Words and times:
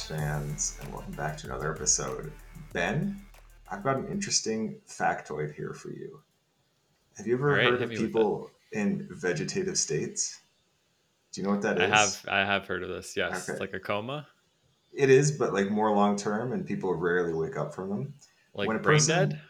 Fans, 0.00 0.78
and 0.80 0.90
welcome 0.90 1.12
back 1.12 1.36
to 1.36 1.46
another 1.46 1.70
episode. 1.74 2.32
Ben, 2.72 3.20
I've 3.70 3.84
got 3.84 3.96
an 3.98 4.08
interesting 4.08 4.80
factoid 4.88 5.54
here 5.54 5.74
for 5.74 5.90
you. 5.90 6.20
Have 7.18 7.26
you 7.26 7.34
ever 7.34 7.48
right, 7.48 7.64
heard 7.66 7.82
of 7.82 7.90
people 7.90 8.50
in 8.72 9.06
vegetative 9.10 9.76
states? 9.76 10.40
Do 11.32 11.40
you 11.42 11.46
know 11.46 11.52
what 11.52 11.62
that 11.62 11.76
is? 11.78 11.82
I 11.92 11.96
have 11.96 12.24
I 12.28 12.38
have 12.38 12.66
heard 12.66 12.82
of 12.82 12.88
this. 12.88 13.14
Yes, 13.18 13.48
Okay. 13.50 13.58
like 13.58 13.74
a 13.74 13.80
coma, 13.80 14.26
It 14.94 15.10
is, 15.10 15.30
but 15.32 15.52
like 15.52 15.70
more 15.70 15.94
long 15.94 16.16
term, 16.16 16.52
and 16.52 16.66
people 16.66 16.94
rarely 16.94 17.34
wake 17.34 17.58
up 17.58 17.74
from 17.74 17.90
them. 17.90 18.14
like 18.54 18.68
When 18.68 18.78
a 18.78 18.80
brain 18.80 18.96
person- 18.96 19.28
dead. 19.30 19.40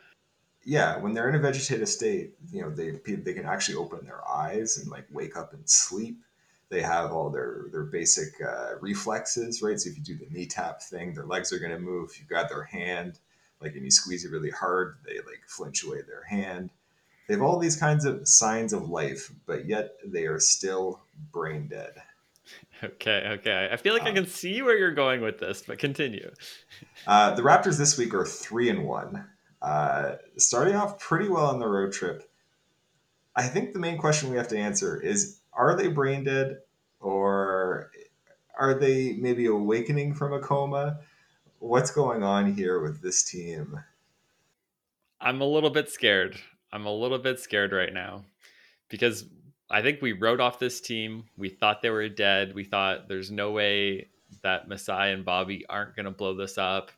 Yeah, 0.65 0.98
when 0.98 1.12
they're 1.15 1.29
in 1.29 1.34
a 1.37 1.41
vegetative 1.41 1.89
state, 1.89 2.34
you 2.51 2.62
know, 2.62 2.70
they 2.70 2.91
they 3.15 3.33
can 3.33 3.47
actually 3.47 3.77
open 3.77 4.05
their 4.06 4.29
eyes 4.29 4.77
and 4.77 4.91
like 4.91 5.06
wake 5.12 5.37
up 5.37 5.53
and 5.53 5.62
sleep. 5.70 6.20
They 6.73 6.81
have 6.81 7.12
all 7.12 7.29
their 7.29 7.67
their 7.71 7.85
basic 7.85 8.33
uh, 8.41 8.79
reflexes, 8.81 9.61
right? 9.61 9.79
So 9.79 9.91
if 9.91 9.99
you 9.99 10.03
do 10.03 10.17
the 10.17 10.33
knee 10.33 10.47
tap 10.47 10.81
thing, 10.81 11.12
their 11.12 11.27
legs 11.27 11.53
are 11.53 11.59
going 11.59 11.73
to 11.73 11.79
move. 11.79 12.11
If 12.11 12.19
you 12.19 12.25
grab 12.27 12.48
their 12.48 12.62
hand, 12.62 13.19
like 13.61 13.75
and 13.75 13.85
you 13.85 13.91
squeeze 13.91 14.25
it 14.25 14.31
really 14.31 14.48
hard, 14.51 14.97
they 15.05 15.19
like 15.19 15.43
flinch 15.47 15.85
away 15.85 16.01
their 16.01 16.25
hand. 16.25 16.71
They 17.29 17.35
have 17.35 17.43
all 17.43 17.59
these 17.59 17.77
kinds 17.77 18.07
of 18.07 18.27
signs 18.27 18.73
of 18.73 18.89
life, 18.89 19.31
but 19.45 19.67
yet 19.67 19.97
they 20.03 20.25
are 20.25 20.41
still 20.41 21.03
brain 21.31 21.69
dead. 21.69 21.93
Okay, 22.83 23.37
okay. 23.39 23.69
I 23.70 23.77
feel 23.77 23.93
like 23.93 24.05
I 24.05 24.09
Um, 24.09 24.15
can 24.15 24.27
see 24.27 24.62
where 24.62 24.79
you're 24.79 24.95
going 24.95 25.20
with 25.20 25.39
this, 25.41 25.62
but 25.67 25.79
continue. 25.79 26.33
Uh, 27.07 27.34
the 27.34 27.43
Raptors 27.43 27.77
this 27.77 27.98
week 27.98 28.15
are 28.15 28.25
three 28.25 28.70
and 28.70 28.84
one, 28.84 29.27
uh, 29.61 30.12
starting 30.39 30.75
off 30.75 30.98
pretty 30.98 31.28
well 31.28 31.47
on 31.47 31.59
the 31.61 31.69
road 31.69 31.93
trip. 31.93 32.31
I 33.37 33.43
think 33.43 33.75
the 33.75 33.78
main 33.78 33.98
question 33.98 34.31
we 34.31 34.39
have 34.39 34.48
to 34.48 34.59
answer 34.59 34.98
is: 34.98 35.39
Are 35.53 35.77
they 35.77 35.89
brain 35.89 36.25
dead, 36.25 36.58
or 37.00 37.91
are 38.58 38.75
they 38.75 39.14
maybe 39.14 39.47
awakening 39.47 40.14
from 40.14 40.33
a 40.33 40.41
coma? 40.41 41.00
What's 41.59 41.91
going 41.91 42.22
on 42.22 42.55
here 42.55 42.81
with 42.81 43.03
this 43.03 43.22
team? 43.22 43.78
I'm 45.20 45.41
a 45.41 45.47
little 45.47 45.70
bit 45.70 45.89
scared. 45.91 46.36
I'm 46.72 46.86
a 46.86 46.92
little 46.92 47.19
bit 47.19 47.39
scared 47.39 47.72
right 47.72 47.92
now 47.92 48.25
because 48.89 49.25
I 49.70 49.83
think 49.83 50.03
we 50.03 50.12
wrote 50.12 50.41
off 50.41 50.59
this 50.59 50.81
team. 50.81 51.25
We 51.36 51.48
thought 51.48 51.83
they 51.83 51.91
were 51.91 52.09
dead. 52.09 52.55
We 52.55 52.64
thought 52.64 53.09
there's 53.09 53.31
no 53.31 53.53
way 53.53 54.09
that 54.42 54.69
Masai 54.69 55.12
and 55.12 55.25
Bobby 55.25 55.64
aren't 55.69 55.94
going 55.94 56.05
to 56.05 56.11
blow 56.11 56.34
this 56.34 56.59
up 56.59 56.91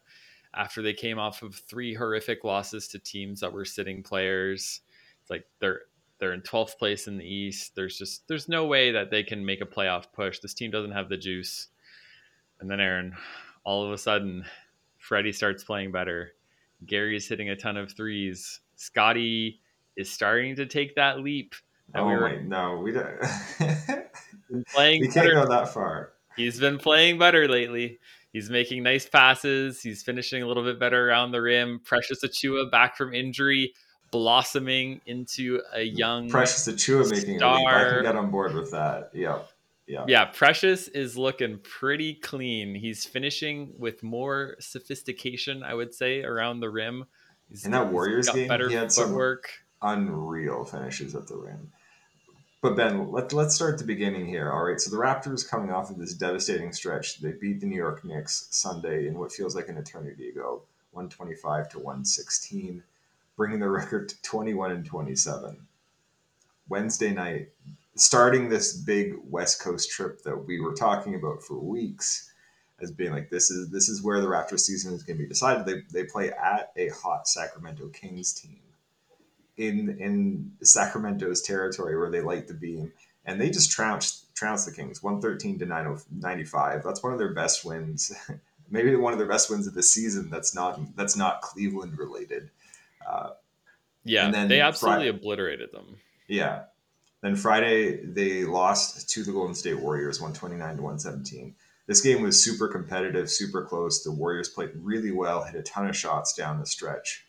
after 0.54 0.82
they 0.82 0.92
came 0.92 1.18
off 1.18 1.42
of 1.42 1.54
three 1.54 1.94
horrific 1.94 2.44
losses 2.44 2.88
to 2.88 2.98
teams 2.98 3.40
that 3.40 3.52
were 3.52 3.64
sitting 3.64 4.02
players. 4.02 4.80
It's 5.20 5.30
like 5.30 5.44
they're 5.58 5.82
they're 6.24 6.32
in 6.32 6.40
12th 6.40 6.78
place 6.78 7.06
in 7.06 7.18
the 7.18 7.24
East. 7.26 7.72
There's 7.76 7.98
just 7.98 8.26
there's 8.28 8.48
no 8.48 8.64
way 8.64 8.92
that 8.92 9.10
they 9.10 9.22
can 9.22 9.44
make 9.44 9.60
a 9.60 9.66
playoff 9.66 10.04
push. 10.14 10.38
This 10.38 10.54
team 10.54 10.70
doesn't 10.70 10.92
have 10.92 11.10
the 11.10 11.18
juice. 11.18 11.66
And 12.60 12.70
then 12.70 12.80
Aaron, 12.80 13.14
all 13.62 13.84
of 13.84 13.92
a 13.92 13.98
sudden, 13.98 14.46
Freddie 14.96 15.32
starts 15.32 15.62
playing 15.62 15.92
better. 15.92 16.32
Gary 16.86 17.14
is 17.14 17.28
hitting 17.28 17.50
a 17.50 17.56
ton 17.56 17.76
of 17.76 17.92
threes. 17.92 18.60
Scotty 18.76 19.60
is 19.98 20.10
starting 20.10 20.56
to 20.56 20.64
take 20.64 20.94
that 20.94 21.20
leap. 21.20 21.54
oh 21.94 22.06
we 22.06 22.14
were 22.14 22.24
wait, 22.24 22.42
no, 22.44 22.80
we 22.82 22.92
don't. 22.92 23.20
playing 24.68 25.02
we 25.02 25.08
can't 25.08 25.26
better. 25.26 25.34
go 25.34 25.46
that 25.46 25.74
far. 25.74 26.14
He's 26.38 26.58
been 26.58 26.78
playing 26.78 27.18
better 27.18 27.46
lately. 27.46 27.98
He's 28.32 28.48
making 28.48 28.82
nice 28.82 29.06
passes. 29.06 29.82
He's 29.82 30.02
finishing 30.02 30.42
a 30.42 30.46
little 30.46 30.64
bit 30.64 30.80
better 30.80 31.06
around 31.06 31.32
the 31.32 31.42
rim. 31.42 31.82
Precious 31.84 32.24
Achiuwa 32.24 32.70
back 32.70 32.96
from 32.96 33.12
injury, 33.12 33.74
blossoming 34.14 35.00
into 35.06 35.60
a 35.74 35.78
mm, 35.78 35.98
young. 35.98 36.30
Precious 36.30 36.68
Achiuwa 36.68 37.10
making 37.10 37.34
leap. 37.34 37.42
I 37.42 37.84
can 37.90 38.02
get 38.04 38.14
on 38.14 38.30
board 38.30 38.54
with 38.54 38.70
that. 38.70 39.10
Yep, 39.12 39.48
yep. 39.88 40.04
Yeah, 40.06 40.26
Precious 40.26 40.86
is 40.86 41.18
looking 41.18 41.58
pretty 41.58 42.14
clean. 42.14 42.76
He's 42.76 43.04
finishing 43.04 43.74
with 43.76 44.04
more 44.04 44.54
sophistication, 44.60 45.64
I 45.64 45.74
would 45.74 45.92
say, 45.92 46.22
around 46.22 46.60
the 46.60 46.70
rim. 46.70 47.06
He's, 47.50 47.64
In 47.64 47.72
that 47.72 47.90
Warriors 47.92 48.26
got 48.26 48.36
game, 48.36 48.46
better 48.46 48.68
he 48.68 48.76
had 48.76 48.92
some- 48.92 49.08
footwork. 49.08 49.50
unreal 49.82 50.64
finishes 50.64 51.16
at 51.16 51.26
the 51.26 51.36
rim. 51.36 51.72
But 52.62 52.76
Ben, 52.76 53.10
let, 53.10 53.32
let's 53.32 53.56
start 53.56 53.72
at 53.74 53.78
the 53.80 53.84
beginning 53.84 54.26
here. 54.26 54.50
All 54.52 54.62
right, 54.62 54.80
so 54.80 54.90
the 54.90 54.96
Raptors 54.96 55.46
coming 55.46 55.70
off 55.72 55.90
of 55.90 55.98
this 55.98 56.14
devastating 56.14 56.72
stretch, 56.72 57.18
they 57.20 57.32
beat 57.32 57.60
the 57.60 57.66
New 57.66 57.76
York 57.76 58.04
Knicks 58.04 58.46
Sunday 58.52 59.08
in 59.08 59.18
what 59.18 59.32
feels 59.32 59.56
like 59.56 59.68
an 59.68 59.76
eternity 59.76 60.28
ago, 60.30 60.62
125 60.92 61.68
to 61.70 61.78
116, 61.78 62.82
bringing 63.36 63.60
the 63.60 63.68
record 63.70 64.08
to 64.08 64.22
21 64.22 64.70
and 64.70 64.84
27. 64.84 65.58
Wednesday 66.68 67.12
night, 67.12 67.48
starting 67.94 68.48
this 68.48 68.76
big 68.76 69.14
West 69.28 69.60
Coast 69.62 69.90
trip 69.90 70.22
that 70.22 70.46
we 70.46 70.60
were 70.60 70.74
talking 70.74 71.14
about 71.14 71.42
for 71.42 71.58
weeks 71.58 72.30
as 72.80 72.90
being 72.90 73.12
like 73.12 73.30
this 73.30 73.50
is 73.50 73.70
this 73.70 73.88
is 73.88 74.02
where 74.02 74.20
the 74.20 74.26
Raptors 74.26 74.60
season 74.60 74.94
is 74.94 75.02
going 75.02 75.16
to 75.16 75.22
be 75.22 75.28
decided. 75.28 75.66
They, 75.66 75.82
they 75.92 76.04
play 76.04 76.30
at 76.30 76.72
a 76.76 76.88
hot 76.88 77.28
Sacramento 77.28 77.88
Kings 77.88 78.32
team 78.32 78.60
in 79.56 79.96
in 79.98 80.52
Sacramento's 80.62 81.42
territory 81.42 81.96
where 81.96 82.10
they 82.10 82.20
light 82.20 82.48
the 82.48 82.54
beam 82.54 82.92
and 83.26 83.40
they 83.40 83.50
just 83.50 83.70
trounced 83.70 84.34
trounced 84.34 84.66
the 84.66 84.72
Kings, 84.72 85.02
one 85.02 85.20
thirteen 85.20 85.58
to 85.58 85.66
95. 85.66 86.82
That's 86.82 87.02
one 87.02 87.12
of 87.12 87.18
their 87.18 87.32
best 87.32 87.64
wins, 87.64 88.12
maybe 88.70 88.94
one 88.96 89.12
of 89.12 89.18
their 89.18 89.28
best 89.28 89.50
wins 89.50 89.66
of 89.66 89.74
the 89.74 89.82
season. 89.82 90.30
That's 90.30 90.54
not 90.54 90.80
that's 90.96 91.16
not 91.16 91.42
Cleveland 91.42 91.98
related. 91.98 92.50
Uh, 93.06 93.30
Yeah, 94.04 94.26
and 94.26 94.34
then 94.34 94.48
they 94.48 94.60
absolutely 94.60 95.06
Friday- 95.06 95.16
obliterated 95.18 95.72
them. 95.72 95.96
yeah. 96.28 96.64
Then 97.22 97.36
Friday 97.36 98.04
they 98.04 98.44
lost 98.44 99.08
to 99.10 99.24
the 99.24 99.32
Golden 99.32 99.54
State 99.54 99.80
Warriors, 99.80 100.20
one 100.20 100.34
twenty 100.34 100.56
nine 100.56 100.76
to 100.76 100.82
one 100.82 100.98
seventeen. 100.98 101.54
This 101.86 102.00
game 102.02 102.22
was 102.22 102.42
super 102.42 102.68
competitive, 102.68 103.30
super 103.30 103.62
close. 103.64 104.02
The 104.02 104.10
Warriors 104.10 104.48
played 104.48 104.70
really 104.74 105.10
well, 105.10 105.42
hit 105.44 105.54
a 105.54 105.62
ton 105.62 105.86
of 105.88 105.96
shots 105.96 106.34
down 106.34 106.60
the 106.60 106.66
stretch. 106.66 107.24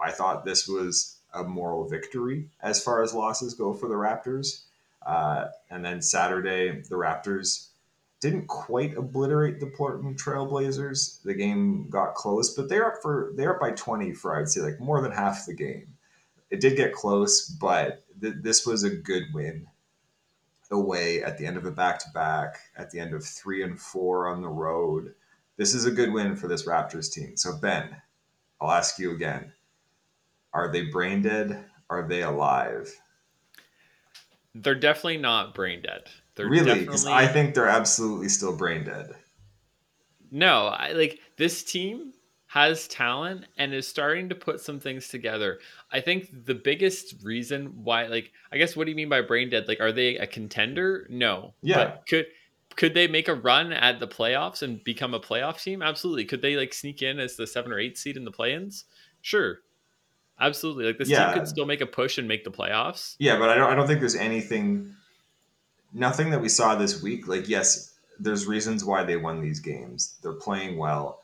I 0.00 0.10
thought 0.10 0.44
this 0.44 0.66
was 0.66 1.16
a 1.32 1.44
moral 1.44 1.88
victory 1.88 2.48
as 2.60 2.82
far 2.82 3.02
as 3.02 3.14
losses 3.14 3.54
go 3.54 3.72
for 3.72 3.88
the 3.88 3.94
Raptors. 3.94 4.62
Uh, 5.06 5.46
and 5.70 5.84
then 5.84 6.02
Saturday, 6.02 6.80
the 6.82 6.96
Raptors 6.96 7.67
didn't 8.20 8.48
quite 8.48 8.96
obliterate 8.96 9.60
the 9.60 9.66
Portland 9.66 10.18
Trailblazers. 10.18 11.22
The 11.22 11.34
game 11.34 11.88
got 11.88 12.14
close, 12.14 12.54
but 12.54 12.68
they're 12.68 12.86
up 12.86 13.00
for 13.00 13.32
they're 13.36 13.54
up 13.54 13.60
by 13.60 13.70
twenty 13.72 14.12
for 14.12 14.38
I'd 14.38 14.48
say 14.48 14.60
like 14.60 14.80
more 14.80 15.00
than 15.00 15.12
half 15.12 15.46
the 15.46 15.54
game. 15.54 15.94
It 16.50 16.60
did 16.60 16.76
get 16.76 16.92
close, 16.92 17.46
but 17.46 18.04
th- 18.20 18.36
this 18.40 18.66
was 18.66 18.82
a 18.82 18.90
good 18.90 19.24
win 19.34 19.66
away 20.70 21.22
at 21.22 21.38
the 21.38 21.46
end 21.46 21.56
of 21.56 21.64
a 21.64 21.70
back 21.70 21.98
to 22.00 22.10
back, 22.12 22.58
at 22.76 22.90
the 22.90 22.98
end 22.98 23.14
of 23.14 23.24
three 23.24 23.62
and 23.62 23.80
four 23.80 24.28
on 24.28 24.42
the 24.42 24.48
road. 24.48 25.14
This 25.56 25.74
is 25.74 25.84
a 25.84 25.90
good 25.90 26.12
win 26.12 26.36
for 26.36 26.48
this 26.48 26.66
Raptors 26.66 27.12
team. 27.12 27.36
So 27.36 27.56
Ben, 27.56 27.96
I'll 28.60 28.72
ask 28.72 28.98
you 28.98 29.12
again: 29.12 29.52
Are 30.52 30.72
they 30.72 30.82
brain 30.82 31.22
dead? 31.22 31.64
Are 31.90 32.06
they 32.06 32.22
alive? 32.22 32.92
They're 34.54 34.74
definitely 34.74 35.18
not 35.18 35.54
brain 35.54 35.82
dead. 35.82 36.10
They're 36.38 36.48
really? 36.48 36.80
Because 36.80 37.04
definitely 37.04 37.24
I 37.24 37.32
think 37.32 37.54
they're 37.54 37.68
absolutely 37.68 38.28
still 38.30 38.56
brain 38.56 38.84
dead. 38.84 39.14
no. 40.30 40.66
I 40.68 40.92
like 40.92 41.20
this 41.36 41.62
team 41.64 42.12
has 42.46 42.88
talent 42.88 43.44
and 43.58 43.74
is 43.74 43.86
starting 43.86 44.30
to 44.30 44.34
put 44.34 44.60
some 44.60 44.80
things 44.80 45.08
together. 45.08 45.58
I 45.92 46.00
think 46.00 46.46
the 46.46 46.54
biggest 46.54 47.16
reason 47.22 47.84
why, 47.84 48.06
like, 48.06 48.32
I 48.50 48.56
guess, 48.56 48.74
what 48.74 48.84
do 48.84 48.90
you 48.90 48.96
mean 48.96 49.10
by 49.10 49.20
brain 49.20 49.50
dead? 49.50 49.68
Like, 49.68 49.80
are 49.80 49.92
they 49.92 50.16
a 50.16 50.26
contender? 50.26 51.06
No. 51.10 51.52
Yeah. 51.60 51.76
But 51.84 52.04
could 52.08 52.26
could 52.76 52.94
they 52.94 53.08
make 53.08 53.28
a 53.28 53.34
run 53.34 53.72
at 53.72 53.98
the 53.98 54.06
playoffs 54.08 54.62
and 54.62 54.82
become 54.84 55.12
a 55.12 55.20
playoff 55.20 55.62
team? 55.62 55.82
Absolutely. 55.82 56.24
Could 56.24 56.42
they 56.42 56.56
like 56.56 56.72
sneak 56.72 57.02
in 57.02 57.18
as 57.18 57.36
the 57.36 57.46
seven 57.46 57.72
or 57.72 57.78
eight 57.78 57.98
seed 57.98 58.16
in 58.16 58.24
the 58.24 58.30
play-ins? 58.30 58.84
Sure. 59.20 59.58
Absolutely. 60.40 60.84
Like 60.84 60.98
this 60.98 61.08
Yeah. 61.08 61.26
team 61.32 61.40
could 61.40 61.48
still 61.48 61.66
make 61.66 61.80
a 61.80 61.86
push 61.86 62.18
and 62.18 62.28
make 62.28 62.44
the 62.44 62.50
playoffs. 62.52 63.16
Yeah, 63.18 63.38
but 63.38 63.48
I 63.50 63.56
don't. 63.56 63.70
I 63.70 63.74
don't 63.74 63.86
think 63.88 63.98
there's 64.00 64.14
anything. 64.14 64.94
Nothing 65.92 66.30
that 66.30 66.40
we 66.42 66.48
saw 66.48 66.74
this 66.74 67.02
week. 67.02 67.28
Like, 67.28 67.48
yes, 67.48 67.98
there's 68.18 68.46
reasons 68.46 68.84
why 68.84 69.04
they 69.04 69.16
won 69.16 69.40
these 69.40 69.60
games. 69.60 70.16
They're 70.22 70.32
playing 70.32 70.76
well. 70.76 71.22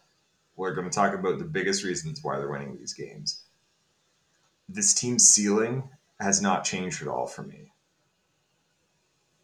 We're 0.57 0.75
going 0.75 0.89
to 0.89 0.95
talk 0.95 1.15
about 1.15 1.39
the 1.39 1.45
biggest 1.45 1.85
reasons 1.85 2.23
why 2.23 2.39
they're 2.39 2.51
winning 2.51 2.77
these 2.77 2.95
games. 2.95 3.43
This 4.69 4.95
team's 4.95 5.27
ceiling 5.27 5.89
has 6.21 6.41
not 6.41 6.65
changed 6.65 7.03
at 7.03 7.09
all 7.09 7.27
for 7.27 7.43
me. 7.43 7.73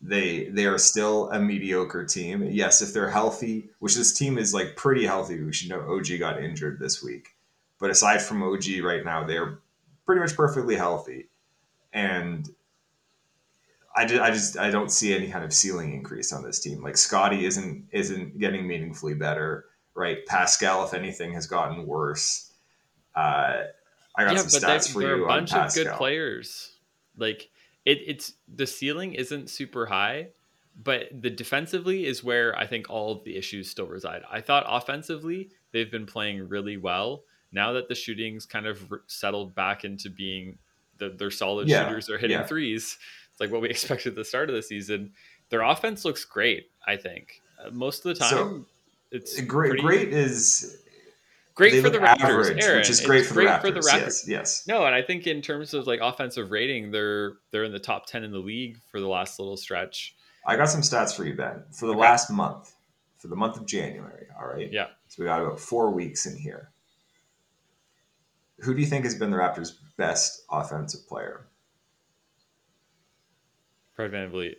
They 0.02 0.44
they 0.44 0.64
are 0.64 0.78
still 0.78 1.30
a 1.30 1.38
mediocre 1.38 2.06
team. 2.06 2.42
Yes, 2.44 2.80
if 2.80 2.94
they're 2.94 3.10
healthy, 3.10 3.68
which 3.80 3.96
this 3.96 4.14
team 4.14 4.38
is 4.38 4.54
like 4.54 4.74
pretty 4.74 5.04
healthy. 5.04 5.42
We 5.42 5.52
should 5.52 5.68
know 5.68 5.94
OG 5.94 6.18
got 6.18 6.42
injured 6.42 6.78
this 6.78 7.02
week, 7.02 7.36
but 7.78 7.90
aside 7.90 8.22
from 8.22 8.42
OG 8.42 8.64
right 8.82 9.04
now, 9.04 9.24
they're 9.24 9.58
pretty 10.06 10.22
much 10.22 10.34
perfectly 10.36 10.74
healthy, 10.74 11.28
and 11.92 12.48
I 13.94 14.06
just, 14.06 14.20
I 14.22 14.30
just 14.30 14.58
I 14.58 14.70
don't 14.70 14.90
see 14.90 15.14
any 15.14 15.30
kind 15.30 15.44
of 15.44 15.52
ceiling 15.52 15.92
increase 15.92 16.32
on 16.32 16.42
this 16.44 16.60
team. 16.60 16.82
Like 16.82 16.96
Scotty 16.96 17.44
isn't 17.44 17.86
isn't 17.90 18.38
getting 18.38 18.66
meaningfully 18.66 19.14
better, 19.14 19.66
right? 19.94 20.24
Pascal, 20.26 20.84
if 20.84 20.94
anything, 20.94 21.32
has 21.34 21.46
gotten 21.46 21.86
worse. 21.86 22.52
Uh, 23.14 23.64
I 24.16 24.24
got 24.24 24.34
yeah, 24.34 24.42
some 24.42 24.60
but 24.60 24.68
stats 24.68 24.92
for 24.92 25.02
you 25.02 25.24
a 25.24 25.26
bunch 25.26 25.52
of 25.52 25.74
good 25.74 25.88
players. 25.88 26.76
Like 27.16 27.48
it, 27.84 27.98
it's 28.06 28.34
the 28.52 28.66
ceiling 28.66 29.14
isn't 29.14 29.50
super 29.50 29.86
high, 29.86 30.28
but 30.80 31.08
the 31.12 31.30
defensively 31.30 32.06
is 32.06 32.22
where 32.22 32.56
I 32.56 32.66
think 32.66 32.88
all 32.90 33.12
of 33.12 33.24
the 33.24 33.36
issues 33.36 33.70
still 33.70 33.86
reside. 33.86 34.22
I 34.30 34.40
thought 34.40 34.64
offensively 34.68 35.50
they've 35.72 35.90
been 35.90 36.06
playing 36.06 36.48
really 36.48 36.76
well. 36.76 37.24
Now 37.52 37.72
that 37.72 37.88
the 37.88 37.94
shooting's 37.94 38.46
kind 38.46 38.66
of 38.66 38.92
settled 39.08 39.54
back 39.54 39.84
into 39.84 40.10
being 40.10 40.58
the, 40.98 41.10
their 41.10 41.30
solid 41.30 41.68
yeah, 41.68 41.88
shooters 41.88 42.08
are 42.08 42.18
hitting 42.18 42.38
yeah. 42.38 42.46
threes, 42.46 42.98
like 43.40 43.50
what 43.50 43.62
we 43.62 43.68
expected 43.70 44.10
at 44.10 44.16
the 44.16 44.24
start 44.24 44.48
of 44.48 44.54
the 44.54 44.62
season. 44.62 45.12
Their 45.48 45.62
offense 45.62 46.04
looks 46.04 46.24
great. 46.24 46.70
I 46.86 46.96
think 46.96 47.40
uh, 47.64 47.70
most 47.70 48.04
of 48.06 48.14
the 48.14 48.20
time 48.20 48.30
so, 48.30 48.66
it's 49.10 49.40
great. 49.40 49.70
Pretty, 49.70 49.82
great 49.82 50.08
is 50.12 50.78
great 51.54 51.82
for 51.82 51.90
the 51.90 51.98
Raptors, 51.98 52.20
average, 52.20 52.64
Aaron. 52.64 52.78
which 52.78 52.90
is 52.90 53.00
great, 53.00 53.26
for, 53.26 53.34
great 53.34 53.46
the 53.46 53.58
for, 53.58 53.70
the 53.70 53.80
Raptors. 53.80 54.00
Yes, 54.00 54.28
yes. 54.28 54.66
No, 54.66 54.86
and 54.86 54.94
I 54.94 55.02
think 55.02 55.26
in 55.26 55.42
terms 55.42 55.74
of 55.74 55.86
like 55.86 56.00
offensive 56.00 56.50
rating, 56.50 56.90
they're 56.90 57.34
they're 57.50 57.64
in 57.64 57.72
the 57.72 57.80
top 57.80 58.06
ten 58.06 58.22
in 58.22 58.30
the 58.30 58.38
league 58.38 58.78
for 58.90 59.00
the 59.00 59.08
last 59.08 59.38
little 59.38 59.56
stretch. 59.56 60.14
I 60.46 60.56
got 60.56 60.68
some 60.68 60.80
stats 60.80 61.14
for 61.14 61.24
you, 61.24 61.34
Ben, 61.34 61.64
for 61.72 61.86
the 61.86 61.92
okay. 61.92 62.00
last 62.00 62.30
month, 62.30 62.74
for 63.18 63.28
the 63.28 63.36
month 63.36 63.56
of 63.56 63.66
January. 63.66 64.26
All 64.38 64.46
right. 64.46 64.72
Yeah. 64.72 64.86
So 65.08 65.22
we 65.22 65.26
got 65.26 65.42
about 65.42 65.60
four 65.60 65.90
weeks 65.90 66.26
in 66.26 66.36
here. 66.36 66.70
Who 68.60 68.74
do 68.74 68.80
you 68.80 68.86
think 68.86 69.04
has 69.04 69.14
been 69.14 69.30
the 69.30 69.36
Raptors' 69.36 69.72
best 69.96 70.44
offensive 70.50 71.06
player? 71.08 71.46
Fred 74.08 74.12
VanVleet. 74.12 74.56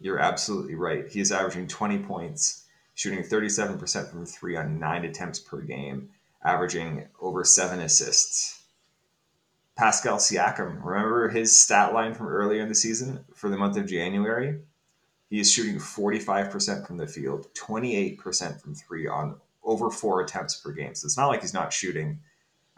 You're 0.00 0.18
absolutely 0.18 0.74
right. 0.74 1.06
He's 1.06 1.30
averaging 1.30 1.68
20 1.68 1.98
points, 1.98 2.64
shooting 2.94 3.22
37% 3.22 4.10
from 4.10 4.24
three 4.24 4.56
on 4.56 4.78
nine 4.78 5.04
attempts 5.04 5.38
per 5.38 5.60
game, 5.60 6.08
averaging 6.42 7.06
over 7.20 7.44
seven 7.44 7.80
assists. 7.80 8.62
Pascal 9.76 10.16
Siakam, 10.16 10.82
remember 10.82 11.28
his 11.28 11.54
stat 11.54 11.92
line 11.92 12.14
from 12.14 12.28
earlier 12.28 12.62
in 12.62 12.70
the 12.70 12.74
season 12.74 13.26
for 13.34 13.50
the 13.50 13.58
month 13.58 13.76
of 13.76 13.86
January? 13.86 14.58
He 15.28 15.38
is 15.38 15.52
shooting 15.52 15.76
45% 15.76 16.86
from 16.86 16.96
the 16.96 17.06
field, 17.06 17.46
28% 17.52 18.58
from 18.58 18.74
three 18.74 19.06
on 19.06 19.38
over 19.62 19.90
four 19.90 20.22
attempts 20.22 20.56
per 20.56 20.72
game. 20.72 20.94
So 20.94 21.04
it's 21.04 21.18
not 21.18 21.28
like 21.28 21.42
he's 21.42 21.52
not 21.52 21.74
shooting, 21.74 22.20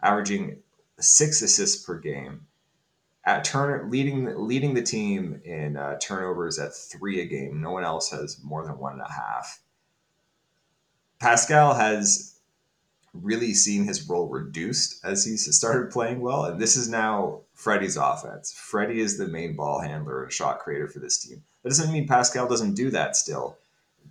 averaging 0.01 0.57
six 0.99 1.41
assists 1.41 1.85
per 1.85 1.99
game. 1.99 2.47
At 3.25 3.45
turn 3.45 3.89
leading 3.89 4.47
leading 4.47 4.73
the 4.73 4.81
team 4.81 5.41
in 5.45 5.77
uh, 5.77 5.97
turnovers 5.99 6.59
at 6.59 6.75
three 6.75 7.21
a 7.21 7.25
game. 7.25 7.61
No 7.61 7.71
one 7.71 7.85
else 7.85 8.11
has 8.11 8.37
more 8.43 8.65
than 8.65 8.77
one 8.77 8.93
and 8.93 9.01
a 9.01 9.11
half. 9.11 9.61
Pascal 11.19 11.73
has 11.73 12.33
really 13.13 13.53
seen 13.53 13.85
his 13.85 14.09
role 14.09 14.27
reduced 14.27 15.03
as 15.05 15.23
he's 15.23 15.55
started 15.55 15.91
playing 15.91 16.19
well, 16.19 16.45
and 16.45 16.59
this 16.59 16.75
is 16.75 16.89
now 16.89 17.41
Freddie's 17.53 17.95
offense. 17.95 18.51
Freddie 18.51 18.99
is 18.99 19.17
the 19.17 19.27
main 19.27 19.55
ball 19.55 19.79
handler 19.79 20.23
and 20.23 20.33
shot 20.33 20.59
creator 20.59 20.87
for 20.87 20.99
this 20.99 21.17
team. 21.19 21.43
That 21.61 21.69
doesn't 21.69 21.93
mean 21.93 22.07
Pascal 22.07 22.47
doesn't 22.47 22.73
do 22.73 22.89
that 22.91 23.15
still, 23.15 23.57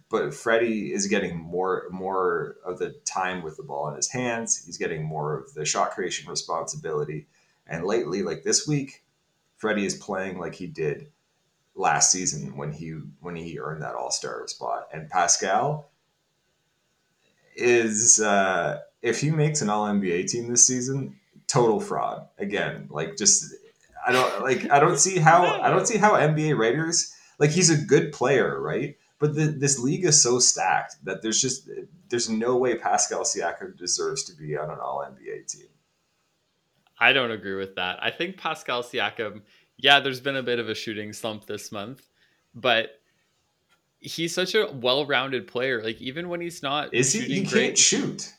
but 0.08 0.32
Freddie 0.32 0.92
is 0.92 1.06
getting 1.06 1.36
more 1.36 1.86
more 1.90 2.56
of 2.64 2.78
the 2.78 2.90
time 3.04 3.42
with 3.42 3.56
the 3.56 3.62
ball 3.62 3.88
in 3.88 3.96
his 3.96 4.10
hands. 4.10 4.62
He's 4.64 4.78
getting 4.78 5.04
more 5.04 5.36
of 5.36 5.52
the 5.54 5.64
shot 5.64 5.90
creation 5.90 6.30
responsibility, 6.30 7.26
and 7.72 7.86
lately, 7.86 8.22
like 8.22 8.44
this 8.44 8.68
week, 8.68 9.02
Freddie 9.56 9.86
is 9.86 9.94
playing 9.94 10.38
like 10.38 10.54
he 10.54 10.66
did 10.66 11.10
last 11.74 12.12
season 12.12 12.54
when 12.54 12.70
he 12.70 12.90
when 13.20 13.34
he 13.34 13.58
earned 13.58 13.82
that 13.82 13.94
All 13.94 14.10
Star 14.10 14.46
spot, 14.46 14.88
and 14.92 15.08
Pascal 15.08 15.90
is 17.56 18.20
uh, 18.20 18.80
if 19.00 19.22
he 19.22 19.30
makes 19.30 19.62
an 19.62 19.70
All 19.70 19.88
NBA 19.88 20.28
team 20.28 20.48
this 20.48 20.66
season, 20.66 21.16
total 21.46 21.80
fraud 21.80 22.28
again. 22.38 22.88
Like 22.90 23.16
just 23.16 23.54
I 24.06 24.12
don't 24.12 24.42
like 24.42 24.70
I 24.70 24.78
don't 24.78 24.98
see 24.98 25.18
how 25.18 25.46
I 25.62 25.70
don't 25.70 25.86
see 25.86 25.96
how 25.96 26.12
NBA 26.12 26.58
writers 26.58 27.14
like 27.38 27.50
he's 27.50 27.70
a 27.70 27.82
good 27.82 28.12
player, 28.12 28.60
right? 28.60 28.98
But 29.18 29.34
the, 29.34 29.46
this 29.46 29.78
league 29.78 30.04
is 30.04 30.20
so 30.20 30.40
stacked 30.40 30.96
that 31.04 31.22
there's 31.22 31.40
just 31.40 31.70
there's 32.10 32.28
no 32.28 32.56
way 32.58 32.76
Pascal 32.76 33.22
Siakam 33.22 33.78
deserves 33.78 34.24
to 34.24 34.36
be 34.36 34.58
on 34.58 34.68
an 34.68 34.78
All 34.78 34.98
NBA 34.98 35.46
team. 35.46 35.68
I 37.02 37.12
don't 37.12 37.30
agree 37.30 37.56
with 37.56 37.74
that. 37.76 38.02
I 38.02 38.10
think 38.10 38.36
Pascal 38.36 38.82
Siakam, 38.82 39.42
yeah, 39.76 40.00
there's 40.00 40.20
been 40.20 40.36
a 40.36 40.42
bit 40.42 40.58
of 40.58 40.68
a 40.68 40.74
shooting 40.74 41.12
slump 41.12 41.46
this 41.46 41.72
month, 41.72 42.08
but 42.54 43.00
he's 43.98 44.34
such 44.34 44.54
a 44.54 44.70
well-rounded 44.72 45.46
player. 45.46 45.82
Like 45.82 46.00
even 46.00 46.28
when 46.28 46.40
he's 46.40 46.62
not, 46.62 46.94
is 46.94 47.12
he? 47.12 47.20
He 47.20 47.42
great, 47.42 47.50
can't 47.50 47.78
shoot. 47.78 48.32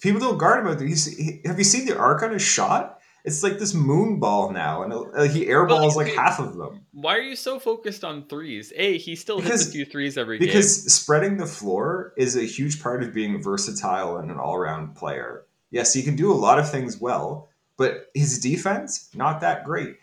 People 0.00 0.20
don't 0.20 0.38
guard 0.38 0.66
him. 0.66 0.88
He's, 0.88 1.06
he, 1.06 1.40
have 1.44 1.58
you 1.58 1.64
seen 1.64 1.86
the 1.86 1.98
arc 1.98 2.22
on 2.22 2.32
his 2.32 2.42
shot? 2.42 2.96
it's 3.26 3.42
like 3.42 3.58
this 3.58 3.74
moon 3.74 4.20
ball 4.20 4.52
now, 4.52 4.84
and 4.84 4.92
uh, 4.92 5.22
he 5.22 5.46
airballs 5.46 5.96
like, 5.96 6.06
like, 6.06 6.14
half 6.14 6.38
of 6.38 6.56
them. 6.56 6.86
Why 6.92 7.16
are 7.16 7.20
you 7.20 7.34
so 7.34 7.58
focused 7.58 8.04
on 8.04 8.26
threes? 8.28 8.72
A, 8.76 8.98
he 8.98 9.16
still 9.16 9.38
because, 9.40 9.62
hits 9.62 9.68
a 9.68 9.72
few 9.72 9.84
threes 9.84 10.16
every 10.16 10.38
because 10.38 10.52
game. 10.52 10.60
Because 10.60 10.94
spreading 10.94 11.36
the 11.36 11.46
floor 11.46 12.12
is 12.16 12.36
a 12.36 12.44
huge 12.44 12.80
part 12.80 13.02
of 13.02 13.12
being 13.12 13.42
versatile 13.42 14.18
and 14.18 14.30
an 14.30 14.38
all-around 14.38 14.94
player. 14.94 15.44
Yes, 15.72 15.92
he 15.92 16.04
can 16.04 16.14
do 16.14 16.32
a 16.32 16.34
lot 16.34 16.60
of 16.60 16.70
things 16.70 17.00
well, 17.00 17.45
but 17.76 18.10
his 18.14 18.38
defense 18.38 19.08
not 19.14 19.40
that 19.40 19.64
great. 19.64 19.96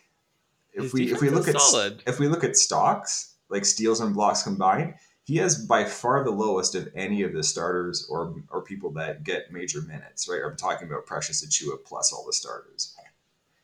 If 0.73 0.83
his 0.83 0.93
we 0.93 1.11
if 1.11 1.21
we 1.21 1.29
look 1.29 1.47
at 1.47 1.59
solid. 1.59 2.03
if 2.07 2.19
we 2.19 2.27
look 2.27 2.43
at 2.43 2.57
stocks 2.57 3.35
like 3.49 3.65
steals 3.65 3.99
and 3.99 4.13
blocks 4.13 4.43
combined, 4.43 4.95
he 5.23 5.37
has 5.37 5.65
by 5.65 5.85
far 5.85 6.23
the 6.23 6.31
lowest 6.31 6.75
of 6.75 6.89
any 6.95 7.21
of 7.23 7.33
the 7.33 7.43
starters 7.43 8.07
or 8.09 8.35
or 8.49 8.63
people 8.63 8.91
that 8.93 9.23
get 9.23 9.51
major 9.51 9.81
minutes. 9.81 10.27
Right, 10.27 10.41
I'm 10.43 10.57
talking 10.57 10.87
about 10.87 11.05
Precious 11.05 11.45
Achiuwa 11.45 11.83
plus 11.85 12.11
all 12.11 12.25
the 12.25 12.33
starters 12.33 12.95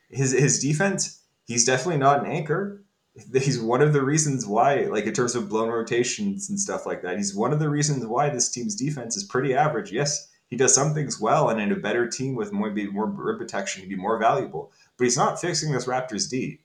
his 0.09 0.31
his 0.31 0.59
defense, 0.59 1.21
he's 1.45 1.65
definitely 1.65 1.97
not 1.97 2.25
an 2.25 2.31
anchor. 2.31 2.83
He's 3.33 3.59
one 3.59 3.81
of 3.81 3.91
the 3.91 4.03
reasons 4.03 4.45
why, 4.45 4.81
like 4.83 5.05
in 5.05 5.13
terms 5.13 5.35
of 5.35 5.49
blown 5.49 5.67
rotations 5.67 6.49
and 6.49 6.57
stuff 6.57 6.85
like 6.85 7.01
that, 7.01 7.17
he's 7.17 7.35
one 7.35 7.51
of 7.51 7.59
the 7.59 7.67
reasons 7.67 8.05
why 8.05 8.29
this 8.29 8.49
team's 8.49 8.75
defense 8.75 9.17
is 9.17 9.25
pretty 9.25 9.53
average. 9.53 9.91
Yes, 9.91 10.28
he 10.49 10.57
does 10.57 10.73
some 10.73 10.93
things 10.93 11.19
well, 11.19 11.49
and 11.49 11.61
in 11.61 11.71
a 11.71 11.75
better 11.75 12.07
team 12.07 12.35
with 12.35 12.51
more 12.51 12.71
more 12.91 13.05
rim 13.05 13.37
protection, 13.37 13.81
he'd 13.81 13.89
be 13.89 13.95
more 13.95 14.17
valuable. 14.17 14.71
But 14.97 15.05
he's 15.05 15.17
not 15.17 15.39
fixing 15.39 15.71
this 15.71 15.85
Raptors 15.85 16.29
D. 16.29 16.59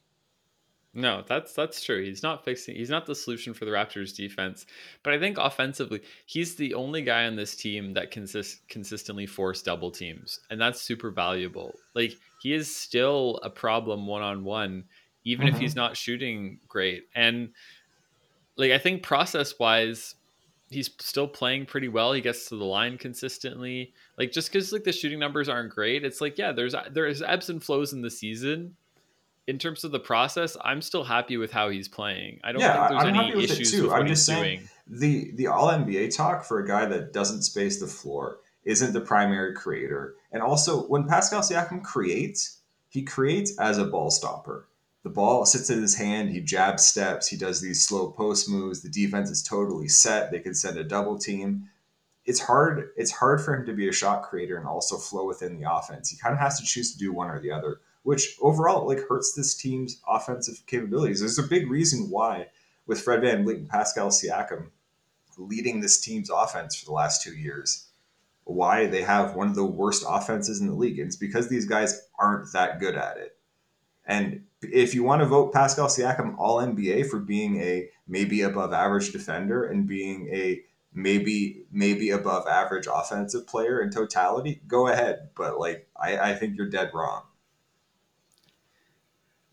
No, 0.97 1.25
that's 1.27 1.53
that's 1.53 1.83
true. 1.83 2.03
He's 2.03 2.23
not 2.23 2.45
fixing. 2.45 2.77
He's 2.77 2.89
not 2.89 3.05
the 3.05 3.17
solution 3.17 3.53
for 3.53 3.65
the 3.65 3.73
Raptors 3.73 4.15
defense, 4.15 4.65
but 5.03 5.13
I 5.13 5.19
think 5.19 5.39
offensively, 5.39 6.03
he's 6.25 6.55
the 6.55 6.73
only 6.75 7.03
guy 7.03 7.27
on 7.27 7.35
this 7.35 7.57
team 7.57 7.95
that 7.95 8.13
consist 8.13 8.67
consistently 8.69 9.27
force 9.27 9.61
double 9.61 9.91
teams, 9.91 10.39
and 10.51 10.61
that's 10.61 10.81
super 10.81 11.11
valuable. 11.11 11.75
Like 11.95 12.17
he 12.41 12.55
is 12.55 12.75
still 12.75 13.41
a 13.43 13.51
problem 13.51 14.07
one 14.07 14.23
on 14.23 14.45
one, 14.45 14.85
even 15.25 15.49
mm-hmm. 15.49 15.57
if 15.57 15.61
he's 15.61 15.75
not 15.75 15.97
shooting 15.97 16.61
great. 16.69 17.05
And 17.15 17.51
like 18.57 18.71
I 18.71 18.79
think 18.79 19.03
process 19.03 19.59
wise, 19.59 20.15
he's 20.75 20.91
still 20.99 21.29
playing 21.29 21.67
pretty 21.67 21.89
well. 21.89 22.13
He 22.13 22.21
gets 22.21 22.49
to 22.49 22.57
the 22.57 22.65
line 22.65 22.99
consistently. 22.99 23.95
Like 24.19 24.33
just 24.33 24.53
because 24.53 24.73
like 24.73 24.85
the 24.85 24.93
shooting 24.93 25.19
numbers 25.19 25.49
aren't 25.49 25.71
great, 25.71 26.05
it's 26.05 26.21
like 26.21 26.37
yeah, 26.37 26.53
there's 26.53 26.75
there's 26.91 27.23
ebbs 27.23 27.49
and 27.49 27.63
flows 27.63 27.93
in 27.93 28.03
the 28.03 28.11
season 28.11 28.77
in 29.47 29.59
terms 29.59 29.85
of 29.85 29.93
the 29.93 30.01
process, 30.01 30.57
I'm 30.63 30.81
still 30.81 31.05
happy 31.05 31.37
with 31.37 31.53
how 31.53 31.69
he's 31.69 31.89
playing. 31.89 32.41
I 32.43 32.53
don't 32.53 32.61
yeah, 32.61 32.89
think 32.89 33.01
there's 33.01 33.15
I'm 33.15 33.21
any 33.21 33.45
issues 33.45 33.73
with 33.75 33.91
what 33.91 34.01
I'm 34.01 34.07
just 34.07 34.27
saying 34.27 34.59
doing. 34.59 34.69
The 34.87 35.33
the 35.33 35.47
all 35.49 35.69
NBA 35.69 36.15
talk 36.17 36.45
for 36.45 36.61
a 36.61 36.67
guy 36.67 36.87
that 36.87 37.13
doesn't 37.13 37.43
space 37.43 37.81
the 37.81 37.87
floor 37.87 38.39
isn't 38.65 38.93
the 38.93 39.01
primary 39.01 39.55
creator. 39.55 40.15
And 40.33 40.43
also 40.43 40.85
when 40.85 41.07
Pascal 41.07 41.43
Siakam 41.43 41.83
creates, 41.83 42.61
he 42.89 43.03
creates 43.03 43.59
as 43.59 43.79
a 43.79 43.85
ball 43.85 44.11
stopper. 44.11 44.67
The 45.05 45.11
ball 45.11 45.47
sits 45.47 45.71
in 45.71 45.81
his 45.81 45.97
hand, 45.97 46.31
he 46.31 46.41
jab 46.41 46.81
steps, 46.81 47.29
he 47.29 47.37
does 47.37 47.61
these 47.61 47.87
slow 47.87 48.11
post 48.11 48.49
moves, 48.49 48.83
the 48.83 48.89
defense 48.89 49.31
is 49.31 49.43
totally 49.43 49.87
set, 49.87 50.33
they 50.33 50.41
can 50.41 50.55
send 50.55 50.77
a 50.77 50.85
double 50.85 51.19
team. 51.19 51.69
It's 52.25 52.41
hard 52.41 52.89
it's 52.97 53.13
hard 53.13 53.41
for 53.41 53.55
him 53.55 53.67
to 53.67 53.73
be 53.73 53.89
a 53.89 53.93
shot 53.93 54.23
creator 54.23 54.57
and 54.57 54.67
also 54.67 54.97
flow 54.97 55.27
within 55.27 55.61
the 55.61 55.71
offense. 55.71 56.11
He 56.11 56.17
kind 56.17 56.33
of 56.33 56.41
has 56.41 56.59
to 56.59 56.67
choose 56.67 56.93
to 56.93 56.99
do 56.99 57.13
one 57.13 57.31
or 57.31 57.41
the 57.41 57.53
other 57.53 57.81
which 58.05 58.37
overall 58.41 58.87
like 58.87 59.01
hurts 59.09 59.33
this 59.33 59.55
team's 59.55 60.01
offensive 60.07 60.63
capabilities. 60.67 61.21
There's 61.21 61.39
a 61.39 61.43
big 61.43 61.69
reason 61.69 62.11
why 62.11 62.49
with 62.87 63.01
Fred 63.01 63.21
VanVleet 63.21 63.57
and 63.57 63.69
Pascal 63.69 64.11
Siakam 64.11 64.69
leading 65.37 65.81
this 65.81 66.01
team's 66.01 66.31
offense 66.31 66.77
for 66.77 66.85
the 66.85 66.93
last 66.93 67.23
two 67.23 67.35
years, 67.35 67.89
why 68.45 68.87
they 68.87 69.03
have 69.03 69.35
one 69.35 69.49
of 69.49 69.55
the 69.55 69.65
worst 69.65 70.05
offenses 70.07 70.61
in 70.61 70.69
the 70.69 70.75
league. 70.75 70.99
And 70.99 71.09
it's 71.09 71.17
because 71.17 71.49
these 71.49 71.67
guys 71.67 72.07
aren't 72.19 72.53
that 72.53 72.79
good 72.79 72.95
at 72.95 73.17
it. 73.17 73.37
And 74.07 74.45
if 74.73 74.95
you 74.95 75.03
want 75.03 75.21
to 75.23 75.27
vote 75.27 75.53
Pascal 75.53 75.89
Siakam 75.89 76.35
all 76.39 76.59
NBA 76.59 77.09
for 77.09 77.21
being 77.21 77.61
a 77.61 77.89
maybe 78.07 78.43
above 78.43 78.73
average 78.73 79.13
defender 79.13 79.65
and 79.65 79.87
being 79.87 80.29
a 80.33 80.63
maybe 80.93 81.65
maybe 81.73 82.11
above 82.11 82.47
average 82.47 82.87
offensive 82.93 83.47
player 83.47 83.81
in 83.81 83.91
totality, 83.91 84.61
go 84.67 84.89
ahead. 84.89 85.31
But 85.35 85.59
like 85.59 85.89
I, 85.97 86.31
I 86.31 86.35
think 86.35 86.57
you're 86.57 86.71
dead 86.71 86.91
wrong. 86.95 87.23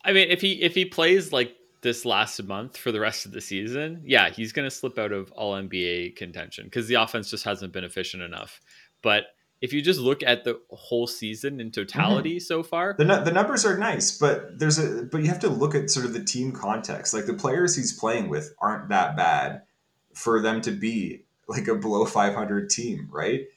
I 0.03 0.13
mean, 0.13 0.29
if 0.29 0.41
he 0.41 0.61
if 0.61 0.75
he 0.75 0.85
plays 0.85 1.31
like 1.31 1.55
this 1.81 2.05
last 2.05 2.41
month 2.43 2.77
for 2.77 2.91
the 2.91 2.99
rest 2.99 3.25
of 3.25 3.31
the 3.31 3.41
season, 3.41 4.03
yeah, 4.05 4.29
he's 4.29 4.51
going 4.51 4.67
to 4.69 4.75
slip 4.75 4.99
out 4.99 5.11
of 5.11 5.31
all 5.31 5.53
NBA 5.55 6.15
contention 6.15 6.65
because 6.65 6.87
the 6.87 6.95
offense 6.95 7.29
just 7.29 7.43
hasn't 7.43 7.73
been 7.73 7.83
efficient 7.83 8.21
enough. 8.21 8.61
But 9.01 9.25
if 9.61 9.71
you 9.71 9.81
just 9.81 9.99
look 9.99 10.23
at 10.23 10.43
the 10.43 10.59
whole 10.71 11.05
season 11.05 11.61
in 11.61 11.71
totality 11.71 12.37
mm-hmm. 12.37 12.43
so 12.43 12.63
far, 12.63 12.95
the 12.97 13.05
the 13.05 13.31
numbers 13.31 13.65
are 13.65 13.77
nice, 13.77 14.17
but 14.17 14.57
there's 14.57 14.79
a 14.79 15.03
but 15.03 15.21
you 15.21 15.27
have 15.27 15.39
to 15.39 15.49
look 15.49 15.75
at 15.75 15.89
sort 15.89 16.05
of 16.05 16.13
the 16.13 16.23
team 16.23 16.51
context. 16.51 17.13
Like 17.13 17.27
the 17.27 17.33
players 17.33 17.75
he's 17.75 17.97
playing 17.97 18.27
with 18.29 18.55
aren't 18.59 18.89
that 18.89 19.15
bad 19.15 19.61
for 20.13 20.41
them 20.41 20.61
to 20.61 20.71
be 20.71 21.23
like 21.47 21.67
a 21.67 21.75
below 21.75 22.05
500 22.05 22.69
team, 22.69 23.07
right? 23.11 23.47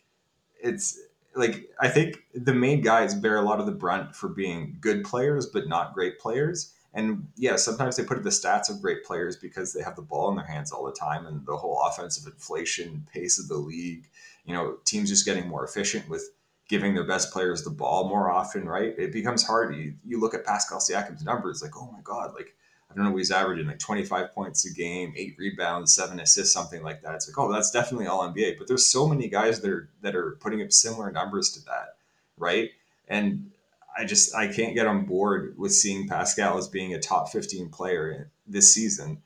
It's 0.62 1.00
like 1.34 1.70
I 1.80 1.88
think 1.88 2.18
the 2.34 2.54
main 2.54 2.82
guys 2.82 3.14
bear 3.14 3.37
a 3.37 3.42
lot 3.42 3.61
of 3.61 3.66
the 3.66 3.73
brunt 3.73 4.14
for 4.14 4.28
being 4.28 4.76
good 4.80 5.04
players 5.04 5.46
but 5.46 5.68
not 5.68 5.94
great 5.94 6.18
players. 6.18 6.73
And 6.92 7.26
yeah, 7.37 7.56
sometimes 7.56 7.96
they 7.96 8.04
put 8.04 8.23
the 8.23 8.30
stats 8.30 8.70
of 8.70 8.80
great 8.80 9.04
players 9.04 9.37
because 9.37 9.73
they 9.73 9.82
have 9.82 9.96
the 9.96 10.02
ball 10.02 10.30
in 10.30 10.37
their 10.37 10.46
hands 10.46 10.70
all 10.70 10.84
the 10.84 10.92
time 10.92 11.26
and 11.26 11.44
the 11.44 11.56
whole 11.56 11.82
offensive 11.82 12.32
inflation 12.32 13.06
pace 13.12 13.38
of 13.38 13.49
the 13.49 13.56
league. 13.56 14.08
You 14.44 14.54
know, 14.54 14.76
teams 14.84 15.08
just 15.08 15.24
getting 15.24 15.48
more 15.48 15.64
efficient 15.64 16.08
with 16.08 16.28
giving 16.68 16.94
their 16.94 17.06
best 17.06 17.32
players 17.32 17.62
the 17.62 17.70
ball 17.70 18.08
more 18.08 18.30
often, 18.30 18.66
right? 18.66 18.94
It 18.98 19.12
becomes 19.12 19.44
hard. 19.46 19.76
You, 19.76 19.94
you 20.04 20.20
look 20.20 20.34
at 20.34 20.44
Pascal 20.44 20.78
Siakam's 20.78 21.24
numbers, 21.24 21.62
like, 21.62 21.76
oh 21.76 21.90
my 21.92 22.00
God, 22.02 22.34
like 22.34 22.54
I 22.90 22.94
don't 22.94 23.10
know, 23.10 23.16
he's 23.16 23.30
averaging 23.30 23.66
like 23.66 23.80
25 23.80 24.32
points 24.32 24.64
a 24.66 24.72
game, 24.72 25.14
eight 25.16 25.34
rebounds, 25.36 25.94
seven 25.94 26.20
assists, 26.20 26.54
something 26.54 26.82
like 26.82 27.02
that. 27.02 27.14
It's 27.14 27.28
like, 27.28 27.38
oh, 27.38 27.52
that's 27.52 27.70
definitely 27.70 28.06
all 28.06 28.22
NBA. 28.22 28.56
But 28.56 28.68
there's 28.68 28.86
so 28.86 29.08
many 29.08 29.28
guys 29.28 29.60
that 29.60 29.70
are 29.70 29.88
that 30.02 30.14
are 30.14 30.38
putting 30.40 30.62
up 30.62 30.70
similar 30.70 31.10
numbers 31.10 31.50
to 31.52 31.64
that, 31.64 31.96
right? 32.38 32.70
And 33.08 33.50
I 33.96 34.04
just 34.04 34.34
I 34.34 34.46
can't 34.46 34.74
get 34.74 34.86
on 34.86 35.06
board 35.06 35.54
with 35.58 35.72
seeing 35.72 36.08
Pascal 36.08 36.56
as 36.56 36.68
being 36.68 36.94
a 36.94 37.00
top 37.00 37.30
15 37.30 37.68
player 37.70 38.30
this 38.46 38.72
season, 38.72 39.22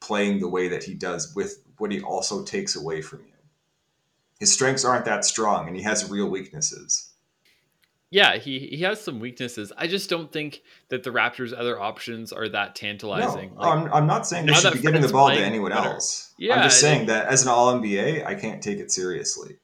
playing 0.00 0.40
the 0.40 0.48
way 0.48 0.68
that 0.68 0.84
he 0.84 0.94
does 0.94 1.34
with 1.34 1.62
what 1.78 1.92
he 1.92 2.00
also 2.00 2.44
takes 2.44 2.74
away 2.74 3.02
from 3.02 3.20
you. 3.20 3.31
His 4.42 4.52
strengths 4.52 4.84
aren't 4.84 5.04
that 5.04 5.24
strong, 5.24 5.68
and 5.68 5.76
he 5.76 5.82
has 5.82 6.10
real 6.10 6.28
weaknesses 6.28 7.12
yeah, 8.12 8.36
he 8.36 8.58
he 8.58 8.82
has 8.82 9.00
some 9.00 9.20
weaknesses. 9.20 9.72
I 9.78 9.86
just 9.86 10.10
don't 10.10 10.30
think 10.30 10.60
that 10.90 11.02
the 11.02 11.08
Raptors' 11.08 11.58
other 11.58 11.80
options 11.80 12.30
are 12.30 12.46
that 12.50 12.74
tantalizing. 12.74 13.54
No, 13.54 13.60
like, 13.62 13.78
I'm, 13.78 13.92
I'm 13.94 14.06
not 14.06 14.26
saying 14.26 14.44
they 14.44 14.52
should 14.52 14.74
be 14.74 14.80
giving 14.80 15.00
the 15.00 15.08
ball 15.08 15.30
to 15.30 15.42
anyone 15.42 15.70
better. 15.70 15.88
else. 15.88 16.34
Yeah, 16.38 16.56
I'm 16.56 16.64
just 16.64 16.78
saying 16.78 17.06
that 17.06 17.28
as 17.28 17.42
an 17.42 17.48
All 17.48 17.72
NBA, 17.72 18.26
I 18.26 18.34
can't 18.34 18.62
take 18.62 18.76
it 18.76 18.92
seriously. 18.92 19.56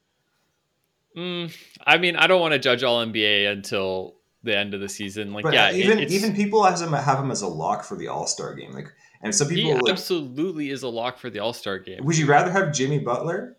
Mm, 1.15 1.55
I 1.85 1.99
mean, 1.99 2.15
I 2.15 2.25
don't 2.25 2.41
want 2.41 2.53
to 2.53 2.59
judge 2.59 2.81
All 2.81 3.05
NBA 3.05 3.51
until 3.51 4.15
the 4.41 4.57
end 4.57 4.73
of 4.73 4.81
the 4.81 4.89
season. 4.89 5.31
Like, 5.31 5.43
but 5.43 5.53
yeah, 5.53 5.71
even 5.71 5.99
it, 5.99 6.09
even 6.09 6.35
people 6.35 6.63
have 6.63 6.81
him 6.81 6.93
have 6.93 7.19
him 7.19 7.29
as 7.29 7.43
a 7.43 7.47
lock 7.47 7.83
for 7.83 7.97
the 7.97 8.07
All 8.07 8.25
Star 8.25 8.55
game. 8.55 8.71
Like, 8.71 8.87
and 9.21 9.33
some 9.33 9.47
people 9.47 9.75
like, 9.75 9.91
absolutely 9.91 10.71
is 10.71 10.81
a 10.81 10.89
lock 10.89 11.19
for 11.19 11.29
the 11.29 11.37
All 11.37 11.53
Star 11.53 11.77
game. 11.77 12.03
Would 12.03 12.17
you 12.17 12.25
rather 12.25 12.49
have 12.49 12.73
Jimmy 12.73 12.97
Butler 12.97 13.57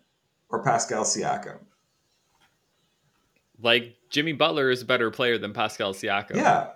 or 0.51 0.63
Pascal 0.63 1.03
Siakam? 1.03 1.59
Like 3.61 3.95
Jimmy 4.09 4.33
Butler 4.33 4.69
is 4.69 4.81
a 4.81 4.85
better 4.85 5.11
player 5.11 5.37
than 5.37 5.53
Pascal 5.53 5.93
Siakam. 5.93 6.35
Yeah. 6.35 6.71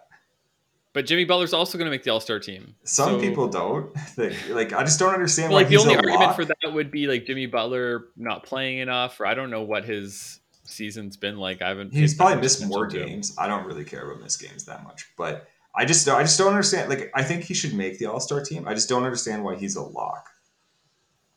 But 0.94 1.06
Jimmy 1.06 1.26
Butler's 1.26 1.54
also 1.54 1.78
going 1.78 1.88
to 1.88 1.92
make 1.92 2.04
the 2.04 2.12
All 2.12 2.22
Star 2.22 2.40
team. 2.40 2.76
Some 2.86 3.16
so, 3.16 3.20
people 3.20 3.50
don't. 3.50 3.94
like 4.50 4.72
I 4.72 4.84
just 4.86 4.98
don't 4.98 5.14
understand 5.14 5.52
well, 5.52 5.58
why 5.58 5.64
like 5.64 5.70
the 5.70 5.78
only 5.78 5.96
argument 5.96 6.22
lock. 6.22 6.36
for 6.38 6.46
that 6.46 6.72
would 6.72 6.90
be 6.90 7.08
like 7.08 7.26
Jimmy 7.26 7.48
Butler 7.48 8.06
not 8.16 8.44
playing 8.44 8.78
enough, 8.78 9.20
or 9.20 9.26
I 9.26 9.34
don't 9.34 9.50
know 9.50 9.64
what 9.64 9.84
his 9.84 10.40
season's 10.64 11.18
been 11.18 11.38
like. 11.38 11.62
I 11.62 11.68
haven't. 11.68 11.94
He's 11.94 12.14
probably 12.14 12.42
missed 12.42 12.66
more 12.66 12.88
games. 12.88 13.36
I 13.38 13.46
don't 13.48 13.66
really 13.66 13.84
care 13.84 14.10
about 14.10 14.24
missed 14.24 14.42
games 14.42 14.64
that 14.66 14.86
much, 14.86 15.12
but 15.18 15.50
I 15.76 15.84
just 15.84 16.08
I 16.08 16.22
just 16.22 16.38
don't 16.38 16.48
understand. 16.48 16.90
Like 16.90 17.12
I 17.14 17.24
think 17.24 17.44
he 17.44 17.54
should 17.54 17.74
make 17.74 18.00
the 18.00 18.06
All 18.06 18.22
Star 18.22 18.42
team. 18.42 18.66
I 18.66 18.74
just 18.74 18.88
don't 18.88 19.04
understand 19.04 19.44
why 19.44 19.56
he's 19.56 19.76
a 19.76 19.84
lock. 19.84 20.30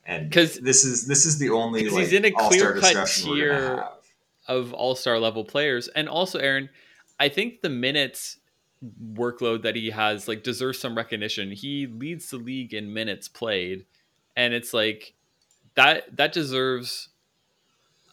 And 0.09 0.31
because 0.31 0.59
this 0.59 0.87
is 0.87 1.07
this 1.07 1.27
is 1.27 1.39
the 1.39 1.51
only 1.51 1.87
like, 1.89 2.01
he's 2.01 2.13
in 2.15 2.25
a 2.25 2.33
clear 2.33 2.81
cut 2.81 3.07
tier 3.07 3.85
of 4.49 4.73
all 4.73 4.95
star 4.95 5.19
level 5.19 5.45
players. 5.45 5.87
And 5.89 6.09
also, 6.09 6.39
Aaron, 6.39 6.71
I 7.21 7.29
think 7.29 7.61
the 7.61 7.69
minutes 7.69 8.39
workload 9.13 9.63
that 9.63 9.77
he 9.77 9.91
has 9.91 10.27
like 10.27 10.43
deserves 10.43 10.79
some 10.79 10.97
recognition. 10.97 11.53
He 11.53 11.87
leads 11.87 12.31
the 12.31 12.39
league 12.39 12.73
in 12.73 12.95
minutes 12.95 13.29
played, 13.29 13.85
and 14.35 14.55
it's 14.55 14.73
like 14.73 15.13
that 15.75 16.17
that 16.17 16.33
deserves 16.33 17.11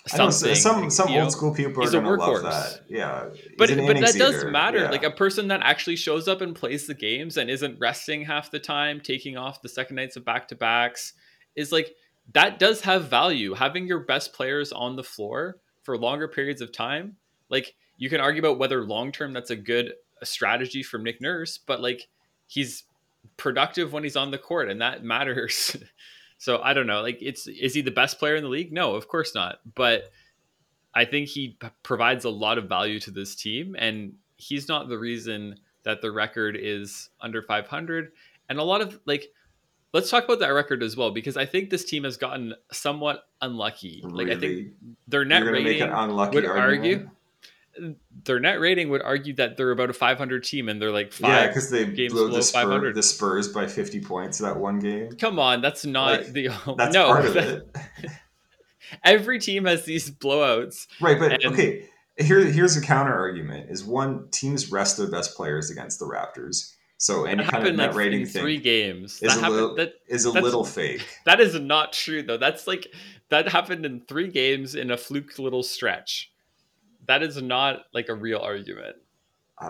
something. 0.06 0.54
some 0.54 0.90
some 0.90 1.08
old 1.08 1.18
know, 1.18 1.30
school 1.30 1.54
people 1.54 1.82
are 1.82 1.90
gonna 1.90 2.10
love 2.10 2.44
that. 2.44 2.82
Yeah, 2.90 3.30
but 3.58 3.70
but 3.70 4.02
that 4.02 4.16
does 4.18 4.44
matter. 4.44 4.80
Yeah. 4.80 4.90
Like 4.90 5.04
a 5.04 5.12
person 5.12 5.48
that 5.48 5.62
actually 5.64 5.96
shows 5.96 6.28
up 6.28 6.42
and 6.42 6.54
plays 6.54 6.88
the 6.88 6.94
games 6.94 7.38
and 7.38 7.50
isn't 7.50 7.80
resting 7.80 8.26
half 8.26 8.52
the 8.52 8.60
time, 8.60 9.00
taking 9.00 9.38
off 9.38 9.62
the 9.62 9.70
second 9.70 9.96
nights 9.96 10.18
of 10.18 10.26
back 10.26 10.50
to 10.50 10.56
backs, 10.56 11.14
is 11.56 11.72
like 11.72 11.96
that 12.34 12.60
does 12.60 12.82
have 12.82 13.10
value. 13.10 13.54
Having 13.54 13.88
your 13.88 14.00
best 14.00 14.34
players 14.34 14.72
on 14.72 14.96
the 14.96 15.04
floor 15.04 15.58
for 15.84 15.98
longer 15.98 16.28
periods 16.28 16.62
of 16.62 16.72
time, 16.72 17.18
like 17.50 17.76
you 17.98 18.10
can 18.10 18.20
argue 18.20 18.42
about 18.42 18.60
whether 18.60 18.84
long 18.84 19.12
term 19.12 19.34
that's 19.34 19.52
a 19.52 19.56
good 19.56 19.94
strategy 20.24 20.84
from 20.84 21.04
Nick 21.04 21.22
Nurse, 21.22 21.58
but 21.58 21.82
like 21.82 22.08
he's 22.48 22.84
productive 23.38 23.94
when 23.94 24.04
he's 24.04 24.16
on 24.16 24.32
the 24.32 24.38
court 24.38 24.70
and 24.70 24.82
that 24.82 25.04
matters. 25.04 25.76
so 26.38 26.62
I 26.62 26.74
don't 26.74 26.88
know. 26.88 27.02
Like 27.02 27.20
it's 27.22 27.48
is 27.48 27.74
he 27.74 27.82
the 27.82 27.92
best 27.92 28.20
player 28.20 28.36
in 28.36 28.44
the 28.44 28.50
league? 28.50 28.72
No, 28.72 28.96
of 28.96 29.08
course 29.08 29.36
not. 29.36 29.60
But 29.76 30.12
I 30.94 31.06
think 31.06 31.28
he 31.28 31.58
p- 31.60 31.68
provides 31.84 32.26
a 32.26 32.30
lot 32.30 32.58
of 32.58 32.70
value 32.70 33.00
to 33.02 33.12
this 33.12 33.36
team 33.36 33.76
and 33.78 34.14
he's 34.38 34.68
not 34.68 34.90
the 34.90 34.98
reason 34.98 35.60
that 35.84 36.02
the 36.02 36.12
record 36.12 36.58
is 36.60 37.10
under 37.22 37.42
500 37.42 38.12
and 38.50 38.60
a 38.60 38.64
lot 38.64 38.82
of 38.82 39.00
like 39.06 39.28
let's 39.96 40.10
talk 40.10 40.26
about 40.26 40.40
that 40.40 40.50
record 40.50 40.84
as 40.84 40.98
well 40.98 41.10
because 41.10 41.38
I 41.38 41.46
think 41.46 41.70
this 41.70 41.86
team 41.86 42.04
has 42.04 42.18
gotten 42.18 42.54
somewhat 42.70 43.28
unlucky. 43.42 44.02
Really? 44.04 44.26
Like 44.26 44.38
I 44.38 44.40
think 44.40 44.74
their 45.08 45.24
net 45.24 45.46
rating 45.46 45.80
would 45.80 46.46
argue 46.46 47.10
their 48.26 48.40
net 48.40 48.60
rating 48.60 48.90
would 48.90 49.02
argue 49.02 49.34
that 49.36 49.56
they're 49.56 49.72
about 49.72 49.90
a 49.90 49.94
500 49.94 50.44
team 50.44 50.68
and 50.68 50.82
they're 50.82 50.92
like 50.92 51.14
five 51.14 51.30
yeah 51.30 51.48
because 51.48 51.70
they 51.70 51.86
games 51.86 52.14
blew 52.14 52.30
the, 52.30 52.42
Spur, 52.42 52.94
the 52.94 53.04
Spurs 53.04 53.48
by 53.48 53.68
50 53.68 54.02
points 54.02 54.38
that 54.40 54.58
one 54.58 54.80
game. 54.80 55.12
Come 55.14 55.40
on, 55.40 55.62
that's 55.62 55.86
not 55.86 56.24
like, 56.24 56.34
the 56.34 56.50
that's 56.78 56.94
no. 56.94 57.08
Part 57.08 57.26
of 57.26 57.38
it. 57.38 57.76
every 59.04 59.40
team 59.40 59.64
has 59.64 59.86
these 59.86 60.12
blowouts, 60.12 60.88
right? 61.00 61.18
But 61.18 61.32
and, 61.34 61.54
okay, 61.54 61.88
here 62.18 62.44
here's 62.46 62.76
a 62.76 62.82
counter 62.82 63.14
argument: 63.14 63.70
is 63.70 63.86
one 63.86 64.28
teams 64.32 64.72
rest 64.72 64.98
their 64.98 65.10
best 65.10 65.36
players 65.38 65.70
against 65.70 66.00
the 66.00 66.06
Raptors 66.06 66.76
so 66.98 67.26
any 67.26 67.44
kind 67.44 67.68
of 67.68 67.76
net 67.76 67.90
like 67.90 67.98
rating 67.98 68.26
thing 68.26 68.42
three 68.42 68.58
games 68.58 69.22
is 69.22 69.36
that 69.36 69.50
a 69.50 69.50
little 69.50 69.76
that, 69.76 69.96
is 70.08 70.26
a 70.26 70.32
little 70.32 70.64
fake. 70.64 71.06
That 71.26 71.42
is 71.42 71.60
not 71.60 71.94
true 71.94 72.24
though. 72.24 72.38
That's 72.38 72.68
like 72.68 72.88
that 73.30 73.50
happened 73.50 73.86
in 73.86 74.02
three 74.08 74.30
games 74.30 74.76
in 74.76 74.92
a 74.92 74.98
fluke 74.98 75.38
little 75.38 75.64
stretch. 75.64 76.32
That 77.08 77.22
is 77.22 77.42
not 77.42 77.82
like 77.94 78.10
a 78.10 78.16
real 78.16 78.40
argument. 78.40 78.96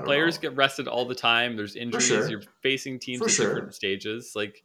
Players 0.04 0.36
know. 0.36 0.42
get 0.50 0.56
rested 0.56 0.88
all 0.88 1.06
the 1.06 1.16
time. 1.16 1.56
There's 1.56 1.76
injuries. 1.76 2.08
Sure. 2.08 2.30
You're 2.30 2.42
facing 2.62 3.00
teams 3.00 3.20
For 3.20 3.26
at 3.26 3.32
sure. 3.32 3.54
different 3.54 3.76
stages. 3.76 4.34
Like 4.36 4.64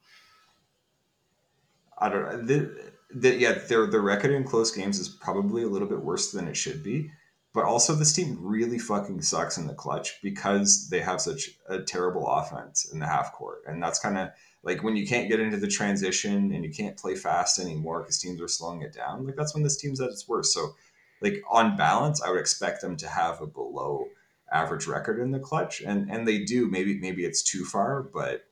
I 1.99 2.09
don't 2.09 2.23
know. 2.23 2.43
The, 2.43 2.93
the, 3.15 3.37
yeah, 3.37 3.53
their 3.53 3.87
the 3.87 4.01
record 4.01 4.31
in 4.31 4.45
close 4.45 4.71
games 4.71 4.99
is 4.99 5.09
probably 5.09 5.63
a 5.63 5.69
little 5.69 5.89
bit 5.89 6.03
worse 6.03 6.33
than 6.33 6.49
it 6.49 6.57
should 6.57 6.83
be. 6.83 7.11
But 7.53 7.65
also, 7.65 7.95
this 7.95 8.13
team 8.13 8.39
really 8.41 8.79
fucking 8.79 9.23
sucks 9.23 9.59
in 9.59 9.67
the 9.67 9.75
clutch 9.75 10.21
because 10.23 10.89
they 10.89 11.01
have 11.01 11.21
such 11.21 11.51
a 11.69 11.81
terrible 11.81 12.29
offense 12.29 12.89
in 12.93 13.01
the 13.01 13.07
half 13.07 13.33
court. 13.33 13.63
And 13.67 13.83
that's 13.83 13.99
kind 13.99 14.17
of 14.17 14.29
like 14.63 14.85
when 14.85 14.95
you 14.95 15.05
can't 15.05 15.29
get 15.29 15.41
into 15.41 15.57
the 15.57 15.67
transition 15.67 16.53
and 16.53 16.65
you 16.65 16.71
can't 16.71 16.97
play 16.97 17.17
fast 17.17 17.59
anymore 17.59 18.01
because 18.01 18.21
teams 18.21 18.41
are 18.41 18.47
slowing 18.47 18.83
it 18.83 18.93
down. 18.93 19.27
Like, 19.27 19.35
that's 19.35 19.53
when 19.53 19.65
this 19.65 19.77
team's 19.77 20.01
at 20.01 20.11
its 20.11 20.29
worst. 20.29 20.53
So, 20.53 20.77
like, 21.21 21.43
on 21.51 21.77
balance, 21.77 22.23
I 22.23 22.31
would 22.31 22.39
expect 22.39 22.83
them 22.83 22.97
to 22.99 23.09
have 23.09 23.41
a 23.41 23.49
below 23.49 24.07
average 24.53 24.87
record 24.87 25.19
in 25.19 25.33
the 25.33 25.41
clutch. 25.41 25.81
And, 25.81 26.09
and 26.09 26.29
they 26.29 26.45
do. 26.45 26.69
Maybe, 26.69 27.01
maybe 27.01 27.25
it's 27.25 27.43
too 27.43 27.65
far, 27.65 28.03
but 28.03 28.45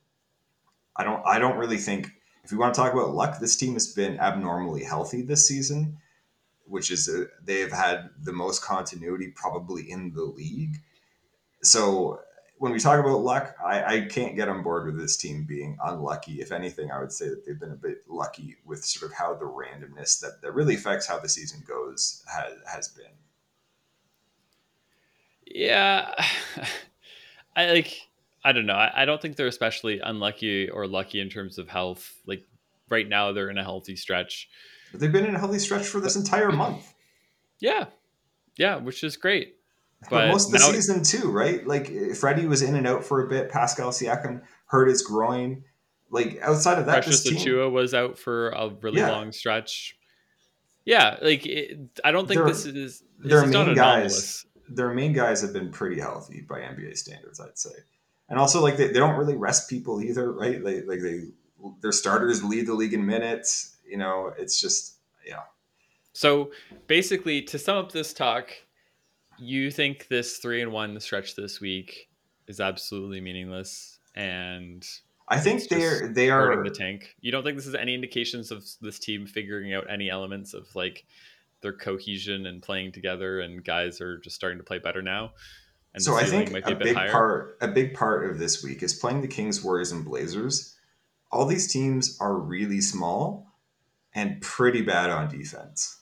I 0.96 1.04
don't, 1.04 1.22
I 1.24 1.38
don't 1.38 1.56
really 1.56 1.78
think 1.78 2.10
if 2.42 2.50
we 2.50 2.58
want 2.58 2.74
to 2.74 2.80
talk 2.80 2.92
about 2.92 3.14
luck, 3.14 3.38
this 3.38 3.56
team 3.56 3.74
has 3.74 3.92
been 3.92 4.18
abnormally 4.18 4.82
healthy 4.82 5.22
this 5.22 5.46
season 5.46 5.98
which 6.68 6.90
is 6.90 7.08
uh, 7.08 7.22
a, 7.22 7.26
they've 7.44 7.72
had 7.72 8.10
the 8.22 8.32
most 8.32 8.62
continuity 8.62 9.28
probably 9.28 9.90
in 9.90 10.12
the 10.12 10.22
league. 10.22 10.76
So 11.62 12.20
when 12.58 12.72
we 12.72 12.80
talk 12.80 12.98
about 12.98 13.20
luck, 13.20 13.54
I, 13.64 13.84
I 13.84 14.00
can't 14.02 14.36
get 14.36 14.48
on 14.48 14.62
board 14.62 14.86
with 14.86 14.98
this 14.98 15.16
team 15.16 15.44
being 15.44 15.78
unlucky. 15.82 16.40
If 16.40 16.52
anything, 16.52 16.90
I 16.90 17.00
would 17.00 17.12
say 17.12 17.28
that 17.28 17.44
they've 17.46 17.58
been 17.58 17.72
a 17.72 17.76
bit 17.76 17.98
lucky 18.08 18.56
with 18.64 18.84
sort 18.84 19.10
of 19.10 19.16
how 19.16 19.34
the 19.34 19.44
randomness 19.44 20.20
that, 20.20 20.42
that 20.42 20.54
really 20.54 20.74
affects 20.74 21.06
how 21.06 21.18
the 21.18 21.28
season 21.28 21.62
goes 21.66 22.24
has, 22.32 22.52
has 22.66 22.88
been. 22.88 23.06
Yeah. 25.46 26.12
I 27.56 27.72
like, 27.72 28.08
I 28.44 28.52
don't 28.52 28.66
know. 28.66 28.74
I, 28.74 29.02
I 29.02 29.04
don't 29.04 29.20
think 29.20 29.36
they're 29.36 29.46
especially 29.46 30.00
unlucky 30.00 30.68
or 30.68 30.86
lucky 30.86 31.20
in 31.20 31.28
terms 31.28 31.58
of 31.58 31.68
health. 31.68 32.14
Like 32.26 32.44
right 32.88 33.08
now, 33.08 33.32
they're 33.32 33.50
in 33.50 33.58
a 33.58 33.64
healthy 33.64 33.96
stretch. 33.96 34.48
But 34.90 35.00
they've 35.00 35.12
been 35.12 35.26
in 35.26 35.34
a 35.34 35.38
healthy 35.38 35.58
stretch 35.58 35.86
for 35.86 36.00
this 36.00 36.16
entire 36.16 36.50
month. 36.52 36.94
Yeah, 37.60 37.86
yeah, 38.56 38.76
which 38.76 39.04
is 39.04 39.16
great. 39.16 39.56
But, 40.02 40.10
but 40.10 40.28
most 40.28 40.46
of 40.46 40.52
the 40.52 40.58
season 40.58 41.02
too, 41.02 41.30
right? 41.30 41.66
Like 41.66 42.14
Freddie 42.14 42.46
was 42.46 42.62
in 42.62 42.76
and 42.76 42.86
out 42.86 43.04
for 43.04 43.24
a 43.24 43.28
bit. 43.28 43.50
Pascal 43.50 43.90
Siakam 43.90 44.42
hurt 44.66 44.88
his 44.88 45.02
groin. 45.02 45.64
Like 46.10 46.38
outside 46.40 46.78
of 46.78 46.86
that, 46.86 47.02
Precious 47.02 47.28
Achiuwa 47.28 47.70
was 47.70 47.94
out 47.94 48.18
for 48.18 48.50
a 48.50 48.68
really 48.68 48.98
yeah. 48.98 49.10
long 49.10 49.32
stretch. 49.32 49.96
Yeah, 50.84 51.18
like 51.20 51.44
it, 51.44 52.00
I 52.04 52.12
don't 52.12 52.26
think 52.26 52.38
Their- 52.38 52.48
this 52.48 52.64
is 52.64 52.74
this 52.74 53.02
their 53.18 53.44
is 53.44 53.50
not 53.50 53.66
main 53.66 53.76
anomalous. 53.76 54.44
guys, 54.44 54.46
their 54.68 54.94
main 54.94 55.12
guys 55.12 55.42
have 55.42 55.52
been 55.52 55.70
pretty 55.70 56.00
healthy 56.00 56.42
by 56.48 56.60
NBA 56.60 56.96
standards, 56.96 57.40
I'd 57.40 57.58
say. 57.58 57.74
And 58.28 58.38
also, 58.38 58.62
like 58.62 58.76
they, 58.76 58.88
they 58.88 58.98
don't 58.98 59.16
really 59.16 59.36
rest 59.36 59.68
people 59.68 60.00
either, 60.00 60.32
right? 60.32 60.62
They 60.62 60.82
like 60.82 61.00
they 61.00 61.24
their 61.82 61.92
starters 61.92 62.44
lead 62.44 62.66
the 62.66 62.74
league 62.74 62.94
in 62.94 63.04
minutes. 63.04 63.76
You 63.88 63.98
know, 63.98 64.32
it's 64.38 64.60
just 64.60 64.96
yeah. 65.26 65.42
So 66.12 66.50
basically, 66.86 67.42
to 67.42 67.58
sum 67.58 67.76
up 67.76 67.92
this 67.92 68.12
talk, 68.12 68.50
you 69.38 69.70
think 69.70 70.08
this 70.08 70.38
three 70.38 70.62
and 70.62 70.72
one 70.72 70.98
stretch 71.00 71.36
this 71.36 71.60
week 71.60 72.08
is 72.46 72.60
absolutely 72.60 73.20
meaningless 73.20 73.98
and 74.14 74.86
I 75.28 75.38
think 75.38 75.68
they're 75.68 76.08
they 76.08 76.30
are 76.30 76.62
the 76.62 76.70
tank. 76.70 77.14
You 77.20 77.30
don't 77.30 77.44
think 77.44 77.56
this 77.56 77.66
is 77.66 77.74
any 77.74 77.94
indications 77.94 78.50
of 78.50 78.64
this 78.80 78.98
team 78.98 79.26
figuring 79.26 79.74
out 79.74 79.84
any 79.90 80.10
elements 80.10 80.54
of 80.54 80.74
like 80.74 81.04
their 81.60 81.72
cohesion 81.72 82.46
and 82.46 82.62
playing 82.62 82.92
together, 82.92 83.40
and 83.40 83.62
guys 83.62 84.00
are 84.00 84.18
just 84.18 84.36
starting 84.36 84.58
to 84.58 84.64
play 84.64 84.78
better 84.78 85.02
now. 85.02 85.32
And 85.94 86.02
so 86.02 86.14
I 86.14 86.24
think 86.24 86.50
might 86.50 86.64
be 86.64 86.72
a 86.72 86.74
a 86.74 86.78
bit 86.78 86.84
big 86.84 86.96
higher. 86.96 87.10
part 87.10 87.58
a 87.60 87.68
big 87.68 87.94
part 87.94 88.30
of 88.30 88.38
this 88.38 88.64
week 88.64 88.82
is 88.82 88.94
playing 88.94 89.20
the 89.20 89.28
Kings, 89.28 89.62
Warriors, 89.62 89.92
and 89.92 90.04
Blazers. 90.04 90.74
All 91.30 91.44
these 91.44 91.70
teams 91.70 92.16
are 92.20 92.34
really 92.34 92.80
small 92.80 93.47
and 94.14 94.40
pretty 94.40 94.82
bad 94.82 95.10
on 95.10 95.28
defense. 95.28 96.00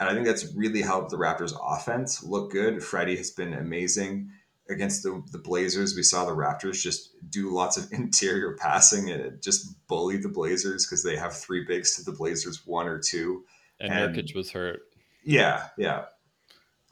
And 0.00 0.08
I 0.10 0.14
think 0.14 0.26
that's 0.26 0.52
really 0.56 0.82
helped 0.82 1.10
the 1.10 1.16
Raptors 1.16 1.52
offense 1.62 2.22
look 2.24 2.50
good. 2.50 2.82
Freddie 2.82 3.16
has 3.16 3.30
been 3.30 3.52
amazing 3.54 4.30
against 4.68 5.02
the, 5.02 5.22
the 5.30 5.38
Blazers. 5.38 5.94
We 5.94 6.02
saw 6.02 6.24
the 6.24 6.32
Raptors 6.32 6.82
just 6.82 7.10
do 7.30 7.50
lots 7.50 7.76
of 7.76 7.86
interior 7.92 8.56
passing 8.58 9.10
and 9.10 9.20
it 9.20 9.42
just 9.42 9.86
bully 9.86 10.16
the 10.16 10.28
Blazers 10.28 10.84
because 10.86 11.02
they 11.04 11.16
have 11.16 11.36
three 11.36 11.64
bigs 11.64 11.96
to 11.96 12.02
the 12.04 12.16
Blazers 12.16 12.62
one 12.66 12.86
or 12.88 12.98
two. 12.98 13.44
and 13.80 13.92
and- 13.92 14.16
Nurkic 14.16 14.34
was 14.34 14.50
hurt. 14.50 14.80
Yeah, 15.24 15.68
yeah. 15.78 16.06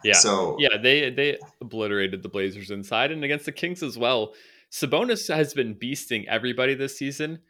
Yeah, 0.03 0.15
So 0.15 0.57
yeah, 0.59 0.79
they 0.81 1.11
they 1.11 1.39
obliterated 1.61 2.23
the 2.23 2.29
Blazers 2.31 2.71
inside 2.71 3.11
and 3.13 3.23
against 3.23 3.45
the 3.45 3.53
Kings 3.53 3.83
as 3.83 3.99
well. 3.99 4.33
Sabonis 4.73 5.35
has 5.35 5.53
been 5.53 5.75
beasting 5.75 6.25
everybody 6.27 6.75
this 6.75 6.97
season. 6.97 7.41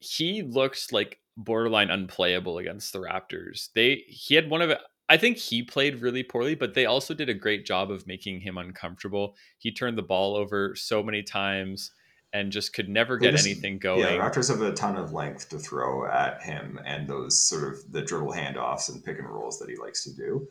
He 0.00 0.42
looked 0.42 0.92
like 0.92 1.18
borderline 1.36 1.90
unplayable 1.90 2.58
against 2.58 2.92
the 2.92 3.00
Raptors. 3.00 3.68
They 3.74 4.04
he 4.06 4.34
had 4.34 4.50
one 4.50 4.62
of 4.62 4.70
it. 4.70 4.78
I 5.08 5.18
think 5.18 5.36
he 5.36 5.62
played 5.62 6.00
really 6.00 6.22
poorly, 6.22 6.54
but 6.54 6.74
they 6.74 6.86
also 6.86 7.12
did 7.12 7.28
a 7.28 7.34
great 7.34 7.66
job 7.66 7.90
of 7.90 8.06
making 8.06 8.40
him 8.40 8.56
uncomfortable. 8.56 9.36
He 9.58 9.70
turned 9.70 9.98
the 9.98 10.02
ball 10.02 10.34
over 10.34 10.74
so 10.74 11.02
many 11.02 11.22
times 11.22 11.90
and 12.32 12.50
just 12.50 12.72
could 12.72 12.88
never 12.88 13.18
get 13.18 13.32
just- 13.32 13.46
anything 13.46 13.78
going. 13.78 14.00
Yeah, 14.00 14.16
Raptors 14.16 14.48
have 14.48 14.62
a 14.62 14.72
ton 14.72 14.96
of 14.96 15.12
length 15.12 15.50
to 15.50 15.58
throw 15.58 16.06
at 16.10 16.42
him 16.42 16.80
and 16.84 17.06
those 17.06 17.42
sort 17.42 17.64
of 17.64 17.92
the 17.92 18.02
dribble 18.02 18.32
handoffs 18.32 18.88
and 18.88 19.04
pick 19.04 19.18
and 19.18 19.28
rolls 19.28 19.58
that 19.58 19.68
he 19.68 19.76
likes 19.76 20.04
to 20.04 20.14
do. 20.14 20.48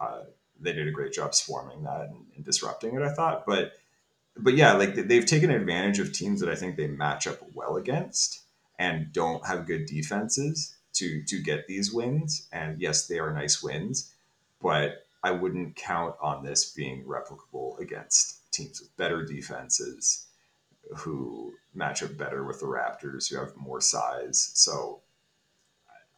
Uh, 0.00 0.22
they 0.60 0.72
did 0.72 0.88
a 0.88 0.90
great 0.90 1.12
job 1.12 1.34
swarming 1.34 1.82
that 1.84 2.08
and, 2.08 2.24
and 2.34 2.44
disrupting 2.44 2.94
it, 2.94 3.02
I 3.02 3.12
thought. 3.12 3.44
But 3.46 3.72
but 4.36 4.54
yeah, 4.54 4.72
like 4.72 4.94
they've 4.94 5.26
taken 5.26 5.50
advantage 5.50 5.98
of 5.98 6.12
teams 6.12 6.40
that 6.40 6.48
I 6.48 6.54
think 6.54 6.76
they 6.76 6.86
match 6.86 7.26
up 7.26 7.38
well 7.52 7.76
against 7.76 8.41
and 8.82 9.12
don't 9.12 9.46
have 9.46 9.64
good 9.64 9.86
defenses 9.86 10.74
to 10.94 11.22
to 11.22 11.40
get 11.40 11.68
these 11.68 11.92
wins. 11.92 12.48
And 12.52 12.80
yes, 12.80 13.06
they 13.06 13.20
are 13.20 13.32
nice 13.32 13.62
wins, 13.62 14.12
but 14.60 15.06
I 15.22 15.30
wouldn't 15.30 15.76
count 15.76 16.16
on 16.20 16.44
this 16.44 16.72
being 16.72 17.04
replicable 17.04 17.78
against 17.78 18.50
teams 18.50 18.80
with 18.80 18.96
better 18.96 19.24
defenses 19.24 20.26
who 20.96 21.54
match 21.72 22.02
up 22.02 22.18
better 22.18 22.44
with 22.44 22.58
the 22.58 22.66
Raptors, 22.66 23.30
who 23.30 23.38
have 23.38 23.56
more 23.56 23.80
size. 23.80 24.50
So 24.54 25.00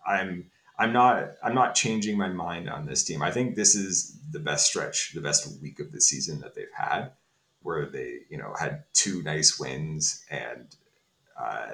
I'm 0.06 0.50
I'm 0.78 0.94
not 0.94 1.32
I'm 1.42 1.54
not 1.54 1.74
changing 1.74 2.16
my 2.16 2.30
mind 2.30 2.70
on 2.70 2.86
this 2.86 3.04
team. 3.04 3.20
I 3.20 3.30
think 3.30 3.56
this 3.56 3.74
is 3.74 4.18
the 4.30 4.40
best 4.40 4.66
stretch, 4.66 5.12
the 5.12 5.20
best 5.20 5.60
week 5.60 5.80
of 5.80 5.92
the 5.92 6.00
season 6.00 6.40
that 6.40 6.54
they've 6.54 6.66
had, 6.74 7.10
where 7.60 7.84
they 7.84 8.20
you 8.30 8.38
know 8.38 8.54
had 8.58 8.84
two 8.94 9.22
nice 9.22 9.60
wins 9.60 10.24
and 10.30 10.74
uh, 11.38 11.72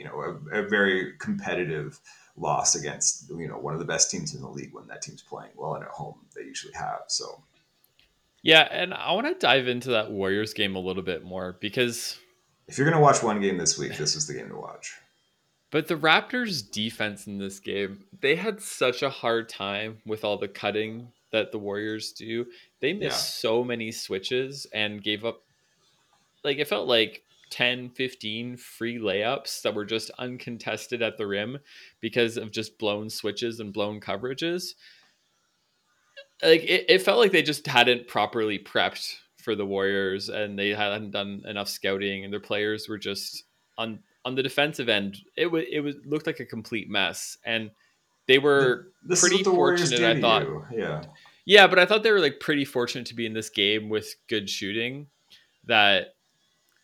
you 0.00 0.06
know 0.06 0.38
a, 0.50 0.62
a 0.62 0.68
very 0.68 1.12
competitive 1.18 2.00
loss 2.36 2.74
against 2.74 3.28
you 3.28 3.46
know 3.46 3.58
one 3.58 3.74
of 3.74 3.80
the 3.80 3.86
best 3.86 4.10
teams 4.10 4.34
in 4.34 4.40
the 4.40 4.48
league 4.48 4.72
when 4.72 4.86
that 4.86 5.02
team's 5.02 5.20
playing 5.20 5.50
well 5.56 5.74
and 5.74 5.84
at 5.84 5.90
home 5.90 6.14
they 6.34 6.42
usually 6.42 6.72
have. 6.72 7.02
So 7.08 7.42
Yeah, 8.42 8.66
and 8.70 8.94
I 8.94 9.12
want 9.12 9.26
to 9.26 9.34
dive 9.34 9.68
into 9.68 9.90
that 9.90 10.10
Warriors 10.10 10.54
game 10.54 10.74
a 10.74 10.80
little 10.80 11.02
bit 11.02 11.22
more 11.22 11.58
because 11.60 12.18
if 12.66 12.78
you're 12.78 12.88
gonna 12.88 13.02
watch 13.02 13.22
one 13.22 13.42
game 13.42 13.58
this 13.58 13.78
week, 13.78 13.98
this 13.98 14.16
is 14.16 14.26
the 14.26 14.32
game 14.32 14.48
to 14.48 14.56
watch. 14.56 14.94
But 15.70 15.86
the 15.86 15.96
Raptors' 15.96 16.68
defense 16.68 17.26
in 17.26 17.38
this 17.38 17.60
game, 17.60 18.04
they 18.20 18.34
had 18.34 18.60
such 18.60 19.02
a 19.02 19.10
hard 19.10 19.48
time 19.48 19.98
with 20.04 20.24
all 20.24 20.36
the 20.36 20.48
cutting 20.48 21.12
that 21.30 21.52
the 21.52 21.58
Warriors 21.58 22.10
do. 22.10 22.46
They 22.80 22.92
missed 22.92 23.40
so 23.40 23.62
many 23.62 23.92
switches 23.92 24.66
and 24.74 25.00
gave 25.00 25.24
up, 25.24 25.42
like, 26.42 26.58
it 26.58 26.66
felt 26.66 26.88
like 26.88 27.22
10, 27.50 27.90
15 27.90 28.56
free 28.56 28.98
layups 28.98 29.62
that 29.62 29.74
were 29.74 29.84
just 29.84 30.10
uncontested 30.18 31.02
at 31.02 31.18
the 31.18 31.26
rim 31.26 31.58
because 32.00 32.36
of 32.36 32.50
just 32.50 32.78
blown 32.78 33.10
switches 33.10 33.60
and 33.60 33.72
blown 33.72 34.00
coverages. 34.00 34.74
Like, 36.42 36.62
it, 36.62 36.86
it 36.88 37.02
felt 37.02 37.18
like 37.18 37.32
they 37.32 37.42
just 37.42 37.66
hadn't 37.66 38.08
properly 38.08 38.58
prepped 38.58 39.16
for 39.36 39.54
the 39.54 39.66
Warriors 39.66 40.28
and 40.28 40.58
they 40.58 40.70
hadn't 40.70 41.10
done 41.10 41.42
enough 41.46 41.68
scouting 41.68 42.24
and 42.24 42.32
their 42.32 42.40
players 42.40 42.88
were 42.88 42.98
just 42.98 43.44
on 43.76 44.00
on 44.24 44.34
the 44.34 44.42
defensive 44.42 44.88
end, 44.88 45.18
it 45.36 45.46
was 45.46 45.64
it 45.70 45.80
was 45.80 45.96
looked 46.04 46.26
like 46.26 46.40
a 46.40 46.44
complete 46.44 46.88
mess, 46.90 47.38
and 47.44 47.70
they 48.26 48.38
were 48.38 48.88
This 49.02 49.20
pretty 49.20 49.42
the 49.42 49.50
fortunate. 49.50 50.02
I 50.02 50.20
thought, 50.20 50.42
you. 50.42 50.64
Yeah. 50.72 51.02
yeah, 51.44 51.66
but 51.66 51.78
I 51.78 51.86
thought 51.86 52.02
they 52.02 52.12
were 52.12 52.20
like 52.20 52.40
pretty 52.40 52.64
fortunate 52.64 53.06
to 53.06 53.14
be 53.14 53.26
in 53.26 53.32
this 53.32 53.48
game 53.48 53.88
with 53.88 54.14
good 54.28 54.48
shooting. 54.48 55.06
That 55.66 56.14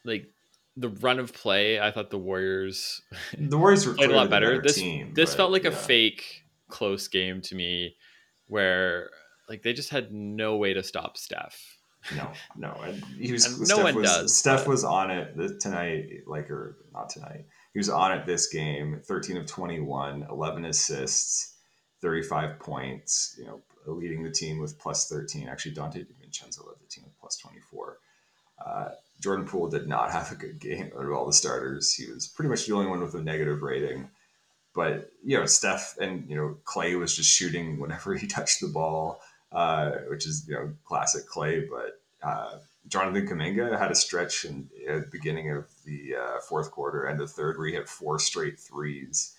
like 0.05 0.31
the 0.77 0.89
run 0.89 1.19
of 1.19 1.33
play, 1.33 1.81
I 1.81 1.91
thought 1.91 2.11
the 2.11 2.19
Warriors 2.19 3.01
The 3.39 3.57
Warriors 3.57 3.87
were 3.87 3.95
played 3.97 4.11
a 4.11 4.17
lot 4.17 4.31
better. 4.31 4.61
This 4.61 4.75
team, 4.77 5.15
this 5.15 5.31
but, 5.31 5.37
felt 5.37 5.53
like 5.53 5.65
a 5.65 5.73
fake 5.73 6.45
close 6.69 7.09
game 7.09 7.41
to 7.43 7.55
me, 7.55 7.97
where 8.47 9.11
like 9.49 9.63
they 9.63 9.73
just 9.73 9.91
had 9.91 10.13
no 10.13 10.57
way 10.57 10.75
to 10.75 10.83
stop 10.83 11.17
Steph. 11.17 11.79
No, 12.15 12.31
no, 12.57 12.81
and 12.85 13.03
he 13.19 13.33
was. 13.33 13.47
And 13.47 13.61
no 13.61 13.65
Steph 13.65 13.85
one 13.85 13.95
was, 13.97 14.11
does, 14.11 14.37
Steph 14.37 14.65
but- 14.65 14.71
was 14.71 14.85
on 14.85 15.11
it 15.11 15.61
tonight, 15.61 16.09
like 16.27 16.51
or 16.51 16.77
not 16.93 17.09
tonight. 17.09 17.47
He 17.73 17.79
was 17.79 17.89
on 17.89 18.13
it 18.13 18.27
this 18.27 18.49
game. 18.49 19.01
Thirteen 19.05 19.37
of 19.37 19.47
21, 19.47 20.27
11 20.31 20.65
assists, 20.65 21.57
thirty-five 22.01 22.59
points. 22.59 23.37
You 23.39 23.47
know, 23.47 23.61
leading 23.87 24.23
the 24.23 24.31
team 24.31 24.59
with 24.61 24.79
plus 24.79 25.09
thirteen. 25.09 25.49
Actually, 25.49 25.75
Donte 25.75 25.97
DiVincenzo 25.97 26.67
led 26.67 26.77
the 26.81 26.89
team 26.89 27.05
with 27.05 27.19
plus 27.21 27.37
twenty-four. 27.37 27.99
Uh, 28.65 28.89
Jordan 29.21 29.47
Poole 29.47 29.69
did 29.69 29.89
not 29.89 30.13
have 30.13 30.31
a 30.33 30.37
good 30.37 30.59
game 30.59 30.91
out 30.97 31.05
of 31.05 31.13
all 31.13 31.27
the 31.27 31.33
starters. 31.33 31.95
He 31.95 32.11
was 32.11 32.27
pretty 32.27 32.49
much 32.49 32.67
the 32.67 32.75
only 32.75 32.87
one 32.87 33.01
with 33.01 33.15
a 33.15 33.23
negative 33.23 33.63
rating. 33.63 34.11
But 34.75 35.11
you 35.25 35.39
know, 35.39 35.47
Steph 35.47 35.97
and 36.01 36.29
you 36.29 36.37
know 36.37 36.57
Clay 36.65 36.95
was 36.97 37.17
just 37.17 37.31
shooting 37.31 37.81
whenever 37.81 38.15
he 38.17 38.27
touched 38.27 38.61
the 38.61 38.69
ball, 38.69 39.21
uh, 39.53 39.93
which 40.09 40.27
is 40.27 40.47
you 40.49 40.55
know 40.55 40.73
classic 40.85 41.27
Clay. 41.27 41.61
But 41.61 42.01
uh, 42.23 42.59
Jonathan 42.89 43.27
Kuminga 43.27 43.79
had 43.79 43.91
a 43.91 43.95
stretch 43.95 44.45
in 44.45 44.69
the 44.87 45.07
beginning 45.11 45.51
of 45.51 45.67
the 45.85 46.15
uh, 46.17 46.41
fourth 46.41 46.71
quarter, 46.71 47.07
end 47.07 47.21
of 47.21 47.31
third, 47.31 47.59
where 47.59 47.69
he 47.69 47.75
had 47.75 47.89
four 47.89 48.19
straight 48.19 48.59
threes. 48.59 49.35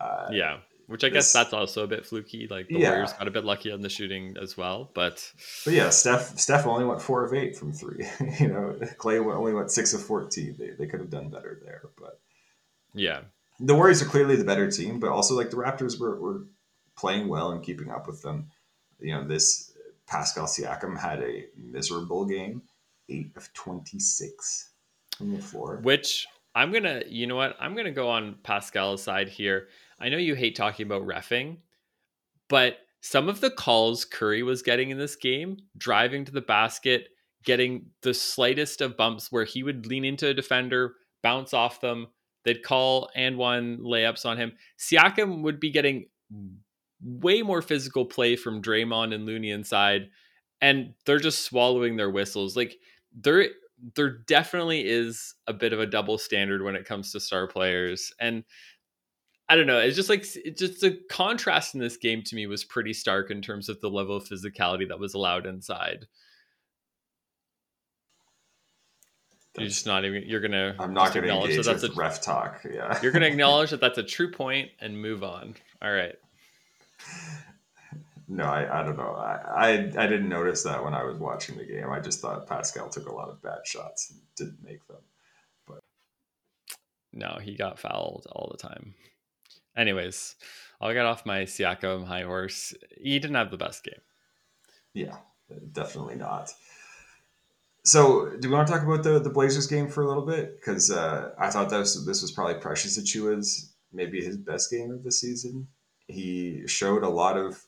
Uh, 0.00 0.28
Yeah, 0.30 0.58
which 0.90 1.04
I 1.04 1.08
guess 1.08 1.26
this- 1.26 1.32
that's 1.32 1.52
also 1.52 1.84
a 1.84 1.86
bit 1.86 2.04
fluky. 2.04 2.46
Like 2.48 2.68
the 2.68 2.78
Yeah. 2.80 2.90
Warriors 2.90 3.12
got 3.12 3.28
a 3.28 3.30
bit 3.30 3.44
lucky 3.44 3.70
on 3.72 3.80
the 3.80 3.88
shooting 3.88 4.36
as 4.40 4.56
well, 4.56 4.90
but 4.94 5.32
But 5.64 5.74
yeah, 5.74 5.90
Steph 5.90 6.38
Steph 6.38 6.66
only 6.66 6.84
went 6.84 7.00
four 7.00 7.24
of 7.24 7.32
eight 7.32 7.56
from 7.56 7.72
three. 7.72 8.06
you 8.40 8.48
know, 8.48 8.78
Clay 8.98 9.18
only 9.18 9.54
went 9.54 9.70
six 9.70 9.94
of 9.94 10.02
fourteen. 10.02 10.56
They, 10.58 10.70
they 10.70 10.86
could 10.86 11.00
have 11.00 11.10
done 11.10 11.28
better 11.30 11.60
there, 11.64 11.82
but 11.98 12.20
yeah, 12.92 13.22
the 13.60 13.74
Warriors 13.74 14.02
are 14.02 14.06
clearly 14.06 14.36
the 14.36 14.44
better 14.44 14.70
team. 14.70 15.00
But 15.00 15.10
also, 15.10 15.34
like 15.36 15.50
the 15.50 15.56
Raptors 15.56 15.98
were, 16.00 16.18
were 16.20 16.44
playing 16.96 17.28
well 17.28 17.52
and 17.52 17.62
keeping 17.62 17.90
up 17.90 18.06
with 18.06 18.20
them. 18.22 18.50
You 19.00 19.14
know, 19.14 19.26
this 19.26 19.72
Pascal 20.06 20.46
Siakam 20.46 20.98
had 20.98 21.22
a 21.22 21.46
miserable 21.56 22.24
game, 22.26 22.62
eight 23.08 23.30
of 23.36 23.52
twenty 23.54 23.98
six 24.00 24.70
from 25.16 25.34
the 25.36 25.40
floor. 25.42 25.78
which 25.82 26.26
I'm 26.54 26.72
gonna, 26.72 27.02
you 27.06 27.26
know 27.28 27.36
what, 27.36 27.56
I'm 27.60 27.76
gonna 27.76 27.92
go 27.92 28.08
on 28.08 28.34
Pascal's 28.42 29.02
side 29.02 29.28
here. 29.28 29.68
I 30.00 30.08
know 30.08 30.16
you 30.16 30.34
hate 30.34 30.56
talking 30.56 30.86
about 30.86 31.06
refing, 31.06 31.58
but 32.48 32.78
some 33.02 33.28
of 33.28 33.40
the 33.40 33.50
calls 33.50 34.04
Curry 34.04 34.42
was 34.42 34.62
getting 34.62 34.90
in 34.90 34.98
this 34.98 35.16
game, 35.16 35.58
driving 35.76 36.24
to 36.24 36.32
the 36.32 36.40
basket, 36.40 37.08
getting 37.44 37.86
the 38.02 38.14
slightest 38.14 38.80
of 38.80 38.96
bumps 38.96 39.30
where 39.30 39.44
he 39.44 39.62
would 39.62 39.86
lean 39.86 40.04
into 40.04 40.28
a 40.28 40.34
defender, 40.34 40.94
bounce 41.22 41.54
off 41.54 41.80
them, 41.80 42.08
they'd 42.44 42.62
call 42.62 43.10
and 43.14 43.36
one 43.36 43.78
layups 43.78 44.26
on 44.26 44.36
him. 44.36 44.52
Siakam 44.78 45.42
would 45.42 45.60
be 45.60 45.70
getting 45.70 46.06
way 47.02 47.42
more 47.42 47.62
physical 47.62 48.04
play 48.04 48.36
from 48.36 48.62
Draymond 48.62 49.14
and 49.14 49.26
Looney 49.26 49.50
inside, 49.50 50.10
and 50.60 50.94
they're 51.06 51.18
just 51.18 51.44
swallowing 51.44 51.96
their 51.96 52.10
whistles. 52.10 52.56
Like 52.56 52.76
there, 53.18 53.48
there 53.96 54.18
definitely 54.26 54.86
is 54.86 55.34
a 55.46 55.52
bit 55.54 55.72
of 55.72 55.80
a 55.80 55.86
double 55.86 56.18
standard 56.18 56.62
when 56.62 56.76
it 56.76 56.84
comes 56.84 57.12
to 57.12 57.20
star 57.20 57.46
players, 57.46 58.12
and 58.20 58.44
I 59.50 59.56
don't 59.56 59.66
know. 59.66 59.80
It's 59.80 59.96
just 59.96 60.08
like 60.08 60.24
it's 60.36 60.60
just 60.60 60.80
the 60.80 60.92
contrast 61.10 61.74
in 61.74 61.80
this 61.80 61.96
game 61.96 62.22
to 62.22 62.36
me 62.36 62.46
was 62.46 62.62
pretty 62.62 62.92
stark 62.92 63.32
in 63.32 63.42
terms 63.42 63.68
of 63.68 63.80
the 63.80 63.90
level 63.90 64.14
of 64.14 64.22
physicality 64.24 64.86
that 64.86 65.00
was 65.00 65.14
allowed 65.14 65.44
inside. 65.44 66.06
You're 69.58 69.66
just 69.66 69.86
not 69.86 70.04
even. 70.04 70.22
You're 70.24 70.40
gonna. 70.40 70.76
I'm 70.78 70.94
not 70.94 71.12
going 71.12 71.26
to 71.26 71.32
acknowledge 71.32 71.56
that 71.56 71.64
that's 71.64 71.82
a. 71.82 71.90
ref 71.94 72.22
talk. 72.22 72.64
Yeah, 72.72 72.96
You're 73.02 73.10
gonna 73.10 73.26
acknowledge 73.26 73.70
that 73.70 73.80
that's 73.80 73.98
a 73.98 74.04
true 74.04 74.30
point 74.30 74.70
and 74.80 75.02
move 75.02 75.24
on. 75.24 75.56
All 75.82 75.90
right. 75.90 76.14
No, 78.28 78.44
I, 78.44 78.80
I 78.80 78.84
don't 78.84 78.96
know. 78.96 79.16
I, 79.16 79.40
I 79.56 79.70
I 79.72 80.06
didn't 80.06 80.28
notice 80.28 80.62
that 80.62 80.84
when 80.84 80.94
I 80.94 81.02
was 81.02 81.18
watching 81.18 81.58
the 81.58 81.64
game. 81.64 81.90
I 81.90 81.98
just 81.98 82.20
thought 82.20 82.46
Pascal 82.46 82.88
took 82.88 83.08
a 83.08 83.12
lot 83.12 83.28
of 83.28 83.42
bad 83.42 83.66
shots 83.66 84.12
and 84.12 84.20
didn't 84.36 84.62
make 84.62 84.86
them. 84.86 85.02
But 85.66 85.80
no, 87.12 87.40
he 87.42 87.56
got 87.56 87.80
fouled 87.80 88.28
all 88.30 88.48
the 88.52 88.68
time. 88.68 88.94
Anyways, 89.80 90.36
I'll 90.78 90.92
get 90.92 91.06
off 91.06 91.24
my 91.24 91.44
Siakam 91.44 92.04
high 92.04 92.24
horse. 92.24 92.74
He 93.00 93.18
didn't 93.18 93.36
have 93.36 93.50
the 93.50 93.56
best 93.56 93.82
game. 93.82 94.02
Yeah, 94.92 95.16
definitely 95.72 96.16
not. 96.16 96.52
So, 97.82 98.36
do 98.38 98.48
we 98.48 98.54
want 98.54 98.68
to 98.68 98.74
talk 98.74 98.82
about 98.82 99.02
the, 99.02 99.18
the 99.18 99.30
Blazers 99.30 99.66
game 99.66 99.88
for 99.88 100.02
a 100.02 100.06
little 100.06 100.26
bit? 100.26 100.60
Because 100.60 100.90
uh, 100.90 101.30
I 101.38 101.48
thought 101.48 101.70
this 101.70 102.04
this 102.04 102.20
was 102.20 102.30
probably 102.30 102.60
Precious 102.60 103.00
Achiuwa's 103.00 103.72
maybe 103.90 104.22
his 104.22 104.36
best 104.36 104.70
game 104.70 104.90
of 104.90 105.02
the 105.02 105.10
season. 105.10 105.66
He 106.06 106.66
showed 106.66 107.02
a 107.02 107.08
lot 107.08 107.38
of 107.38 107.58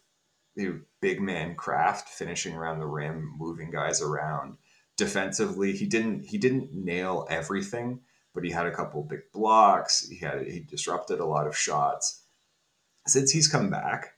you 0.54 0.68
know, 0.68 0.80
big 1.00 1.22
man 1.22 1.54
craft, 1.54 2.10
finishing 2.10 2.54
around 2.54 2.78
the 2.78 2.86
rim, 2.86 3.34
moving 3.38 3.70
guys 3.70 4.02
around. 4.02 4.58
Defensively, 4.98 5.72
he 5.72 5.86
didn't 5.86 6.26
he 6.26 6.36
didn't 6.36 6.74
nail 6.74 7.26
everything, 7.30 8.00
but 8.34 8.44
he 8.44 8.50
had 8.50 8.66
a 8.66 8.74
couple 8.74 9.02
big 9.02 9.30
blocks. 9.32 10.08
He 10.08 10.16
had 10.16 10.46
he 10.46 10.60
disrupted 10.60 11.20
a 11.20 11.26
lot 11.26 11.46
of 11.46 11.56
shots. 11.56 12.22
Since 13.06 13.30
he's 13.32 13.48
come 13.48 13.70
back, 13.70 14.14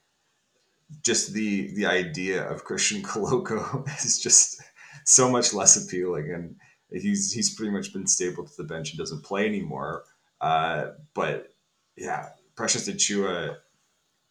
just 1.03 1.33
the 1.33 1.73
the 1.75 1.85
idea 1.85 2.47
of 2.47 2.63
Christian 2.63 3.01
Koloko 3.03 3.87
is 4.05 4.19
just 4.19 4.61
so 5.03 5.29
much 5.29 5.53
less 5.53 5.83
appealing, 5.83 6.31
and 6.31 6.55
he's 6.91 7.31
he's 7.31 7.53
pretty 7.53 7.71
much 7.71 7.93
been 7.93 8.07
stapled 8.07 8.47
to 8.47 8.57
the 8.57 8.67
bench 8.67 8.91
and 8.91 8.99
doesn't 8.99 9.23
play 9.23 9.45
anymore. 9.45 10.03
Uh, 10.41 10.91
but 11.13 11.53
yeah, 11.97 12.29
Precious 12.55 12.87
Achiuwa, 12.89 13.57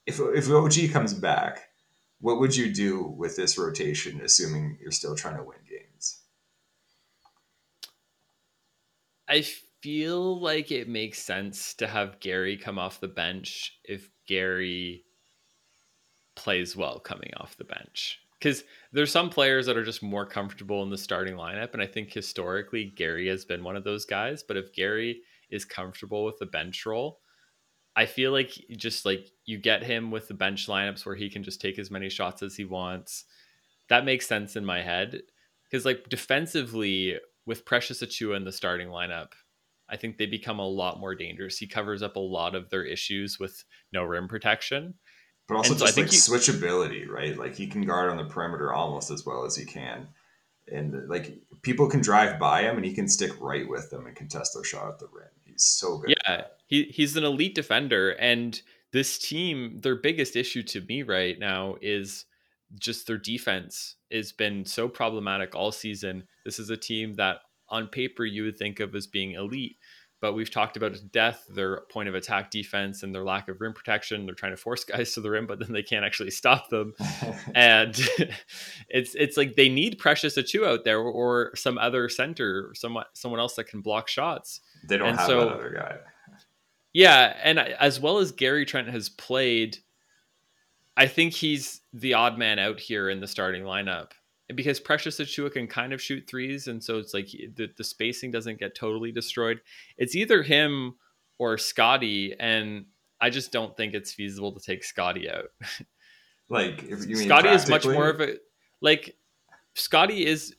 if 0.06 0.20
if 0.20 0.50
OG 0.50 0.92
comes 0.92 1.14
back, 1.14 1.68
what 2.20 2.40
would 2.40 2.56
you 2.56 2.72
do 2.72 3.02
with 3.02 3.36
this 3.36 3.58
rotation, 3.58 4.20
assuming 4.20 4.78
you're 4.80 4.92
still 4.92 5.14
trying 5.14 5.36
to 5.36 5.42
win 5.42 5.58
games? 5.68 6.22
I 9.28 9.46
feel 9.84 10.40
like 10.40 10.72
it 10.72 10.88
makes 10.88 11.22
sense 11.22 11.74
to 11.74 11.86
have 11.86 12.18
Gary 12.18 12.56
come 12.56 12.78
off 12.78 13.00
the 13.00 13.06
bench 13.06 13.78
if 13.84 14.08
Gary 14.26 15.04
plays 16.36 16.74
well 16.74 16.98
coming 16.98 17.30
off 17.36 17.58
the 17.58 17.64
bench. 17.64 18.18
Because 18.38 18.64
there's 18.92 19.12
some 19.12 19.28
players 19.28 19.66
that 19.66 19.76
are 19.76 19.84
just 19.84 20.02
more 20.02 20.24
comfortable 20.24 20.82
in 20.82 20.88
the 20.88 20.96
starting 20.96 21.34
lineup. 21.34 21.74
And 21.74 21.82
I 21.82 21.86
think 21.86 22.10
historically, 22.10 22.86
Gary 22.96 23.28
has 23.28 23.44
been 23.44 23.62
one 23.62 23.76
of 23.76 23.84
those 23.84 24.06
guys. 24.06 24.42
But 24.42 24.56
if 24.56 24.72
Gary 24.72 25.20
is 25.50 25.66
comfortable 25.66 26.24
with 26.24 26.38
the 26.38 26.46
bench 26.46 26.86
role, 26.86 27.20
I 27.94 28.06
feel 28.06 28.32
like 28.32 28.52
just 28.78 29.04
like 29.04 29.28
you 29.44 29.58
get 29.58 29.82
him 29.82 30.10
with 30.10 30.28
the 30.28 30.34
bench 30.34 30.66
lineups 30.66 31.04
where 31.04 31.14
he 31.14 31.28
can 31.28 31.42
just 31.42 31.60
take 31.60 31.78
as 31.78 31.90
many 31.90 32.08
shots 32.08 32.42
as 32.42 32.56
he 32.56 32.64
wants. 32.64 33.26
That 33.90 34.06
makes 34.06 34.26
sense 34.26 34.56
in 34.56 34.64
my 34.64 34.80
head. 34.80 35.20
Because 35.70 35.84
like 35.84 36.08
defensively, 36.08 37.18
with 37.44 37.66
Precious 37.66 38.02
Achiuwa 38.02 38.38
in 38.38 38.44
the 38.44 38.52
starting 38.52 38.88
lineup, 38.88 39.32
I 39.88 39.96
think 39.96 40.16
they 40.16 40.26
become 40.26 40.58
a 40.58 40.66
lot 40.66 40.98
more 40.98 41.14
dangerous. 41.14 41.58
He 41.58 41.66
covers 41.66 42.02
up 42.02 42.16
a 42.16 42.20
lot 42.20 42.54
of 42.54 42.70
their 42.70 42.84
issues 42.84 43.38
with 43.38 43.64
no 43.92 44.02
rim 44.04 44.28
protection. 44.28 44.94
But 45.46 45.56
also 45.56 45.72
And 45.72 45.78
so 45.80 45.84
I 45.84 45.88
just 45.88 45.94
think 45.96 46.06
like 46.08 46.14
you- 46.14 46.18
switchability, 46.18 47.08
right? 47.08 47.36
Like 47.36 47.54
he 47.54 47.66
can 47.66 47.82
guard 47.82 48.10
on 48.10 48.16
the 48.16 48.24
perimeter 48.24 48.72
almost 48.72 49.10
as 49.10 49.26
well 49.26 49.44
as 49.44 49.56
he 49.56 49.64
can. 49.66 50.08
And 50.72 51.08
like 51.08 51.38
people 51.60 51.88
can 51.90 52.00
drive 52.00 52.38
by 52.38 52.62
him 52.62 52.76
and 52.76 52.84
he 52.84 52.94
can 52.94 53.08
stick 53.08 53.32
right 53.40 53.68
with 53.68 53.90
them 53.90 54.06
and 54.06 54.16
contest 54.16 54.54
their 54.54 54.64
shot 54.64 54.88
at 54.88 54.98
the 54.98 55.08
rim. 55.12 55.28
He's 55.44 55.62
so 55.62 55.98
good. 55.98 56.14
Yeah, 56.26 56.44
he 56.66 56.84
he's 56.84 57.16
an 57.18 57.24
elite 57.24 57.54
defender, 57.54 58.12
and 58.12 58.58
this 58.90 59.18
team, 59.18 59.80
their 59.82 59.96
biggest 59.96 60.36
issue 60.36 60.62
to 60.62 60.80
me 60.80 61.02
right 61.02 61.38
now 61.38 61.76
is 61.82 62.24
just 62.78 63.06
their 63.06 63.18
defense 63.18 63.96
has 64.10 64.32
been 64.32 64.64
so 64.64 64.88
problematic 64.88 65.54
all 65.54 65.70
season. 65.70 66.24
This 66.46 66.58
is 66.58 66.70
a 66.70 66.76
team 66.78 67.14
that 67.14 67.40
on 67.74 67.88
paper 67.88 68.24
you 68.24 68.44
would 68.44 68.56
think 68.56 68.80
of 68.80 68.94
as 68.94 69.06
being 69.06 69.32
elite, 69.32 69.76
but 70.20 70.32
we've 70.32 70.50
talked 70.50 70.76
about 70.76 70.92
it 70.92 70.98
to 70.98 71.04
death 71.04 71.44
their 71.50 71.82
point 71.90 72.08
of 72.08 72.14
attack 72.14 72.50
defense 72.50 73.02
and 73.02 73.14
their 73.14 73.24
lack 73.24 73.48
of 73.48 73.60
rim 73.60 73.74
protection. 73.74 74.24
They're 74.24 74.34
trying 74.34 74.52
to 74.52 74.56
force 74.56 74.84
guys 74.84 75.12
to 75.14 75.20
the 75.20 75.30
rim, 75.30 75.46
but 75.46 75.58
then 75.58 75.72
they 75.72 75.82
can't 75.82 76.04
actually 76.04 76.30
stop 76.30 76.70
them. 76.70 76.94
and 77.54 77.94
it's 78.88 79.14
it's 79.14 79.36
like 79.36 79.56
they 79.56 79.68
need 79.68 79.98
Precious 79.98 80.36
Achu 80.38 80.66
out 80.66 80.84
there 80.84 81.00
or 81.00 81.52
some 81.56 81.76
other 81.78 82.08
center, 82.08 82.72
someone 82.74 83.04
someone 83.12 83.40
else 83.40 83.54
that 83.56 83.64
can 83.64 83.80
block 83.80 84.08
shots. 84.08 84.60
they 84.88 84.96
don't 84.96 85.08
and 85.08 85.18
have 85.18 85.26
so- 85.26 85.40
that 85.40 85.52
other 85.52 85.74
guy. 85.76 85.96
Yeah, 86.96 87.36
and 87.42 87.58
as 87.58 87.98
well 87.98 88.18
as 88.18 88.30
Gary 88.30 88.64
Trent 88.64 88.88
has 88.88 89.08
played, 89.08 89.78
I 90.96 91.08
think 91.08 91.32
he's 91.34 91.80
the 91.92 92.14
odd 92.14 92.38
man 92.38 92.60
out 92.60 92.78
here 92.78 93.10
in 93.10 93.18
the 93.18 93.26
starting 93.26 93.64
lineup 93.64 94.12
because 94.54 94.80
Precious 94.80 95.18
Achiuwa 95.20 95.52
can 95.52 95.66
kind 95.66 95.92
of 95.92 96.02
shoot 96.02 96.26
threes, 96.28 96.68
and 96.68 96.82
so 96.82 96.98
it's 96.98 97.14
like 97.14 97.28
the, 97.28 97.68
the 97.76 97.84
spacing 97.84 98.30
doesn't 98.30 98.58
get 98.58 98.74
totally 98.74 99.12
destroyed. 99.12 99.60
It's 99.96 100.14
either 100.14 100.42
him 100.42 100.94
or 101.38 101.56
Scotty, 101.56 102.34
and 102.38 102.86
I 103.20 103.30
just 103.30 103.52
don't 103.52 103.76
think 103.76 103.94
it's 103.94 104.12
feasible 104.12 104.52
to 104.52 104.60
take 104.60 104.84
Scotty 104.84 105.30
out. 105.30 105.46
Like 106.48 106.82
if 106.84 107.06
you 107.06 107.16
mean 107.16 107.26
Scotty 107.26 107.48
is 107.48 107.68
much 107.68 107.86
more 107.86 108.08
of 108.10 108.20
a 108.20 108.36
like 108.80 109.16
Scotty 109.74 110.26
is 110.26 110.54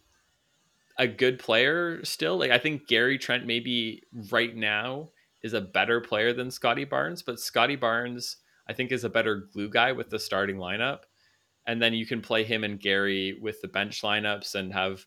a 0.97 1.07
good 1.07 1.39
player 1.39 2.03
still. 2.03 2.37
Like 2.37 2.51
I 2.51 2.57
think 2.57 2.87
Gary 2.87 3.17
Trent 3.17 3.45
maybe 3.45 4.03
right 4.31 4.55
now 4.55 5.09
is 5.43 5.53
a 5.53 5.61
better 5.61 6.01
player 6.01 6.33
than 6.33 6.49
Scottie 6.49 6.85
Barnes, 6.85 7.21
but 7.21 7.39
Scottie 7.39 7.75
Barnes 7.75 8.37
I 8.67 8.73
think 8.73 8.91
is 8.91 9.03
a 9.03 9.09
better 9.09 9.47
glue 9.53 9.69
guy 9.69 9.91
with 9.91 10.09
the 10.09 10.17
starting 10.17 10.55
lineup. 10.55 11.01
And 11.67 11.81
then 11.81 11.93
you 11.93 12.05
can 12.05 12.21
play 12.21 12.43
him 12.43 12.63
and 12.63 12.79
Gary 12.79 13.37
with 13.41 13.61
the 13.61 13.67
bench 13.67 14.01
lineups 14.01 14.55
and 14.55 14.73
have 14.73 15.05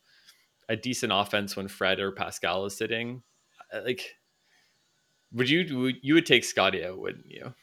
a 0.69 0.77
decent 0.77 1.13
offense 1.15 1.57
when 1.57 1.69
Fred 1.69 2.01
or 2.01 2.13
Pascal 2.13 2.65
is 2.67 2.77
sitting. 2.77 3.23
Uh, 3.73 3.81
Like 3.85 4.17
would 5.33 5.49
you 5.49 5.79
would, 5.79 5.97
you 6.03 6.15
would 6.15 6.27
take 6.27 6.45
Scotty 6.45 6.85
out, 6.85 6.99
wouldn't 6.99 7.31
you? 7.31 7.55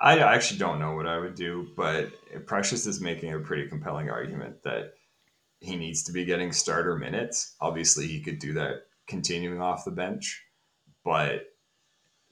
I 0.00 0.18
actually 0.18 0.58
don't 0.58 0.80
know 0.80 0.96
what 0.96 1.06
I 1.06 1.18
would 1.18 1.36
do, 1.36 1.68
but 1.76 2.10
Precious 2.46 2.86
is 2.86 3.00
making 3.00 3.32
a 3.32 3.38
pretty 3.38 3.68
compelling 3.68 4.10
argument 4.10 4.64
that 4.64 4.94
he 5.60 5.76
needs 5.76 6.02
to 6.04 6.12
be 6.12 6.24
getting 6.24 6.50
starter 6.50 6.96
minutes. 6.96 7.54
Obviously, 7.60 8.08
he 8.08 8.20
could 8.20 8.40
do 8.40 8.54
that 8.54 8.86
continuing 9.06 9.60
off 9.60 9.84
the 9.84 9.92
bench, 9.92 10.42
but 11.04 11.54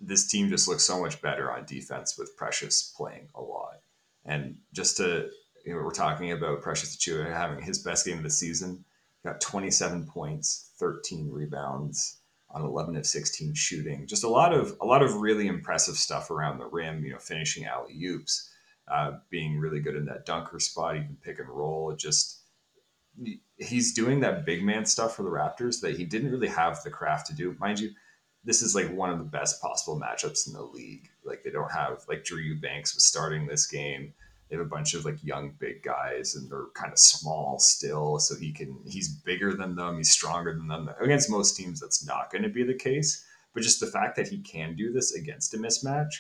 this 0.01 0.27
team 0.27 0.49
just 0.49 0.67
looks 0.67 0.83
so 0.83 1.01
much 1.01 1.23
better 1.23 1.53
on 1.53 1.65
defense 1.65 2.19
with 2.19 2.37
Precious 2.37 2.93
playing 2.97 3.29
a 3.37 3.41
lot. 3.41 3.77
And 4.25 4.57
just 4.73 4.97
to, 4.97 5.29
you 5.65 5.73
know, 5.73 5.83
we're 5.83 5.91
talking 5.91 6.33
about 6.33 6.63
Precious 6.63 6.97
Achiuwa 6.97 7.33
having 7.33 7.63
his 7.63 7.79
best 7.79 8.07
game 8.07 8.19
of 8.19 8.25
the 8.25 8.31
season, 8.31 8.85
got 9.25 9.41
27 9.41 10.07
points, 10.07 10.71
13 10.79 11.31
rebounds 11.31 12.19
on 12.51 12.63
11 12.63 12.97
of 12.97 13.07
16 13.07 13.55
shooting. 13.55 14.07
Just 14.07 14.25
a 14.25 14.29
lot 14.29 14.53
of 14.53 14.77
a 14.81 14.87
lot 14.87 15.03
of 15.03 15.17
really 15.17 15.47
impressive 15.47 15.97
stuff 15.97 16.31
around 16.31 16.59
the 16.59 16.67
rim. 16.67 17.05
You 17.05 17.13
know, 17.13 17.19
finishing 17.19 17.67
alley 17.67 17.99
oops, 18.05 18.51
uh, 18.89 19.13
being 19.31 19.59
really 19.59 19.81
good 19.81 19.97
in 19.97 20.07
that 20.07 20.27
dunker 20.27 20.59
spot, 20.59 20.97
even 20.97 21.17
pick 21.23 21.39
and 21.39 21.49
roll. 21.49 21.95
Just 21.97 22.41
he's 23.59 23.93
doing 23.93 24.21
that 24.21 24.47
big 24.47 24.63
man 24.65 24.87
stuff 24.87 25.17
for 25.17 25.23
the 25.23 25.31
Raptors 25.31 25.81
that 25.81 25.97
he 25.97 26.05
didn't 26.05 26.31
really 26.31 26.49
have 26.49 26.83
the 26.83 26.91
craft 26.91 27.27
to 27.27 27.35
do. 27.35 27.57
Mind 27.61 27.79
you, 27.79 27.91
this 28.45 28.63
is 28.63 28.75
like 28.75 28.91
one 28.91 29.11
of 29.11 29.19
the 29.19 29.25
best 29.25 29.61
possible 29.61 30.01
matchups 30.01 30.47
in 30.47 30.55
the 30.55 30.63
league. 30.63 31.09
Like 31.25 31.43
they 31.43 31.51
don't 31.51 31.73
have 31.73 32.05
like 32.09 32.25
Drew 32.25 32.39
Eubanks 32.39 32.95
was 32.95 33.05
starting 33.05 33.47
this 33.47 33.67
game. 33.67 34.15
They 34.51 34.57
have 34.57 34.67
a 34.67 34.69
bunch 34.69 34.95
of 34.95 35.05
like 35.05 35.23
young 35.23 35.55
big 35.59 35.83
guys 35.83 36.35
and 36.35 36.51
they're 36.51 36.67
kind 36.75 36.93
of 36.93 36.99
small 36.99 37.61
still, 37.61 38.19
so 38.19 38.35
he 38.35 38.53
can 38.53 38.77
he's 38.85 39.09
bigger 39.09 39.55
than 39.55 39.77
them, 39.77 39.97
he's 39.97 40.11
stronger 40.11 40.53
than 40.53 40.67
them. 40.67 40.91
Against 41.01 41.31
most 41.31 41.57
teams, 41.57 41.81
that's 41.81 42.05
not 42.05 42.31
going 42.33 42.43
to 42.43 42.49
be 42.49 42.65
the 42.65 42.75
case. 42.75 43.25
But 43.55 43.63
just 43.63 43.81
the 43.81 43.87
fact 43.87 44.17
that 44.17 44.29
he 44.29 44.39
can 44.39 44.77
do 44.77 44.93
this 44.93 45.15
against 45.15 45.55
a 45.55 45.59
mismatch 45.59 46.13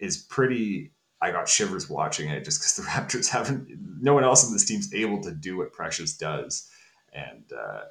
is 0.00 0.16
pretty. 0.16 0.92
I 1.20 1.30
got 1.30 1.48
shivers 1.48 1.88
watching 1.88 2.28
it 2.28 2.44
just 2.44 2.60
because 2.60 2.76
the 2.76 2.82
Raptors 2.90 3.28
haven't. 3.28 3.68
No 4.00 4.14
one 4.14 4.24
else 4.24 4.46
in 4.46 4.52
this 4.52 4.66
team's 4.66 4.92
able 4.94 5.22
to 5.22 5.32
do 5.32 5.56
what 5.56 5.72
Precious 5.72 6.16
does, 6.16 6.70
and 7.12 7.44
uh, 7.52 7.82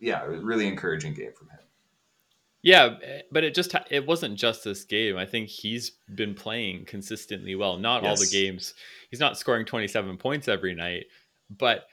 yeah, 0.00 0.24
it 0.24 0.30
was 0.30 0.40
a 0.40 0.44
really 0.44 0.66
encouraging 0.66 1.14
game 1.14 1.32
from 1.36 1.50
him. 1.50 1.58
Yeah, 2.64 2.96
eh, 3.02 3.20
but 3.30 3.44
it 3.44 3.54
just 3.54 3.74
it 3.90 4.06
wasn't 4.06 4.38
just 4.38 4.64
this 4.64 4.84
game. 4.84 5.18
I 5.18 5.26
think 5.26 5.50
he's 5.50 5.92
been 6.14 6.34
playing 6.34 6.86
consistently 6.86 7.54
well. 7.54 7.76
Not 7.76 8.04
all 8.04 8.16
the 8.16 8.26
games. 8.26 8.72
He's 9.10 9.20
not 9.20 9.36
scoring 9.36 9.66
27 9.66 10.16
points 10.16 10.48
every 10.48 10.74
night, 10.74 11.04
but 11.50 11.84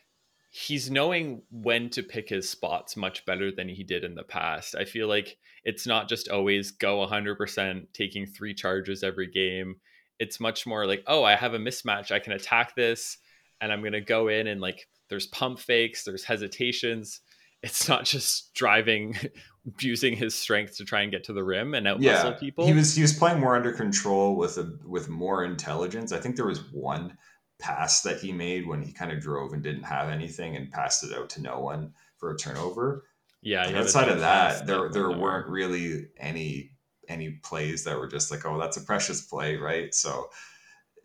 he's 0.50 0.90
knowing 0.90 1.42
when 1.52 1.90
to 1.90 2.02
pick 2.02 2.30
his 2.30 2.50
spots 2.50 2.96
much 2.96 3.26
better 3.26 3.52
than 3.52 3.68
he 3.68 3.84
did 3.84 4.06
in 4.06 4.16
the 4.16 4.24
past. 4.24 4.76
I 4.76 4.86
feel 4.86 5.10
like 5.10 5.38
it's 5.66 5.86
not 5.86 6.08
just 6.08 6.30
always 6.30 6.72
go 6.72 7.06
100% 7.06 7.88
taking 7.94 8.26
three 8.26 8.54
charges 8.54 9.04
every 9.04 9.28
game. 9.28 9.76
it's 10.20 10.40
much 10.40 10.68
more 10.68 10.86
like, 10.86 11.04
oh, 11.08 11.24
I 11.24 11.36
have 11.36 11.54
a 11.54 11.60
mismatch. 11.60 12.12
I 12.12 12.20
can 12.20 12.34
attack 12.34 12.76
this 12.76 13.18
and 13.60 13.72
I'm 13.72 13.82
going 13.82 13.94
to 13.94 14.02
go 14.02 14.28
in 14.28 14.48
and 14.48 14.62
like 14.62 14.88
there's 15.10 15.28
pump 15.28 15.60
fakes, 15.60 16.04
there's 16.04 16.24
hesitations. 16.24 17.22
It's 17.64 17.88
not 17.88 18.06
just 18.06 18.54
driving, 18.54 19.16
using 19.80 20.16
his 20.16 20.34
strength 20.34 20.78
to 20.78 20.86
try 20.86 21.02
and 21.02 21.12
get 21.12 21.24
to 21.26 21.34
the 21.34 21.44
rim 21.44 21.74
and 21.74 21.88
out 21.88 22.02
yeah, 22.02 22.32
people. 22.32 22.66
He 22.66 22.74
was 22.74 22.96
he 22.96 23.02
was 23.02 23.14
playing 23.14 23.40
more 23.40 23.56
under 23.56 23.72
control 23.72 24.36
with 24.36 24.58
a 24.58 24.78
with 24.86 25.10
more 25.10 25.44
intelligence. 25.44 26.12
I 26.12 26.20
think 26.20 26.36
there 26.36 26.46
was 26.46 26.72
one 26.72 27.18
pass 27.60 28.02
that 28.02 28.20
he 28.20 28.32
made 28.32 28.68
when 28.68 28.82
he 28.82 28.92
kind 28.92 29.12
of 29.12 29.20
drove 29.20 29.54
and 29.54 29.62
didn't 29.62 29.84
have 29.84 30.10
anything 30.10 30.56
and 30.56 30.72
passed 30.72 31.04
it 31.04 31.14
out 31.14 31.30
to 31.30 31.42
no 31.42 31.60
one 31.60 31.94
for 32.18 32.32
a 32.32 32.38
turnover. 32.38 33.06
Yeah. 33.44 33.72
outside 33.80 34.10
of 34.10 34.20
that, 34.20 34.68
there 34.68 34.90
there 34.90 35.12
weren't 35.12 35.48
really 35.48 36.08
any 36.18 36.72
any 37.08 37.32
plays 37.44 37.84
that 37.84 37.98
were 37.98 38.08
just 38.08 38.32
like, 38.32 38.46
oh, 38.46 38.60
that's 38.60 38.78
a 38.78 38.82
precious 38.82 39.22
play, 39.22 39.58
right? 39.58 39.94
So 39.94 40.30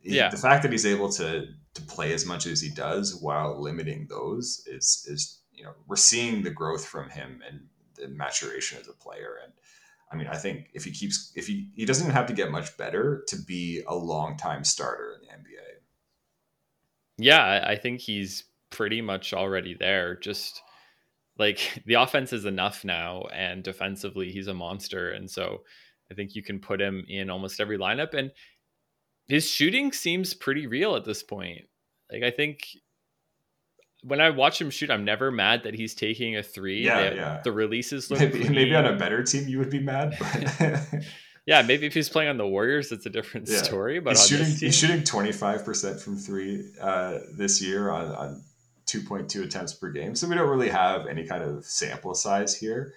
yeah, 0.02 0.30
the 0.30 0.36
fact 0.36 0.62
that 0.62 0.72
he's 0.72 0.86
able 0.86 1.10
to 1.12 1.46
to 1.74 1.82
play 1.82 2.12
as 2.12 2.24
much 2.24 2.46
as 2.46 2.60
he 2.60 2.70
does 2.70 3.16
while 3.20 3.60
limiting 3.60 4.06
those 4.08 4.62
is 4.66 5.06
is 5.10 5.40
you 5.56 5.64
know 5.64 5.72
we're 5.86 5.96
seeing 5.96 6.42
the 6.42 6.50
growth 6.50 6.86
from 6.86 7.08
him 7.10 7.42
and 7.48 7.60
the 7.96 8.08
maturation 8.08 8.78
as 8.80 8.88
a 8.88 8.92
player 8.92 9.38
and 9.42 9.52
I 10.12 10.16
mean 10.16 10.28
I 10.28 10.36
think 10.36 10.68
if 10.74 10.84
he 10.84 10.90
keeps 10.90 11.32
if 11.34 11.46
he 11.46 11.70
he 11.74 11.84
doesn't 11.84 12.04
even 12.04 12.14
have 12.14 12.26
to 12.26 12.34
get 12.34 12.50
much 12.50 12.76
better 12.76 13.24
to 13.28 13.36
be 13.36 13.82
a 13.86 13.94
long 13.94 14.36
time 14.36 14.64
starter 14.64 15.14
in 15.14 15.20
the 15.26 15.34
NBA. 15.34 15.62
Yeah, 17.18 17.64
I 17.66 17.76
think 17.76 18.00
he's 18.00 18.44
pretty 18.70 19.00
much 19.00 19.32
already 19.32 19.74
there. 19.74 20.16
Just 20.16 20.62
like 21.38 21.82
the 21.86 21.94
offense 21.94 22.32
is 22.32 22.44
enough 22.44 22.84
now 22.84 23.24
and 23.32 23.62
defensively 23.62 24.30
he's 24.30 24.48
a 24.48 24.54
monster 24.54 25.12
and 25.12 25.30
so 25.30 25.62
I 26.10 26.14
think 26.14 26.34
you 26.34 26.42
can 26.42 26.60
put 26.60 26.80
him 26.80 27.04
in 27.08 27.30
almost 27.30 27.60
every 27.60 27.78
lineup 27.78 28.14
and 28.14 28.30
his 29.28 29.48
shooting 29.48 29.90
seems 29.90 30.34
pretty 30.34 30.68
real 30.68 30.94
at 30.94 31.04
this 31.04 31.22
point. 31.22 31.62
Like 32.12 32.22
I 32.22 32.30
think 32.30 32.68
when 34.06 34.20
I 34.20 34.30
watch 34.30 34.60
him 34.60 34.70
shoot, 34.70 34.90
I'm 34.90 35.04
never 35.04 35.30
mad 35.30 35.64
that 35.64 35.74
he's 35.74 35.94
taking 35.94 36.36
a 36.36 36.42
three. 36.42 36.84
Yeah, 36.84 37.10
the, 37.10 37.16
yeah. 37.16 37.40
The 37.42 37.52
releases 37.52 38.10
look 38.10 38.20
maybe, 38.20 38.48
maybe, 38.48 38.74
on 38.74 38.86
a 38.86 38.96
better 38.96 39.22
team 39.22 39.48
you 39.48 39.58
would 39.58 39.70
be 39.70 39.80
mad. 39.80 40.16
But 40.18 41.04
yeah, 41.46 41.62
maybe 41.62 41.86
if 41.86 41.94
he's 41.94 42.08
playing 42.08 42.30
on 42.30 42.36
the 42.36 42.46
Warriors, 42.46 42.92
it's 42.92 43.06
a 43.06 43.10
different 43.10 43.48
yeah. 43.48 43.62
story. 43.62 43.98
But 43.98 44.16
he's 44.16 44.28
shooting, 44.28 44.46
he's 44.46 44.76
shooting 44.76 45.02
25 45.02 45.64
percent 45.64 46.00
from 46.00 46.16
three 46.16 46.70
uh, 46.80 47.18
this 47.36 47.60
year 47.60 47.90
on, 47.90 48.06
on 48.14 48.42
2.2 48.86 49.44
attempts 49.44 49.72
per 49.72 49.90
game. 49.90 50.14
So 50.14 50.28
we 50.28 50.36
don't 50.36 50.48
really 50.48 50.70
have 50.70 51.06
any 51.06 51.26
kind 51.26 51.42
of 51.42 51.64
sample 51.64 52.14
size 52.14 52.56
here. 52.56 52.94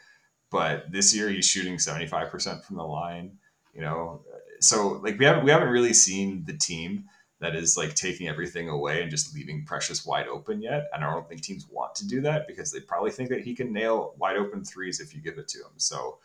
But 0.52 0.92
this 0.92 1.16
year 1.16 1.30
he's 1.30 1.46
shooting 1.46 1.80
75 1.80 2.30
percent 2.30 2.64
from 2.64 2.78
the 2.78 2.86
line. 2.86 3.38
You 3.74 3.82
know, 3.82 4.22
so 4.60 5.00
like 5.04 5.18
we 5.18 5.26
haven't 5.26 5.44
we 5.44 5.52
haven't 5.52 5.70
really 5.70 5.94
seen 5.94 6.44
the 6.46 6.58
team 6.58 7.06
that 7.40 7.56
is 7.56 7.78
like 7.78 7.96
taking 7.96 8.28
everything 8.28 8.70
away 8.70 9.02
and 9.02 9.10
just 9.10 9.34
leaving 9.34 9.66
Precious 9.66 10.06
wide 10.06 10.28
open 10.28 10.62
yet. 10.62 10.90
And 10.94 11.04
I 11.04 11.12
don't 11.12 11.28
think 11.28 11.42
teams 11.42 11.68
want 11.70 11.96
to 11.96 12.08
do 12.08 12.22
that 12.22 12.48
because 12.48 12.72
they 12.72 12.80
probably 12.82 13.12
think 13.12 13.30
that 13.30 13.42
he 13.42 13.56
can 13.56 13.72
nail 13.72 14.14
wide 14.18 14.38
open 14.38 14.64
threes 14.64 15.00
if 15.00 15.16
you 15.16 15.22
give 15.22 15.38
it 15.38 15.48
to 15.50 15.60
him. 15.60 15.72
So 15.78 16.20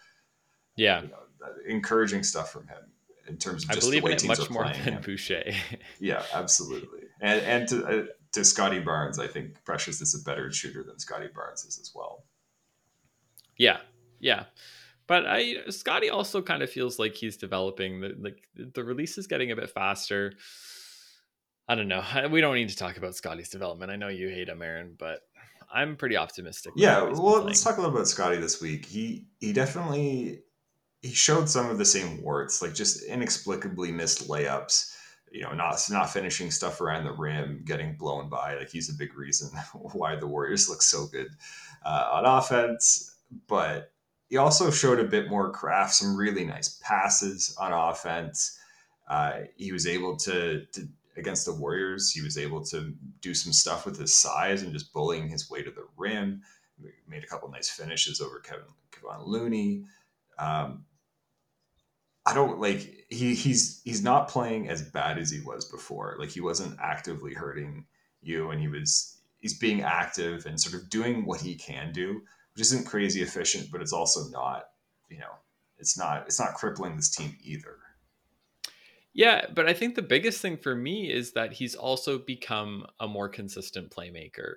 yeah, 0.77 1.03
you 1.03 1.09
know, 1.09 1.19
encouraging 1.67 2.23
stuff 2.23 2.51
from 2.51 2.67
him 2.67 2.83
in 3.29 3.37
terms 3.37 3.65
of 3.65 3.71
just 3.71 3.79
I 3.79 3.87
believe 3.87 4.03
the 4.03 4.07
way 4.07 4.13
in 4.13 4.19
teams 4.19 4.39
much 4.39 4.51
are 4.51 4.53
more 4.53 4.65
playing 4.65 4.85
than 4.85 4.95
him. 4.95 5.03
Boucher. 5.03 5.45
yeah, 6.01 6.23
absolutely. 6.33 7.01
And 7.21 7.41
and 7.43 7.69
to 7.69 7.87
uh, 7.87 8.05
to 8.33 8.45
Scottie 8.45 8.81
Barnes, 8.81 9.19
I 9.19 9.27
think 9.27 9.63
Precious 9.65 10.01
is 10.01 10.15
a 10.15 10.25
better 10.25 10.51
shooter 10.53 10.83
than 10.83 10.99
Scottie 10.99 11.29
Barnes 11.35 11.65
is 11.65 11.79
as 11.79 11.93
well. 11.95 12.25
Yeah, 13.57 13.79
yeah. 14.19 14.45
But 15.07 15.27
I 15.27 15.69
Scotty 15.69 16.11
also 16.11 16.43
kind 16.43 16.63
of 16.63 16.71
feels 16.71 16.99
like 16.99 17.15
he's 17.15 17.37
developing. 17.37 18.01
The 18.01 18.17
like 18.19 18.43
the 18.57 18.83
release 18.83 19.19
is 19.19 19.27
getting 19.27 19.53
a 19.53 19.57
bit 19.57 19.71
faster. 19.71 20.33
I 21.69 21.75
don't 21.75 21.89
know. 21.89 22.03
We 22.31 22.41
don't 22.41 22.55
need 22.55 22.69
to 22.71 22.77
talk 22.77 22.97
about 22.97 23.15
Scotty's 23.15 23.49
development. 23.49 23.91
I 23.91 23.97
know 23.97 24.09
you 24.09 24.29
hate 24.29 24.49
him, 24.49 24.63
Aaron, 24.63 24.95
but 24.99 25.21
I'm 25.73 25.97
pretty 25.97 26.17
optimistic. 26.17 26.73
Yeah, 26.77 27.03
well, 27.03 27.43
let's 27.43 27.63
talk 27.63 27.77
a 27.77 27.81
little 27.81 27.95
about 27.95 28.09
Scotty 28.09 28.37
this 28.37 28.61
week. 28.61 28.87
He 28.87 29.27
he 29.41 29.53
definitely 29.53 30.43
he 31.03 31.11
showed 31.11 31.49
some 31.49 31.69
of 31.69 31.79
the 31.79 31.85
same 31.85 32.23
warts, 32.23 32.63
like 32.63 32.75
just 32.75 33.03
inexplicably 33.05 33.93
missed 33.93 34.29
layups. 34.29 34.97
You 35.31 35.43
know, 35.43 35.53
not 35.53 35.81
not 35.91 36.11
finishing 36.11 36.51
stuff 36.51 36.81
around 36.81 37.05
the 37.05 37.13
rim, 37.13 37.63
getting 37.65 37.97
blown 37.97 38.29
by. 38.29 38.57
Like 38.57 38.71
he's 38.71 38.89
a 38.89 38.95
big 38.95 39.17
reason 39.17 39.51
why 39.75 40.17
the 40.17 40.27
Warriors 40.29 40.69
look 40.69 40.83
so 40.83 41.07
good 41.07 41.29
uh, 41.85 42.09
on 42.13 42.25
offense. 42.25 43.17
But 43.49 43.91
he 44.29 44.37
also 44.37 44.71
showed 44.71 45.01
a 45.01 45.05
bit 45.05 45.29
more 45.29 45.51
craft, 45.51 45.95
some 45.95 46.17
really 46.17 46.45
nice 46.45 46.81
passes 46.83 47.57
on 47.59 47.73
offense. 47.73 48.59
Uh, 49.09 49.41
he 49.57 49.73
was 49.73 49.87
able 49.87 50.17
to, 50.17 50.65
to 50.73 50.89
against 51.17 51.47
the 51.47 51.55
Warriors, 51.55 52.11
he 52.11 52.23
was 52.23 52.39
able 52.39 52.65
to 52.67 52.95
do 53.21 53.35
some 53.35 53.53
stuff 53.53 53.87
with 53.87 53.99
his 53.99 54.15
size 54.15 54.63
and 54.63 54.73
just 54.73 54.93
bullying 54.93 55.29
his 55.29 55.51
way 55.51 55.63
to 55.63 55.71
the 55.71 55.87
rim. 55.97 56.43
Made 57.09 57.25
a 57.25 57.27
couple 57.27 57.49
nice 57.51 57.69
finishes 57.69 58.21
over 58.21 58.41
Kevin 58.41 58.65
Kevon 58.91 59.27
Looney. 59.27 59.85
Um, 60.39 60.85
I 62.27 62.35
don't 62.35 62.61
like 62.61 63.07
he 63.11 63.35
he's 63.35 63.81
he's 63.85 64.03
not 64.03 64.29
playing 64.29 64.69
as 64.69 64.83
bad 64.83 65.19
as 65.19 65.31
he 65.31 65.41
was 65.41 65.71
before. 65.71 66.17
Like 66.19 66.31
he 66.31 66.41
wasn't 66.41 66.81
actively 66.83 67.35
hurting 67.35 67.87
you, 68.23 68.51
and 68.51 68.61
he 68.61 68.67
was 68.67 69.19
he's 69.39 69.57
being 69.57 69.83
active 69.83 70.47
and 70.47 70.61
sort 70.61 70.75
of 70.75 70.91
doing 70.91 71.27
what 71.27 71.41
he 71.41 71.55
can 71.55 71.93
do 71.93 72.23
which 72.55 72.63
isn't 72.63 72.87
crazy 72.87 73.21
efficient, 73.21 73.71
but 73.71 73.81
it's 73.81 73.93
also 73.93 74.29
not, 74.31 74.65
you 75.11 75.19
know, 75.19 75.33
it's 75.79 75.99
not 75.99 76.23
it's 76.27 76.39
not 76.39 76.55
crippling 76.55 76.97
this 76.97 77.11
team 77.11 77.37
either. 77.43 77.79
Yeah, 79.15 79.47
but 79.55 79.69
I 79.69 79.73
think 79.73 79.95
the 79.95 80.03
biggest 80.03 80.41
thing 80.41 80.57
for 80.57 80.75
me 80.75 81.11
is 81.11 81.33
that 81.33 81.53
he's 81.53 81.77
also 81.77 82.19
become 82.19 82.85
a 82.99 83.07
more 83.07 83.29
consistent 83.29 83.91
playmaker. 83.91 84.57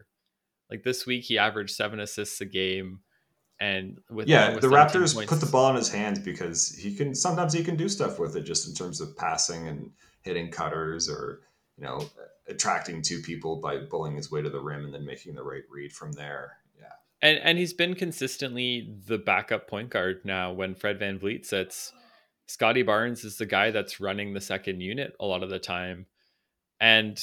Like 0.70 0.84
this 0.84 1.06
week, 1.06 1.26
he 1.26 1.38
averaged 1.38 1.76
seven 1.76 2.00
assists 2.00 2.42
a 2.42 2.46
game, 2.46 3.02
and 3.60 4.00
with 4.10 4.28
yeah, 4.28 4.54
with 4.54 4.62
the 4.62 4.68
Raptors 4.68 5.14
points, 5.14 5.32
put 5.32 5.40
the 5.40 5.52
ball 5.52 5.70
in 5.70 5.76
his 5.76 5.90
hands 5.90 6.20
because 6.20 6.76
he 6.76 6.94
can 6.94 7.14
sometimes 7.14 7.54
he 7.54 7.64
can 7.64 7.76
do 7.76 7.88
stuff 7.88 8.20
with 8.20 8.36
it 8.36 8.42
just 8.42 8.68
in 8.68 8.74
terms 8.74 9.00
of 9.00 9.16
passing 9.16 9.68
and 9.68 9.92
hitting 10.24 10.50
cutters 10.50 11.08
or 11.08 11.42
you 11.78 11.84
know 11.84 12.02
attracting 12.50 13.02
two 13.02 13.22
people 13.22 13.58
by 13.58 13.78
bullying 13.78 14.16
his 14.16 14.32
way 14.32 14.42
to 14.42 14.50
the 14.50 14.60
rim 14.60 14.86
and 14.86 14.94
then 14.94 15.06
making 15.06 15.36
the 15.36 15.44
right 15.44 15.64
read 15.70 15.94
from 15.94 16.12
there. 16.14 16.58
Yeah, 16.80 16.88
and 17.22 17.38
and 17.44 17.58
he's 17.60 17.74
been 17.74 17.94
consistently 17.94 18.92
the 19.06 19.20
backup 19.20 19.68
point 19.68 19.92
guard 19.92 20.22
now 20.26 20.52
when 20.52 20.74
Fred 20.74 20.98
Van 20.98 21.20
VanVleet 21.20 21.46
sits. 21.46 21.94
Scottie 22.48 22.84
Barnes 22.84 23.24
is 23.24 23.38
the 23.38 23.46
guy 23.46 23.72
that's 23.72 24.00
running 24.00 24.34
the 24.34 24.42
second 24.42 24.82
unit 24.82 25.14
a 25.20 25.26
lot 25.26 25.44
of 25.44 25.50
the 25.50 25.60
time 25.60 26.06
and 26.80 27.20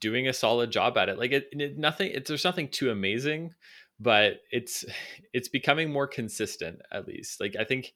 doing 0.00 0.28
a 0.28 0.32
solid 0.32 0.70
job 0.70 0.96
at 0.96 1.08
it. 1.08 1.18
Like 1.18 1.32
it, 1.32 1.48
it 1.52 1.78
nothing 1.78 2.10
it's 2.12 2.28
there's 2.28 2.44
nothing 2.44 2.68
too 2.68 2.90
amazing, 2.90 3.54
but 3.98 4.40
it's 4.50 4.84
it's 5.32 5.48
becoming 5.48 5.92
more 5.92 6.06
consistent 6.06 6.80
at 6.92 7.06
least. 7.06 7.40
Like 7.40 7.56
I 7.58 7.64
think 7.64 7.94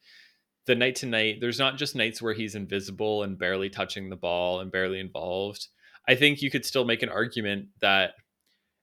the 0.67 0.75
night 0.75 0.97
to 0.97 1.07
night, 1.07 1.39
there's 1.41 1.59
not 1.59 1.79
just 1.79 1.97
nights 1.97 2.21
where 2.21 2.35
he's 2.35 2.55
invisible 2.55 3.23
and 3.23 3.39
barely 3.39 3.71
touching 3.71 4.11
the 4.11 4.17
ball 4.17 4.61
and 4.61 4.71
barely 4.71 5.01
involved. 5.01 5.69
I 6.07 6.15
think 6.15 6.43
you 6.43 6.51
could 6.51 6.65
still 6.65 6.85
make 6.85 7.03
an 7.03 7.09
argument 7.09 7.69
that 7.81 8.13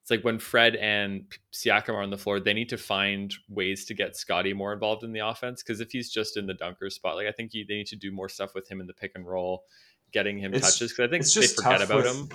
it's 0.05 0.11
like 0.11 0.23
when 0.23 0.37
Fred 0.37 0.75
and 0.75 1.25
Siakam 1.51 1.95
are 1.95 2.03
on 2.03 2.11
the 2.11 2.17
floor, 2.17 2.39
they 2.39 2.53
need 2.53 2.69
to 2.69 2.77
find 2.77 3.33
ways 3.49 3.85
to 3.85 3.95
get 3.95 4.15
Scotty 4.15 4.53
more 4.53 4.71
involved 4.71 5.03
in 5.03 5.13
the 5.13 5.27
offense. 5.27 5.63
Because 5.63 5.81
if 5.81 5.91
he's 5.91 6.11
just 6.11 6.37
in 6.37 6.45
the 6.45 6.53
dunker 6.53 6.91
spot, 6.91 7.15
like 7.15 7.25
I 7.25 7.31
think 7.31 7.53
he, 7.53 7.63
they 7.63 7.73
need 7.73 7.87
to 7.87 7.95
do 7.95 8.11
more 8.11 8.29
stuff 8.29 8.53
with 8.53 8.69
him 8.69 8.79
in 8.79 8.85
the 8.85 8.93
pick 8.93 9.13
and 9.15 9.25
roll, 9.27 9.63
getting 10.11 10.37
him 10.37 10.53
it's, 10.53 10.61
touches. 10.61 10.91
Because 10.91 11.07
I 11.07 11.09
think 11.09 11.25
they 11.25 11.47
forget 11.47 11.81
about 11.81 12.03
with, 12.03 12.15
him. 12.15 12.29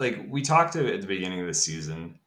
Like 0.00 0.26
we 0.30 0.40
talked 0.40 0.72
to 0.72 0.94
at 0.94 1.02
the 1.02 1.06
beginning 1.06 1.40
of 1.42 1.46
the 1.46 1.52
season 1.52 2.18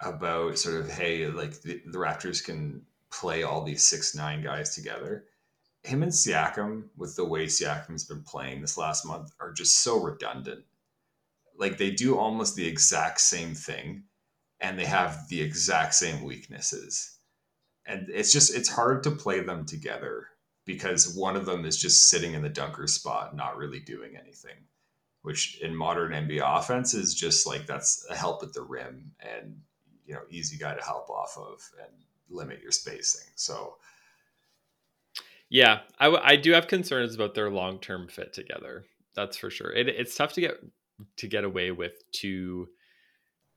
about 0.00 0.58
sort 0.58 0.80
of 0.80 0.90
hey, 0.90 1.28
like 1.28 1.62
the, 1.62 1.80
the 1.86 1.98
Raptors 1.98 2.44
can 2.44 2.82
play 3.12 3.44
all 3.44 3.62
these 3.62 3.84
six 3.84 4.16
nine 4.16 4.42
guys 4.42 4.74
together. 4.74 5.26
Him 5.84 6.02
and 6.02 6.10
Siakam, 6.10 6.88
with 6.96 7.14
the 7.14 7.24
way 7.24 7.46
Siakam's 7.46 8.02
been 8.02 8.24
playing 8.24 8.62
this 8.62 8.76
last 8.76 9.06
month, 9.06 9.30
are 9.38 9.52
just 9.52 9.84
so 9.84 10.02
redundant 10.02 10.64
like 11.58 11.78
they 11.78 11.90
do 11.90 12.18
almost 12.18 12.56
the 12.56 12.66
exact 12.66 13.20
same 13.20 13.54
thing 13.54 14.04
and 14.60 14.78
they 14.78 14.84
have 14.84 15.28
the 15.28 15.40
exact 15.40 15.94
same 15.94 16.22
weaknesses. 16.24 17.18
And 17.86 18.08
it's 18.08 18.32
just 18.32 18.54
it's 18.54 18.68
hard 18.68 19.02
to 19.04 19.10
play 19.10 19.40
them 19.40 19.64
together 19.64 20.28
because 20.64 21.14
one 21.14 21.36
of 21.36 21.46
them 21.46 21.64
is 21.64 21.76
just 21.76 22.08
sitting 22.08 22.34
in 22.34 22.42
the 22.42 22.48
dunker 22.48 22.86
spot 22.86 23.36
not 23.36 23.56
really 23.56 23.80
doing 23.80 24.16
anything 24.16 24.56
which 25.22 25.60
in 25.60 25.74
modern 25.74 26.12
nba 26.12 26.58
offense 26.58 26.94
is 26.94 27.14
just 27.14 27.46
like 27.46 27.66
that's 27.66 28.04
a 28.10 28.16
help 28.16 28.42
at 28.42 28.52
the 28.52 28.62
rim 28.62 29.12
and 29.20 29.56
you 30.04 30.14
know 30.14 30.20
easy 30.30 30.56
guy 30.56 30.74
to 30.74 30.82
help 30.82 31.08
off 31.08 31.36
of 31.38 31.60
and 31.80 31.92
limit 32.28 32.60
your 32.60 32.72
spacing. 32.72 33.28
So 33.36 33.76
yeah 35.48 35.80
I, 36.00 36.06
w- 36.06 36.22
I 36.24 36.34
do 36.34 36.52
have 36.52 36.66
concerns 36.66 37.14
about 37.14 37.34
their 37.34 37.50
long-term 37.50 38.08
fit 38.08 38.32
together 38.32 38.84
that's 39.16 39.36
for 39.38 39.50
sure. 39.50 39.72
It, 39.72 39.88
it's 39.88 40.14
tough 40.14 40.34
to 40.34 40.40
get 40.40 40.62
to 41.16 41.26
get 41.28 41.44
away 41.44 41.70
with 41.70 41.92
two 42.12 42.68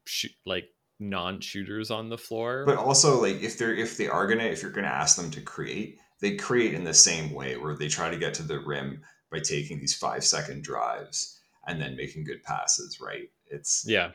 shoot 0.06 0.32
like 0.46 0.66
non-shooters 1.00 1.92
on 1.92 2.10
the 2.10 2.18
floor. 2.18 2.64
But 2.66 2.78
also 2.78 3.22
like 3.22 3.42
if 3.42 3.58
they're 3.58 3.76
if 3.76 3.98
they 3.98 4.08
are 4.08 4.28
gonna 4.28 4.44
if 4.44 4.62
you're 4.62 4.72
gonna 4.72 4.88
ask 4.88 5.16
them 5.16 5.32
to 5.32 5.42
create, 5.42 6.00
they 6.20 6.36
create 6.36 6.74
in 6.74 6.84
the 6.84 6.94
same 6.94 7.32
way 7.34 7.56
where 7.58 7.76
they 7.76 7.88
try 7.88 8.10
to 8.10 8.18
get 8.18 8.34
to 8.36 8.44
the 8.44 8.60
rim 8.60 9.02
by 9.32 9.40
taking 9.40 9.80
these 9.80 9.96
five 9.96 10.24
second 10.24 10.64
drives 10.64 11.40
and 11.68 11.80
then 11.80 11.96
making 11.96 12.24
good 12.26 12.44
passes, 12.44 13.00
right? 13.00 13.30
It's 13.48 13.86
yeah. 13.88 14.12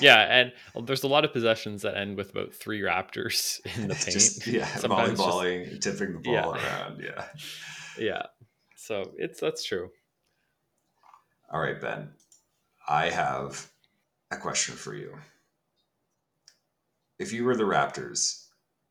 Yeah, 0.00 0.18
and 0.20 0.86
there's 0.86 1.02
a 1.02 1.08
lot 1.08 1.24
of 1.24 1.32
possessions 1.32 1.82
that 1.82 1.96
end 1.96 2.16
with 2.16 2.30
about 2.30 2.54
three 2.54 2.80
Raptors 2.80 3.58
in 3.76 3.88
the 3.88 3.94
paint. 3.96 4.10
just, 4.10 4.46
yeah, 4.46 4.64
Sometimes 4.76 5.10
just- 5.18 5.20
volleyballing, 5.20 5.80
tipping 5.80 6.12
the 6.12 6.18
ball 6.20 6.32
Yeah. 6.32 6.50
around. 6.52 7.02
Yeah. 7.02 7.24
Yeah, 7.98 8.22
so 8.76 9.10
it's 9.16 9.40
that's 9.40 9.64
true. 9.64 9.90
All 11.52 11.60
right, 11.60 11.80
Ben. 11.80 12.10
I 12.90 13.08
have 13.10 13.70
a 14.32 14.36
question 14.36 14.74
for 14.74 14.96
you. 14.96 15.16
If 17.20 17.32
you 17.32 17.44
were 17.44 17.54
the 17.54 17.62
Raptors 17.62 18.46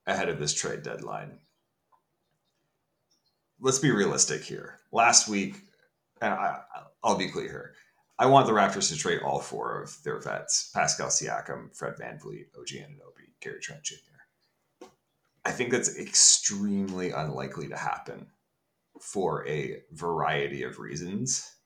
ahead 0.08 0.30
of 0.30 0.40
this 0.40 0.54
trade 0.54 0.84
deadline, 0.84 1.40
let's 3.60 3.80
be 3.80 3.92
realistic 3.92 4.42
here. 4.42 4.80
Last 4.94 5.28
week, 5.28 5.58
and 6.22 6.34
I, 6.34 6.62
I'll 7.04 7.18
be 7.18 7.28
clear 7.28 7.50
here. 7.50 7.74
I 8.18 8.28
want 8.28 8.48
the 8.48 8.54
Raptors 8.54 8.88
to 8.88 8.98
trade 8.98 9.20
all 9.22 9.40
four 9.40 9.82
of 9.82 10.02
their 10.06 10.22
vets 10.22 10.72
Pascal 10.74 11.10
Siakam, 11.10 11.76
Fred 11.76 11.96
VanVleet, 11.98 12.58
OG 12.58 12.68
Anunoby, 12.68 13.34
Gary 13.42 13.60
Trent 13.60 13.84
Jr. 13.84 14.88
I 15.44 15.52
think 15.52 15.72
that's 15.72 15.98
extremely 15.98 17.12
unlikely 17.12 17.68
to 17.68 17.76
happen 17.76 18.28
for 19.02 19.46
a 19.46 19.82
variety 19.92 20.64
of 20.64 20.80
reasons. 20.80 21.59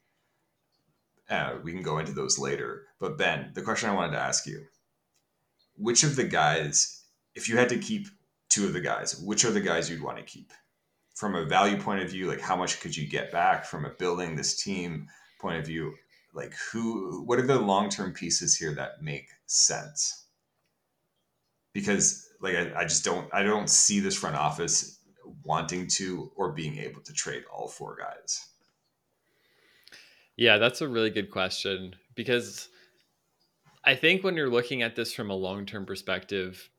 Uh, 1.34 1.58
we 1.64 1.72
can 1.72 1.82
go 1.82 1.98
into 1.98 2.12
those 2.12 2.38
later. 2.38 2.86
But 3.00 3.18
Ben, 3.18 3.52
the 3.56 3.64
question 3.64 3.90
I 3.90 3.96
wanted 3.96 4.12
to 4.12 4.20
ask 4.20 4.46
you 4.46 4.66
which 5.76 6.04
of 6.04 6.16
the 6.16 6.24
guys, 6.24 7.04
if 7.34 7.50
you 7.50 7.58
had 7.58 7.70
to 7.70 7.80
keep 7.80 8.08
two 8.50 8.68
of 8.68 8.74
the 8.74 8.82
guys, 8.82 9.20
which 9.20 9.44
are 9.44 9.50
the 9.52 9.60
guys 9.60 9.90
you'd 9.90 10.04
want 10.04 10.18
to 10.18 10.24
keep? 10.24 10.54
From 11.16 11.34
a 11.34 11.46
value 11.46 11.78
point 11.78 12.04
of 12.04 12.12
view, 12.12 12.28
like 12.28 12.40
how 12.40 12.56
much 12.56 12.82
could 12.82 12.96
you 12.96 13.08
get 13.08 13.32
back 13.32 13.66
from 13.66 13.84
a 13.84 13.90
building 13.90 14.36
this 14.36 14.62
team 14.62 15.08
point 15.42 15.58
of 15.58 15.66
view? 15.66 15.96
Like 16.34 16.54
who, 16.72 17.24
what 17.26 17.40
are 17.40 17.48
the 17.48 17.60
long 17.60 17.90
term 17.90 18.14
pieces 18.14 18.56
here 18.56 18.76
that 18.76 19.02
make 19.02 19.30
sense? 19.48 20.26
Because 21.74 22.30
like 22.42 22.56
I, 22.56 22.82
I 22.82 22.84
just 22.84 23.04
don't, 23.04 23.28
I 23.34 23.42
don't 23.42 23.72
see 23.72 24.00
this 24.00 24.16
front 24.16 24.36
office 24.36 25.00
wanting 25.44 25.88
to 25.88 26.32
or 26.36 26.52
being 26.52 26.78
able 26.78 27.02
to 27.02 27.14
trade 27.14 27.44
all 27.52 27.68
four 27.68 27.98
guys. 28.00 28.53
Yeah, 30.36 30.58
that's 30.58 30.82
a 30.82 30.88
really 30.88 31.12
good 31.12 31.30
question 31.30 31.96
because 32.16 32.70
I 33.84 33.96
think 33.96 34.24
when 34.24 34.36
you're 34.36 34.50
looking 34.50 34.82
at 34.82 34.96
this 34.96 35.14
from 35.14 35.30
a 35.30 35.36
long 35.36 35.66
term 35.66 35.86
perspective, 35.86 36.70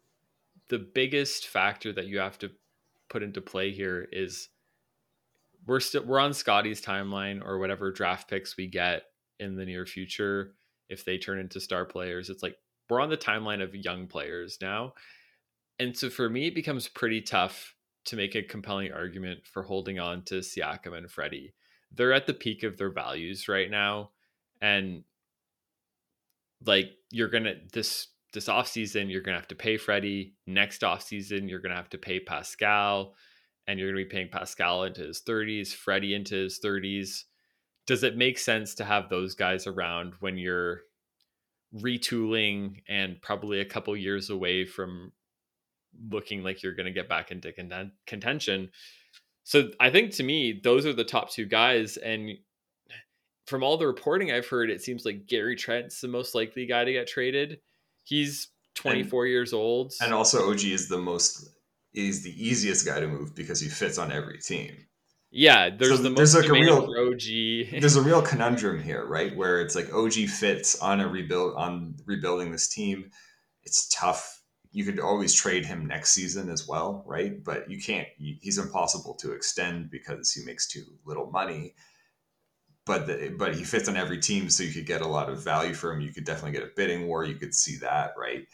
the 0.69 0.79
biggest 0.79 1.47
factor 1.47 1.93
that 1.93 2.07
you 2.07 2.19
have 2.19 2.39
to 2.41 2.51
put 3.09 3.23
into 3.23 3.41
play 3.41 3.71
here 3.71 4.09
is 4.11 4.49
we're 5.67 5.81
still 5.81 6.05
we're 6.05 6.19
on 6.19 6.35
Scottie's 6.35 6.83
timeline 6.83 7.45
or 7.45 7.59
whatever 7.59 7.93
draft 7.93 8.29
picks 8.29 8.57
we 8.57 8.67
get 8.67 9.05
in 9.39 9.57
the 9.57 9.65
near 9.65 9.87
future 9.87 10.55
if 10.89 11.05
they 11.05 11.19
turn 11.19 11.39
into 11.39 11.61
star 11.61 11.85
players. 11.85 12.31
It's 12.31 12.43
like 12.43 12.57
we're 12.89 13.01
on 13.01 13.11
the 13.11 13.17
timeline 13.17 13.63
of 13.63 13.75
young 13.75 14.07
players 14.07 14.59
now. 14.61 14.95
And 15.79 15.97
so 15.97 16.11
for 16.11 16.29
me 16.29 16.49
it 16.49 16.55
becomes 16.55 16.89
pretty 16.89 17.21
tough 17.21 17.75
to 18.07 18.17
make 18.17 18.35
a 18.35 18.43
compelling 18.43 18.93
argument 18.93 19.47
for 19.47 19.63
holding 19.63 19.99
on 19.99 20.23
to 20.25 20.37
Siakam 20.37 20.97
and 20.97 21.11
Freddie. 21.11 21.55
They're 21.95 22.13
at 22.13 22.27
the 22.27 22.35
peak 22.35 22.63
of 22.63 22.77
their 22.77 22.91
values 22.91 23.49
right 23.49 23.71
now 23.71 24.11
and 24.61 25.05
like 26.65 26.93
you're 27.11 27.29
gonna 27.29 27.55
this 27.73 28.09
this 28.33 28.49
off 28.49 28.67
season 28.67 29.11
you're 29.11 29.21
gonna 29.21 29.37
have 29.39 29.49
to 29.49 29.55
pay 29.55 29.77
Freddie. 29.77 30.35
Next 30.47 30.83
off 30.83 31.03
season 31.03 31.49
you're 31.49 31.61
gonna 31.61 31.77
have 31.77 31.91
to 31.91 31.99
pay 31.99 32.21
Pascal, 32.21 33.15
and 33.67 33.79
you're 33.79 33.91
gonna 33.91 34.05
be 34.05 34.11
paying 34.11 34.29
Pascal 34.31 34.85
into 34.85 35.03
his 35.03 35.21
30s, 35.21 35.73
Freddie 35.73 36.15
into 36.15 36.35
his 36.35 36.59
30s. 36.59 37.25
Does 37.87 38.03
it 38.03 38.17
make 38.17 38.39
sense 38.39 38.75
to 38.77 38.85
have 38.85 39.09
those 39.09 39.35
guys 39.35 39.67
around 39.67 40.15
when 40.21 40.39
you're 40.39 40.81
retooling 41.77 42.83
and 42.89 43.21
probably 43.21 43.61
a 43.61 43.65
couple 43.65 43.95
years 43.97 44.31
away 44.31 44.65
from 44.65 45.13
looking 46.11 46.43
like 46.43 46.63
you're 46.63 46.75
to 46.87 46.93
get 46.93 47.09
back 47.09 47.31
into 47.31 47.53
conten- 47.53 47.93
contention? 48.07 48.71
So 49.45 49.69
I 49.79 49.91
think 49.91 50.13
to 50.15 50.23
me, 50.23 50.61
those 50.63 50.87
are 50.87 50.93
the 50.93 51.05
top 51.05 51.31
two 51.31 51.45
guys. 51.45 51.97
And 51.99 52.39
from 53.47 53.63
all 53.63 53.77
the 53.77 53.87
reporting 53.87 54.33
I've 54.33 54.47
heard, 54.49 54.71
it 54.71 54.83
seems 54.83 55.05
like 55.05 55.27
Gary 55.27 55.55
Trent's 55.55 56.01
the 56.01 56.09
most 56.09 56.35
likely 56.35 56.67
guy 56.67 56.85
to 56.85 56.93
get 56.93 57.07
traded. 57.07 57.61
He's 58.05 58.49
24 58.75 59.27
years 59.27 59.53
old. 59.53 59.93
And 60.01 60.13
also, 60.15 60.51
OG 60.51 60.65
is 60.65 60.89
the 60.89 60.99
most 60.99 61.49
is 61.93 62.23
the 62.25 62.33
easiest 62.45 62.85
guy 62.85 62.99
to 63.01 63.07
move 63.07 63.35
because 63.37 63.61
he 63.61 63.69
fits 63.69 63.99
on 63.99 64.11
every 64.11 64.39
team. 64.39 64.75
yeah, 65.31 65.71
there's 65.71 65.97
So 65.97 66.03
the 66.03 66.11
there's 66.11 66.35
most 66.35 66.43
like 66.43 66.51
a 66.51 66.61
real- 66.61 66.89
OG. 67.09 67.81
There's 67.81 67.95
a 67.97 68.03
real 68.03 68.21
conundrum 68.23 68.83
here, 68.83 69.05
right? 69.07 69.37
Where 69.37 69.61
it's 69.61 69.75
like 69.77 69.93
OG 69.93 70.15
fits 70.29 70.77
on 70.81 71.01
a 71.01 71.07
rebuild 71.09 71.55
on 71.57 71.95
rebuilding 72.07 72.51
this 72.51 72.67
team. 72.69 73.11
It's 73.63 73.89
tough. 73.89 74.41
You 74.75 74.85
could 74.85 74.99
always 74.99 75.33
trade 75.33 75.65
him 75.65 75.87
next 75.87 76.11
season 76.11 76.51
as 76.51 76.67
well, 76.67 77.05
right? 77.07 77.43
But 77.43 77.71
you 77.71 77.81
can't. 77.81 78.09
He's 78.19 78.59
impossible 78.59 79.15
to 79.21 79.31
extend 79.31 79.89
because 79.89 80.33
he 80.33 80.45
makes 80.45 80.67
too 80.67 80.83
little 81.05 81.31
money. 81.31 81.77
But 82.85 83.07
the, 83.07 83.33
but 83.39 83.55
he 83.55 83.63
fits 83.63 83.89
on 83.89 83.97
every 83.97 84.19
team, 84.19 84.51
so 84.51 84.65
you 84.65 84.73
could 84.73 84.85
get 84.85 85.01
a 85.01 85.07
lot 85.07 85.31
of 85.31 85.45
value 85.45 85.75
for 85.75 85.93
him. 85.93 86.01
You 86.01 86.13
could 86.13 86.25
definitely 86.25 86.59
get 86.59 86.69
a 86.69 86.73
bidding 86.75 87.07
war. 87.07 87.25
You 87.25 87.37
could 87.37 87.55
see 87.55 87.77
that, 87.77 88.15
right? 88.19 88.49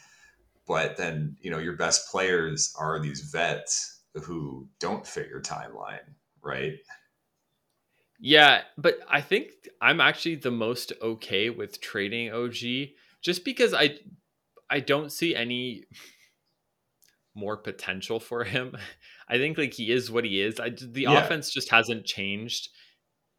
But 0.67 0.99
then 0.99 1.39
you 1.41 1.51
know 1.51 1.59
your 1.59 1.77
best 1.77 2.11
players 2.11 2.75
are 2.79 3.01
these 3.01 3.23
vets 3.23 4.03
who 4.23 4.69
don't 4.79 5.07
fit 5.07 5.29
your 5.29 5.41
timeline, 5.41 6.05
right? 6.43 6.75
Yeah, 8.21 8.61
but 8.77 8.99
I 9.09 9.23
think 9.23 9.53
I'm 9.81 10.03
actually 10.03 10.35
the 10.35 10.51
most 10.51 10.93
okay 11.01 11.49
with 11.49 11.81
trading 11.81 12.31
OG 12.31 12.91
just 13.23 13.45
because 13.45 13.73
I 13.73 13.99
I 14.71 14.81
don't 14.81 15.11
see 15.11 15.35
any 15.35 15.85
more 17.35 17.57
potential 17.57 18.21
for 18.21 18.45
him. 18.45 18.77
I 19.29 19.39
think 19.39 19.59
like 19.59 19.75
he 19.75 19.91
is 19.91 20.11
what 20.11 20.25
he 20.25 20.41
is. 20.41 20.59
I 20.59 20.71
the 20.71 21.03
Yeah. 21.03 21.25
offense 21.25 21.51
just 21.53 21.71
hasn't 21.71 22.05
changed 22.05 22.69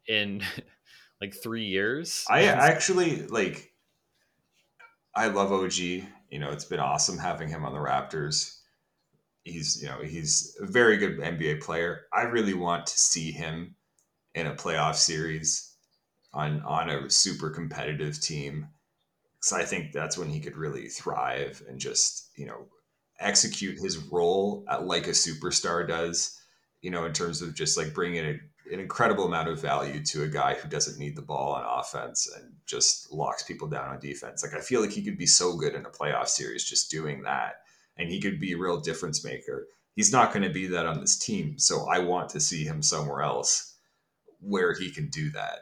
in 0.06 0.42
like 1.20 1.34
3 1.34 1.64
years. 1.64 2.24
I 2.28 2.44
actually 2.44 3.26
like. 3.26 3.72
I 5.14 5.26
love 5.28 5.52
OG. 5.52 5.74
You 5.78 6.38
know, 6.38 6.50
it's 6.50 6.64
been 6.64 6.80
awesome 6.80 7.18
having 7.18 7.48
him 7.48 7.64
on 7.66 7.72
the 7.74 7.78
Raptors. 7.78 8.60
He's, 9.44 9.82
you 9.82 9.88
know, 9.88 10.00
he's 10.02 10.56
a 10.60 10.66
very 10.66 10.96
good 10.96 11.18
NBA 11.18 11.60
player. 11.60 12.06
I 12.12 12.22
really 12.22 12.54
want 12.54 12.86
to 12.86 12.98
see 12.98 13.32
him 13.32 13.74
in 14.34 14.46
a 14.46 14.54
playoff 14.54 14.94
series 14.94 15.76
on 16.32 16.62
on 16.62 16.88
a 16.88 17.10
super 17.10 17.50
competitive 17.50 18.20
team. 18.20 18.68
Because 19.42 19.52
I 19.58 19.64
think 19.64 19.92
that's 19.92 20.16
when 20.16 20.28
he 20.28 20.38
could 20.38 20.56
really 20.56 20.88
thrive 20.88 21.62
and 21.68 21.80
just, 21.80 22.30
you 22.36 22.46
know, 22.46 22.68
execute 23.18 23.78
his 23.78 23.98
role 23.98 24.64
at, 24.70 24.86
like 24.86 25.08
a 25.08 25.10
superstar 25.10 25.86
does. 25.86 26.38
You 26.80 26.90
know, 26.90 27.04
in 27.04 27.12
terms 27.12 27.42
of 27.42 27.54
just 27.54 27.76
like 27.76 27.94
bringing 27.94 28.24
a 28.24 28.40
an 28.70 28.80
incredible 28.80 29.24
amount 29.24 29.48
of 29.48 29.60
value 29.60 30.02
to 30.02 30.22
a 30.22 30.28
guy 30.28 30.54
who 30.54 30.68
doesn't 30.68 30.98
need 30.98 31.16
the 31.16 31.22
ball 31.22 31.52
on 31.52 31.80
offense 31.80 32.30
and 32.36 32.52
just 32.66 33.12
locks 33.12 33.42
people 33.42 33.68
down 33.68 33.88
on 33.88 33.98
defense. 34.00 34.42
Like 34.42 34.54
I 34.54 34.60
feel 34.60 34.80
like 34.80 34.92
he 34.92 35.02
could 35.02 35.18
be 35.18 35.26
so 35.26 35.56
good 35.56 35.74
in 35.74 35.84
a 35.84 35.90
playoff 35.90 36.28
series 36.28 36.64
just 36.64 36.90
doing 36.90 37.22
that, 37.22 37.56
and 37.96 38.08
he 38.08 38.20
could 38.20 38.40
be 38.40 38.52
a 38.52 38.58
real 38.58 38.80
difference 38.80 39.24
maker. 39.24 39.66
He's 39.94 40.12
not 40.12 40.32
going 40.32 40.44
to 40.44 40.52
be 40.52 40.68
that 40.68 40.86
on 40.86 41.00
this 41.00 41.18
team, 41.18 41.58
so 41.58 41.86
I 41.88 41.98
want 41.98 42.30
to 42.30 42.40
see 42.40 42.64
him 42.64 42.82
somewhere 42.82 43.22
else 43.22 43.76
where 44.40 44.74
he 44.74 44.90
can 44.90 45.08
do 45.08 45.30
that. 45.32 45.58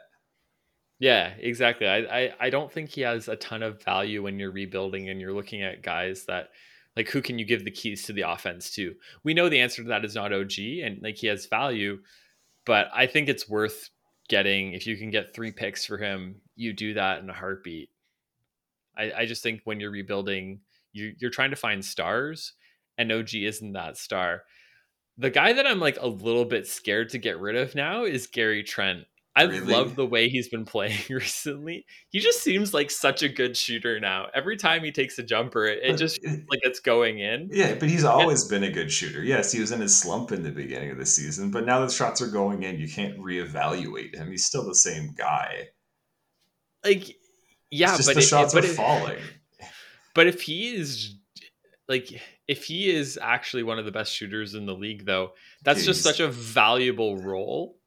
Yeah, 1.01 1.33
exactly. 1.39 1.87
I, 1.87 1.97
I 2.25 2.33
I 2.41 2.49
don't 2.51 2.71
think 2.71 2.91
he 2.91 3.01
has 3.01 3.27
a 3.27 3.35
ton 3.35 3.63
of 3.63 3.83
value 3.83 4.21
when 4.23 4.37
you're 4.39 4.51
rebuilding 4.51 5.09
and 5.09 5.19
you're 5.19 5.33
looking 5.33 5.63
at 5.63 5.81
guys 5.81 6.25
that 6.25 6.49
like 6.95 7.09
who 7.09 7.23
can 7.23 7.39
you 7.39 7.45
give 7.45 7.65
the 7.65 7.71
keys 7.71 8.03
to 8.05 8.13
the 8.13 8.21
offense 8.21 8.69
to? 8.75 8.95
We 9.23 9.33
know 9.33 9.49
the 9.49 9.59
answer 9.61 9.81
to 9.81 9.89
that 9.89 10.05
is 10.05 10.15
not 10.15 10.31
OG 10.33 10.59
and 10.83 11.01
like 11.01 11.17
he 11.17 11.27
has 11.27 11.47
value, 11.47 11.99
but 12.65 12.89
I 12.93 13.07
think 13.07 13.29
it's 13.29 13.49
worth 13.49 13.89
getting 14.29 14.73
if 14.73 14.87
you 14.87 14.97
can 14.97 15.11
get 15.11 15.33
three 15.33 15.51
picks 15.51 15.85
for 15.85 15.97
him, 15.97 16.41
you 16.55 16.73
do 16.73 16.93
that 16.95 17.21
in 17.23 17.29
a 17.31 17.33
heartbeat. 17.33 17.89
I, 18.97 19.11
I 19.19 19.25
just 19.25 19.43
think 19.43 19.61
when 19.63 19.79
you're 19.79 19.91
rebuilding, 19.91 20.61
you 20.93 21.13
you're 21.19 21.31
trying 21.31 21.51
to 21.51 21.55
find 21.55 21.83
stars 21.83 22.53
and 22.97 23.11
OG 23.11 23.33
isn't 23.35 23.73
that 23.73 23.97
star. 23.97 24.43
The 25.17 25.29
guy 25.31 25.53
that 25.53 25.67
I'm 25.67 25.79
like 25.79 25.97
a 26.01 26.07
little 26.07 26.45
bit 26.45 26.67
scared 26.67 27.09
to 27.11 27.17
get 27.19 27.39
rid 27.39 27.55
of 27.55 27.75
now 27.75 28.05
is 28.05 28.27
Gary 28.27 28.63
Trent. 28.63 29.05
I 29.33 29.43
Really? 29.43 29.71
love 29.73 29.95
the 29.95 30.05
way 30.05 30.27
he's 30.27 30.49
been 30.49 30.65
playing 30.75 30.99
recently. 31.09 31.85
He 32.09 32.19
just 32.19 32.41
seems 32.43 32.73
like 32.73 32.91
such 32.91 33.23
a 33.23 33.29
good 33.29 33.55
shooter 33.55 33.97
now. 33.99 34.27
Every 34.33 34.57
time 34.57 34.83
he 34.83 34.91
takes 34.91 35.17
a 35.19 35.23
jumper, 35.23 35.65
it, 35.65 35.79
it 35.83 35.95
just 35.97 36.19
like 36.25 36.59
it's 36.63 36.81
going 36.81 37.19
in. 37.19 37.49
Yeah, 37.51 37.75
but 37.75 37.87
he's 37.89 38.03
always 38.03 38.43
been 38.45 38.63
a 38.63 38.71
good 38.71 38.91
shooter. 38.91 39.23
Yes, 39.23 39.51
he 39.51 39.61
was 39.61 39.71
in 39.71 39.79
his 39.79 39.95
slump 39.95 40.33
in 40.33 40.43
the 40.43 40.51
beginning 40.51 40.91
of 40.91 40.97
the 40.97 41.05
season, 41.05 41.49
but 41.49 41.65
now 41.65 41.79
the 41.85 41.91
shots 41.91 42.21
are 42.21 42.27
going 42.27 42.63
in. 42.63 42.77
You 42.77 42.89
can't 42.89 43.17
reevaluate 43.19 44.15
him. 44.15 44.29
He's 44.31 44.45
still 44.45 44.67
the 44.67 44.75
same 44.75 45.13
guy. 45.17 45.69
Like, 46.83 47.15
yeah, 47.69 47.95
but 47.95 48.05
the 48.15 48.19
it- 48.19 48.23
shots 48.23 48.53
but 48.53 48.65
are 48.65 48.67
it- 48.67 48.75
falling. 48.75 49.19
But 50.13 50.27
if 50.27 50.41
he 50.41 50.75
is 50.75 51.15
like 51.87 52.21
if 52.49 52.65
he 52.65 52.89
is 52.89 53.17
actually 53.21 53.63
one 53.63 53.79
of 53.79 53.85
the 53.85 53.91
best 53.91 54.13
shooters 54.13 54.55
in 54.55 54.65
the 54.65 54.73
league 54.75 55.05
though, 55.05 55.31
that's 55.63 55.85
just 55.85 56.03
such 56.03 56.19
a 56.19 56.27
valuable 56.27 57.17
role. 57.17 57.77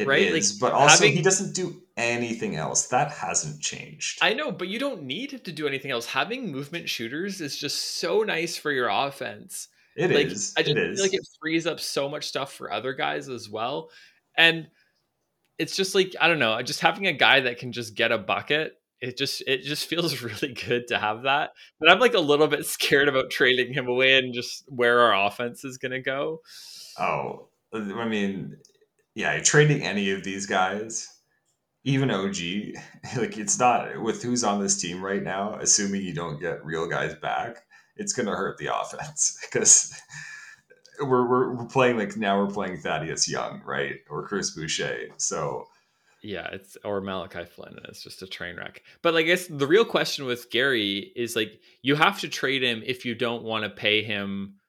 It 0.00 0.06
right? 0.06 0.22
is, 0.22 0.60
Like 0.60 0.70
but 0.70 0.74
also 0.76 1.04
having 1.04 1.12
he 1.16 1.22
doesn't 1.22 1.54
do 1.54 1.82
anything 1.96 2.56
else. 2.56 2.86
That 2.88 3.10
hasn't 3.10 3.60
changed. 3.60 4.18
I 4.22 4.34
know, 4.34 4.50
but 4.50 4.68
you 4.68 4.78
don't 4.78 5.02
need 5.02 5.32
him 5.32 5.40
to 5.40 5.52
do 5.52 5.66
anything 5.66 5.90
else. 5.90 6.06
Having 6.06 6.50
movement 6.50 6.88
shooters 6.88 7.40
is 7.40 7.56
just 7.56 7.98
so 7.98 8.22
nice 8.22 8.56
for 8.56 8.72
your 8.72 8.88
offense. 8.88 9.68
It 9.96 10.10
like 10.10 10.26
is. 10.26 10.54
I 10.56 10.62
just 10.62 10.76
it 10.76 10.80
feel 10.80 10.92
is. 10.92 11.00
like 11.00 11.14
it 11.14 11.26
frees 11.40 11.66
up 11.66 11.80
so 11.80 12.08
much 12.08 12.24
stuff 12.26 12.52
for 12.52 12.72
other 12.72 12.94
guys 12.94 13.28
as 13.28 13.50
well. 13.50 13.90
And 14.36 14.68
it's 15.58 15.76
just 15.76 15.94
like 15.94 16.14
I 16.20 16.28
don't 16.28 16.38
know, 16.38 16.60
just 16.62 16.80
having 16.80 17.06
a 17.06 17.12
guy 17.12 17.40
that 17.40 17.58
can 17.58 17.72
just 17.72 17.94
get 17.94 18.12
a 18.12 18.18
bucket. 18.18 18.74
It 19.00 19.16
just 19.18 19.42
it 19.46 19.62
just 19.62 19.86
feels 19.86 20.22
really 20.22 20.54
good 20.54 20.88
to 20.88 20.98
have 20.98 21.22
that. 21.22 21.50
But 21.78 21.90
I'm 21.90 21.98
like 21.98 22.14
a 22.14 22.20
little 22.20 22.46
bit 22.46 22.64
scared 22.66 23.08
about 23.08 23.30
trading 23.30 23.74
him 23.74 23.88
away 23.88 24.16
and 24.18 24.32
just 24.32 24.64
where 24.68 25.00
our 25.00 25.26
offense 25.26 25.64
is 25.64 25.76
going 25.76 25.92
to 25.92 26.00
go. 26.00 26.40
Oh, 26.98 27.48
I 27.72 28.06
mean, 28.08 28.56
yeah, 29.14 29.38
trading 29.40 29.82
any 29.82 30.10
of 30.10 30.24
these 30.24 30.46
guys, 30.46 31.08
even 31.84 32.10
OG, 32.10 32.36
like 33.16 33.38
it's 33.38 33.58
not 33.58 34.00
with 34.02 34.22
who's 34.22 34.44
on 34.44 34.60
this 34.60 34.80
team 34.80 35.02
right 35.02 35.22
now. 35.22 35.54
Assuming 35.54 36.02
you 36.02 36.14
don't 36.14 36.40
get 36.40 36.64
real 36.64 36.86
guys 36.86 37.14
back, 37.16 37.64
it's 37.96 38.12
gonna 38.12 38.30
hurt 38.30 38.58
the 38.58 38.66
offense 38.74 39.38
because 39.42 39.92
we're, 41.00 41.28
we're 41.28 41.54
we're 41.54 41.66
playing 41.66 41.98
like 41.98 42.16
now 42.16 42.38
we're 42.38 42.52
playing 42.52 42.78
Thaddeus 42.78 43.28
Young, 43.28 43.62
right, 43.64 43.96
or 44.08 44.26
Chris 44.26 44.50
Boucher. 44.50 45.08
So 45.16 45.66
Yeah, 46.22 46.48
it's 46.52 46.76
or 46.84 47.00
Malachi 47.00 47.44
Flynn, 47.44 47.74
and 47.76 47.86
it's 47.86 48.02
just 48.02 48.22
a 48.22 48.26
train 48.26 48.56
wreck. 48.56 48.82
But 49.02 49.14
like, 49.14 49.24
I 49.24 49.28
guess 49.28 49.46
the 49.46 49.66
real 49.66 49.84
question 49.84 50.26
with 50.26 50.50
Gary 50.50 51.12
is 51.16 51.34
like, 51.34 51.60
you 51.82 51.94
have 51.96 52.20
to 52.20 52.28
trade 52.28 52.62
him 52.62 52.82
if 52.84 53.04
you 53.04 53.14
don't 53.14 53.42
want 53.42 53.64
to 53.64 53.70
pay 53.70 54.02
him 54.02 54.59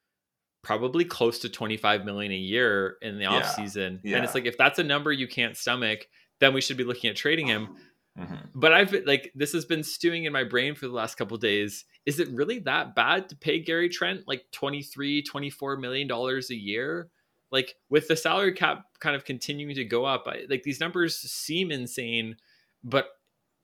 probably 0.64 1.06
close 1.06 1.40
to 1.40 1.50
25 1.50 2.06
million 2.06 2.32
a 2.32 2.36
year 2.36 2.98
in 3.02 3.18
the 3.18 3.26
off 3.26 3.54
season. 3.56 4.00
And 4.04 4.12
yeah. 4.12 4.24
it's 4.24 4.36
like 4.36 4.46
if 4.46 4.58
that's 4.58 4.80
a 4.80 4.84
number 4.84 5.12
you 5.12 5.28
can't 5.28 5.58
stomach, 5.58 6.08
then 6.40 6.54
we 6.54 6.62
should 6.62 6.78
be 6.78 6.84
looking 6.84 7.10
at 7.10 7.16
trading 7.16 7.48
him. 7.48 7.76
mhm. 8.20 8.50
But 8.54 8.74
I've 8.74 8.92
been- 8.92 9.06
like 9.06 9.32
this 9.34 9.54
has 9.54 9.66
been 9.66 9.84
stewing 9.84 10.26
in 10.26 10.34
my 10.34 10.44
brain 10.44 10.76
for 10.76 10.88
the 10.88 10.94
last 10.94 11.16
couple 11.16 11.38
days. 11.38 11.86
Is 12.06 12.20
it 12.20 12.30
really 12.30 12.60
that 12.60 12.96
bad 12.96 13.30
to 13.30 13.36
pay 13.36 13.60
Gary 13.60 13.90
Trent 13.90 14.22
like 14.28 14.46
23, 14.52 15.24
24 15.24 15.78
million 15.78 16.08
dollars 16.08 16.52
a 16.52 16.56
year? 16.56 17.10
Like 17.52 17.76
with 17.90 18.08
the 18.08 18.16
salary 18.16 18.54
cap 18.54 18.86
kind 19.00 19.16
of 19.16 19.26
continuing 19.26 19.76
to 19.76 19.84
go 19.84 20.06
up, 20.06 20.24
I, 20.26 20.46
like 20.50 20.64
these 20.64 20.80
numbers 20.80 21.18
seem 21.18 21.72
insane, 21.72 22.38
but 22.84 23.08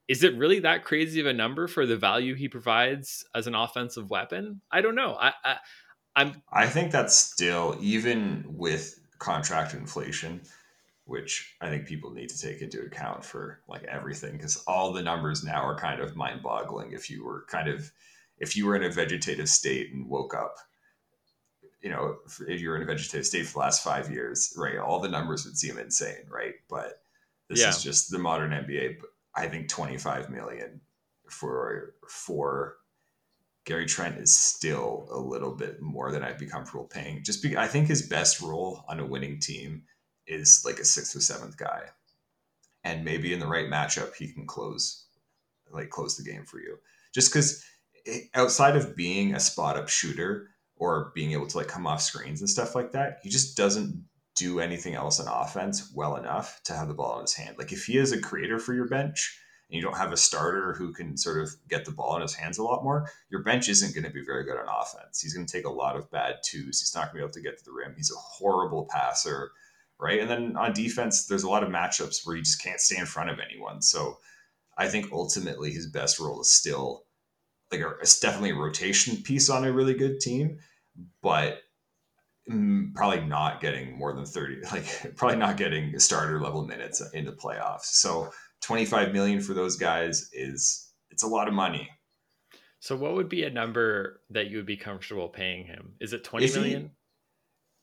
is 0.07 0.23
it 0.23 0.37
really 0.37 0.59
that 0.59 0.85
crazy 0.85 1.19
of 1.19 1.25
a 1.25 1.33
number 1.33 1.67
for 1.67 1.85
the 1.85 1.97
value 1.97 2.33
he 2.33 2.47
provides 2.47 3.25
as 3.35 3.45
an 3.45 3.55
offensive 3.55 4.09
weapon? 4.09 4.61
I 4.71 4.81
don't 4.81 4.95
know. 4.95 5.15
I, 5.19 5.33
I 5.43 5.57
I'm 6.17 6.41
I 6.51 6.67
think 6.67 6.91
that's 6.91 7.15
still 7.15 7.77
even 7.79 8.43
with 8.47 8.99
contract 9.19 9.73
inflation, 9.75 10.41
which 11.05 11.55
I 11.61 11.69
think 11.69 11.87
people 11.87 12.11
need 12.11 12.29
to 12.29 12.39
take 12.39 12.61
into 12.61 12.81
account 12.81 13.23
for 13.23 13.61
like 13.69 13.83
everything 13.83 14.33
because 14.33 14.57
all 14.67 14.91
the 14.91 15.03
numbers 15.03 15.43
now 15.43 15.61
are 15.63 15.77
kind 15.77 16.01
of 16.01 16.15
mind-boggling. 16.17 16.91
If 16.91 17.09
you 17.11 17.23
were 17.23 17.45
kind 17.49 17.69
of 17.69 17.91
if 18.39 18.57
you 18.57 18.65
were 18.65 18.75
in 18.75 18.83
a 18.83 18.91
vegetative 18.91 19.49
state 19.49 19.93
and 19.93 20.09
woke 20.09 20.35
up, 20.35 20.55
you 21.81 21.89
know, 21.89 22.17
if 22.47 22.59
you 22.61 22.69
were 22.69 22.75
in 22.77 22.81
a 22.83 22.85
vegetative 22.85 23.25
state 23.25 23.45
for 23.45 23.53
the 23.53 23.59
last 23.59 23.83
five 23.83 24.11
years, 24.11 24.53
right, 24.57 24.77
all 24.77 24.99
the 24.99 25.09
numbers 25.09 25.45
would 25.45 25.57
seem 25.57 25.77
insane, 25.77 26.25
right? 26.29 26.55
But 26.69 27.03
this 27.49 27.61
Yeah. 27.61 27.69
is 27.69 27.83
just 27.83 28.09
the 28.11 28.19
modern 28.19 28.51
NBA. 28.53 28.97
I 29.35 29.47
think 29.47 29.69
25 29.69 30.29
million 30.29 30.81
for 31.29 31.95
for 32.09 32.77
Gary 33.67 33.85
Trent 33.85 34.17
is 34.17 34.33
still 34.33 35.09
a 35.11 35.19
little 35.19 35.53
bit 35.53 35.81
more 35.81 36.09
than 36.09 36.23
I'd 36.23 36.37
be 36.37 36.45
comfortable 36.45 36.85
paying. 36.85 37.21
Just 37.21 37.43
because 37.43 37.57
I 37.57 37.67
think 37.67 37.87
his 37.87 38.07
best 38.07 38.39
role 38.41 38.85
on 38.87 39.01
a 39.01 39.05
winning 39.05 39.41
team 39.41 39.83
is 40.25 40.61
like 40.63 40.79
a 40.79 40.85
sixth 40.85 41.13
or 41.13 41.19
seventh 41.19 41.57
guy, 41.57 41.81
and 42.85 43.03
maybe 43.03 43.33
in 43.33 43.39
the 43.39 43.45
right 43.45 43.69
matchup 43.69 44.15
he 44.15 44.31
can 44.31 44.47
close, 44.47 45.05
like 45.69 45.89
close 45.89 46.15
the 46.15 46.23
game 46.23 46.45
for 46.45 46.61
you. 46.61 46.77
Just 47.13 47.29
because 47.29 47.61
outside 48.33 48.77
of 48.77 48.95
being 48.95 49.35
a 49.35 49.39
spot 49.39 49.75
up 49.75 49.89
shooter 49.89 50.47
or 50.77 51.11
being 51.13 51.33
able 51.33 51.47
to 51.47 51.57
like 51.57 51.67
come 51.67 51.85
off 51.85 52.01
screens 52.01 52.39
and 52.39 52.49
stuff 52.49 52.73
like 52.73 52.93
that, 52.93 53.19
he 53.21 53.29
just 53.29 53.57
doesn't 53.57 54.01
do 54.37 54.61
anything 54.61 54.93
else 54.93 55.19
on 55.19 55.27
offense 55.27 55.91
well 55.93 56.15
enough 56.15 56.61
to 56.63 56.71
have 56.71 56.87
the 56.87 56.93
ball 56.93 57.15
in 57.15 57.23
his 57.23 57.33
hand. 57.33 57.57
Like 57.57 57.73
if 57.73 57.83
he 57.83 57.97
is 57.97 58.13
a 58.13 58.21
creator 58.21 58.59
for 58.59 58.73
your 58.73 58.87
bench 58.87 59.37
and 59.69 59.75
you 59.75 59.81
don't 59.81 59.97
have 59.97 60.13
a 60.13 60.17
starter 60.17 60.73
who 60.73 60.93
can 60.93 61.17
sort 61.17 61.41
of 61.41 61.49
get 61.67 61.83
the 61.83 61.91
ball 61.91 62.15
in 62.15 62.21
his 62.21 62.33
hands 62.33 62.57
a 62.57 62.63
lot 62.63 62.83
more, 62.83 63.09
your 63.29 63.43
bench 63.43 63.67
isn't 63.67 63.93
going 63.93 64.05
to 64.05 64.09
be 64.09 64.23
very 64.23 64.43
good 64.45 64.57
on 64.57 64.67
offense. 64.67 65.21
He's 65.21 65.33
going 65.33 65.45
to 65.45 65.51
take 65.51 65.65
a 65.65 65.71
lot 65.71 65.97
of 65.97 66.09
bad 66.09 66.35
twos. 66.43 66.79
He's 66.79 66.95
not 66.95 67.05
going 67.05 67.09
to 67.09 67.15
be 67.15 67.21
able 67.21 67.33
to 67.33 67.41
get 67.41 67.57
to 67.57 67.65
the 67.65 67.73
rim. 67.73 67.93
He's 67.95 68.11
a 68.11 68.17
horrible 68.17 68.87
passer, 68.89 69.51
right? 69.99 70.19
And 70.19 70.29
then 70.29 70.55
on 70.55 70.73
defense, 70.73 71.25
there's 71.25 71.43
a 71.43 71.49
lot 71.49 71.63
of 71.63 71.69
matchups 71.69 72.25
where 72.25 72.37
you 72.37 72.43
just 72.43 72.63
can't 72.63 72.79
stay 72.79 72.97
in 72.97 73.05
front 73.05 73.29
of 73.29 73.39
anyone. 73.39 73.81
So 73.81 74.17
I 74.77 74.87
think 74.87 75.11
ultimately 75.11 75.71
his 75.71 75.87
best 75.87 76.19
role 76.19 76.39
is 76.39 76.53
still 76.53 77.03
like 77.71 77.81
a, 77.81 77.89
it's 78.01 78.19
definitely 78.19 78.51
a 78.51 78.55
rotation 78.55 79.17
piece 79.17 79.49
on 79.49 79.65
a 79.65 79.71
really 79.71 79.95
good 79.95 80.21
team, 80.21 80.59
but 81.21 81.59
mm, 82.49 82.93
probably 82.93 83.25
not 83.25 83.59
getting 83.59 83.97
more 83.97 84.13
than 84.13 84.25
30 84.25 84.61
like 84.71 85.15
probably 85.15 85.37
not 85.37 85.57
getting 85.57 85.97
starter 85.99 86.39
level 86.39 86.65
minutes 86.65 87.01
in 87.13 87.25
the 87.25 87.31
playoffs 87.31 87.85
so 87.85 88.31
25 88.61 89.13
million 89.13 89.41
for 89.41 89.53
those 89.53 89.75
guys 89.77 90.29
is 90.33 90.91
it's 91.09 91.23
a 91.23 91.27
lot 91.27 91.47
of 91.47 91.53
money 91.53 91.89
so 92.79 92.95
what 92.95 93.15
would 93.15 93.27
be 93.29 93.43
a 93.43 93.49
number 93.49 94.21
that 94.29 94.49
you 94.49 94.57
would 94.57 94.65
be 94.67 94.77
comfortable 94.77 95.27
paying 95.29 95.65
him? 95.65 95.95
Is 95.99 96.13
it 96.13 96.23
twenty 96.23 96.45
If 96.45 96.53
he- 96.55 96.59
Like 96.75 96.85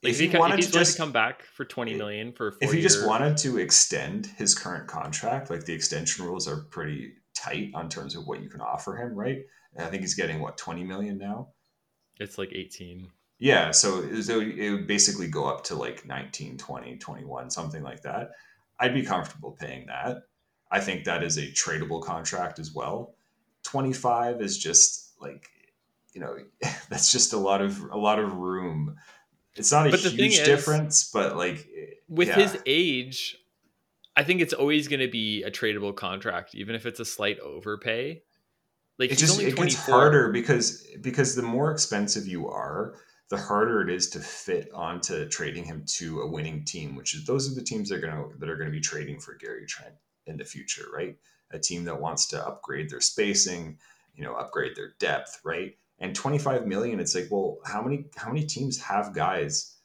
if 0.04 0.10
if, 0.10 0.18
he 0.20 0.28
co- 0.28 0.38
wanted 0.38 0.60
if 0.60 0.66
to 0.66 0.72
just- 0.72 0.92
to 0.92 0.98
come 0.98 1.12
back 1.12 1.42
for 1.42 1.64
20 1.64 1.94
million 1.94 2.32
for 2.32 2.52
four 2.52 2.58
if 2.62 2.72
he 2.72 2.80
just 2.80 3.04
wanted 3.06 3.36
to 3.38 3.58
extend 3.58 4.26
his 4.26 4.54
current 4.54 4.86
contract 4.86 5.50
like 5.50 5.64
the 5.64 5.72
extension 5.72 6.24
rules 6.24 6.46
are 6.46 6.62
pretty 6.70 7.14
tight 7.34 7.70
on 7.74 7.88
terms 7.88 8.14
of 8.14 8.26
what 8.26 8.40
you 8.42 8.48
can 8.48 8.60
offer 8.60 8.96
him 8.96 9.14
right 9.14 9.38
i 9.78 9.86
think 9.86 10.02
he's 10.02 10.14
getting 10.14 10.40
what 10.40 10.56
20 10.56 10.84
million 10.84 11.18
now 11.18 11.48
it's 12.20 12.38
like 12.38 12.52
18. 12.52 13.10
Yeah, 13.40 13.72
so, 13.72 14.20
so 14.20 14.40
it 14.40 14.70
would 14.70 14.86
basically 14.86 15.26
go 15.26 15.46
up 15.46 15.64
to 15.64 15.74
like 15.74 16.06
19, 16.06 16.56
20, 16.56 16.96
21, 16.98 17.50
something 17.50 17.82
like 17.82 18.02
that. 18.02 18.30
I'd 18.78 18.94
be 18.94 19.02
comfortable 19.02 19.56
paying 19.58 19.86
that. 19.86 20.18
I 20.74 20.80
think 20.80 21.04
that 21.04 21.22
is 21.22 21.38
a 21.38 21.46
tradable 21.46 22.02
contract 22.02 22.58
as 22.58 22.74
well. 22.74 23.14
25 23.62 24.42
is 24.42 24.58
just 24.58 25.12
like, 25.20 25.48
you 26.12 26.20
know, 26.20 26.36
that's 26.90 27.12
just 27.12 27.32
a 27.32 27.38
lot 27.38 27.62
of 27.62 27.80
a 27.92 27.96
lot 27.96 28.18
of 28.18 28.34
room. 28.34 28.96
It's 29.54 29.70
not 29.70 29.86
a 29.86 29.90
But 29.90 30.00
huge 30.00 30.32
is, 30.32 30.40
difference, 30.40 31.08
but 31.12 31.36
like 31.36 31.68
With 32.08 32.26
yeah. 32.26 32.40
his 32.40 32.58
age, 32.66 33.36
I 34.16 34.24
think 34.24 34.40
it's 34.40 34.52
always 34.52 34.88
going 34.88 34.98
to 34.98 35.08
be 35.08 35.44
a 35.44 35.50
tradable 35.50 35.94
contract, 35.94 36.56
even 36.56 36.74
if 36.74 36.86
it's 36.86 36.98
a 36.98 37.04
slight 37.04 37.38
overpay. 37.38 38.22
Like 38.98 39.12
it 39.12 39.18
just 39.18 39.40
it 39.40 39.54
gets 39.54 39.76
harder 39.76 40.32
because 40.32 40.84
because 41.00 41.36
the 41.36 41.42
more 41.42 41.70
expensive 41.70 42.26
you 42.26 42.48
are 42.48 42.96
the 43.28 43.36
harder 43.36 43.80
it 43.80 43.90
is 43.90 44.10
to 44.10 44.20
fit 44.20 44.70
onto 44.72 45.28
trading 45.28 45.64
him 45.64 45.84
to 45.86 46.20
a 46.20 46.30
winning 46.30 46.64
team 46.64 46.94
which 46.94 47.14
is 47.14 47.24
those 47.24 47.50
are 47.50 47.54
the 47.56 47.64
teams 47.64 47.88
that 47.88 47.96
are 47.96 48.00
going 48.00 48.30
to 48.30 48.38
that 48.38 48.48
are 48.48 48.56
going 48.56 48.68
to 48.68 48.72
be 48.72 48.80
trading 48.80 49.18
for 49.18 49.34
Gary 49.34 49.66
Trent 49.66 49.94
in 50.26 50.36
the 50.36 50.44
future 50.44 50.86
right 50.94 51.16
a 51.50 51.58
team 51.58 51.84
that 51.84 52.00
wants 52.00 52.26
to 52.26 52.46
upgrade 52.46 52.90
their 52.90 53.00
spacing 53.00 53.78
you 54.14 54.24
know 54.24 54.34
upgrade 54.34 54.76
their 54.76 54.94
depth 54.98 55.40
right 55.44 55.76
and 55.98 56.14
25 56.14 56.66
million 56.66 57.00
it's 57.00 57.14
like 57.14 57.28
well 57.30 57.58
how 57.64 57.82
many 57.82 58.06
how 58.16 58.28
many 58.28 58.44
teams 58.44 58.80
have 58.80 59.14
guys 59.14 59.76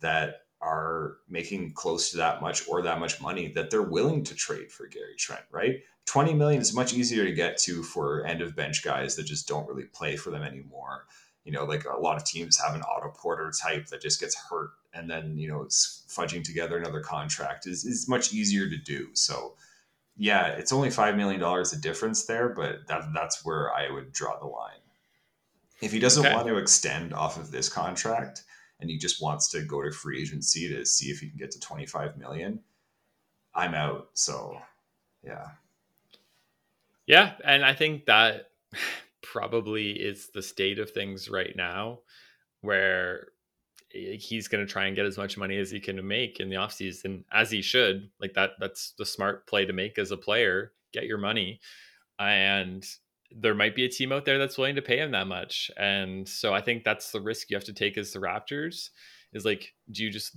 that 0.00 0.42
are 0.60 1.18
making 1.28 1.72
close 1.72 2.10
to 2.10 2.16
that 2.16 2.42
much 2.42 2.68
or 2.68 2.82
that 2.82 2.98
much 2.98 3.20
money 3.20 3.52
that 3.52 3.70
they're 3.70 3.82
willing 3.82 4.24
to 4.24 4.34
trade 4.34 4.72
for 4.72 4.86
Gary 4.86 5.14
Trent 5.16 5.44
right 5.50 5.80
20 6.08 6.32
million 6.32 6.62
is 6.62 6.74
much 6.74 6.94
easier 6.94 7.22
to 7.24 7.32
get 7.32 7.58
to 7.58 7.82
for 7.82 8.24
end 8.24 8.40
of 8.40 8.56
bench 8.56 8.82
guys 8.82 9.14
that 9.14 9.24
just 9.24 9.46
don't 9.46 9.68
really 9.68 9.84
play 9.84 10.16
for 10.16 10.30
them 10.30 10.42
anymore. 10.42 11.04
You 11.44 11.52
know, 11.52 11.64
like 11.64 11.84
a 11.84 12.00
lot 12.00 12.16
of 12.16 12.24
teams 12.24 12.58
have 12.58 12.74
an 12.74 12.82
Otto 12.82 13.10
Porter 13.10 13.52
type 13.62 13.88
that 13.88 14.00
just 14.00 14.18
gets 14.18 14.34
hurt 14.34 14.70
and 14.94 15.10
then, 15.10 15.36
you 15.36 15.48
know, 15.48 15.60
it's 15.60 16.04
fudging 16.08 16.42
together 16.42 16.78
another 16.78 17.00
contract 17.00 17.66
is, 17.66 17.84
is 17.84 18.08
much 18.08 18.32
easier 18.32 18.70
to 18.70 18.78
do. 18.78 19.08
So, 19.12 19.54
yeah, 20.18 20.48
it's 20.48 20.72
only 20.72 20.88
$5 20.88 21.16
million 21.16 21.40
the 21.40 21.78
difference 21.80 22.26
there, 22.26 22.48
but 22.50 22.86
that, 22.88 23.04
that's 23.14 23.44
where 23.44 23.72
I 23.72 23.88
would 23.90 24.12
draw 24.12 24.38
the 24.38 24.46
line. 24.46 24.72
If 25.80 25.92
he 25.92 26.00
doesn't 26.00 26.26
Okay. 26.26 26.34
want 26.34 26.48
to 26.48 26.56
extend 26.56 27.14
off 27.14 27.38
of 27.38 27.52
this 27.52 27.68
contract 27.68 28.42
and 28.80 28.90
he 28.90 28.98
just 28.98 29.22
wants 29.22 29.48
to 29.50 29.62
go 29.62 29.80
to 29.82 29.92
free 29.92 30.20
agency 30.20 30.68
to 30.68 30.84
see 30.84 31.06
if 31.10 31.20
he 31.20 31.28
can 31.28 31.38
get 31.38 31.52
to 31.52 31.60
25 31.60 32.18
million, 32.18 32.60
I'm 33.54 33.74
out. 33.74 34.10
So, 34.14 34.60
yeah. 35.24 35.46
Yeah, 37.06 37.34
and 37.44 37.64
I 37.64 37.74
think 37.74 38.06
that 38.06 38.50
probably 39.22 39.92
is 39.92 40.30
the 40.34 40.42
state 40.42 40.80
of 40.80 40.90
things 40.90 41.28
right 41.28 41.54
now 41.54 42.00
where 42.60 43.28
Eh, 43.94 44.16
he's 44.18 44.48
going 44.48 44.64
to 44.64 44.70
try 44.70 44.86
and 44.86 44.96
get 44.96 45.06
as 45.06 45.16
much 45.16 45.38
money 45.38 45.56
as 45.56 45.70
he 45.70 45.80
can 45.80 46.06
make 46.06 46.40
in 46.40 46.48
the 46.48 46.56
offseason 46.56 47.24
as 47.32 47.50
he 47.50 47.62
should 47.62 48.10
like 48.20 48.34
that 48.34 48.50
that's 48.60 48.92
the 48.98 49.06
smart 49.06 49.46
play 49.46 49.64
to 49.64 49.72
make 49.72 49.98
as 49.98 50.10
a 50.10 50.16
player 50.16 50.72
get 50.92 51.04
your 51.04 51.18
money 51.18 51.60
and 52.18 52.84
there 53.30 53.54
might 53.54 53.74
be 53.74 53.84
a 53.84 53.88
team 53.88 54.12
out 54.12 54.24
there 54.24 54.38
that's 54.38 54.58
willing 54.58 54.74
to 54.74 54.82
pay 54.82 54.98
him 54.98 55.12
that 55.12 55.26
much 55.26 55.70
and 55.76 56.28
so 56.28 56.52
i 56.52 56.60
think 56.60 56.84
that's 56.84 57.12
the 57.12 57.20
risk 57.20 57.50
you 57.50 57.56
have 57.56 57.64
to 57.64 57.72
take 57.72 57.96
as 57.96 58.12
the 58.12 58.18
raptors 58.18 58.90
is 59.32 59.44
like 59.44 59.72
do 59.90 60.04
you 60.04 60.10
just 60.10 60.36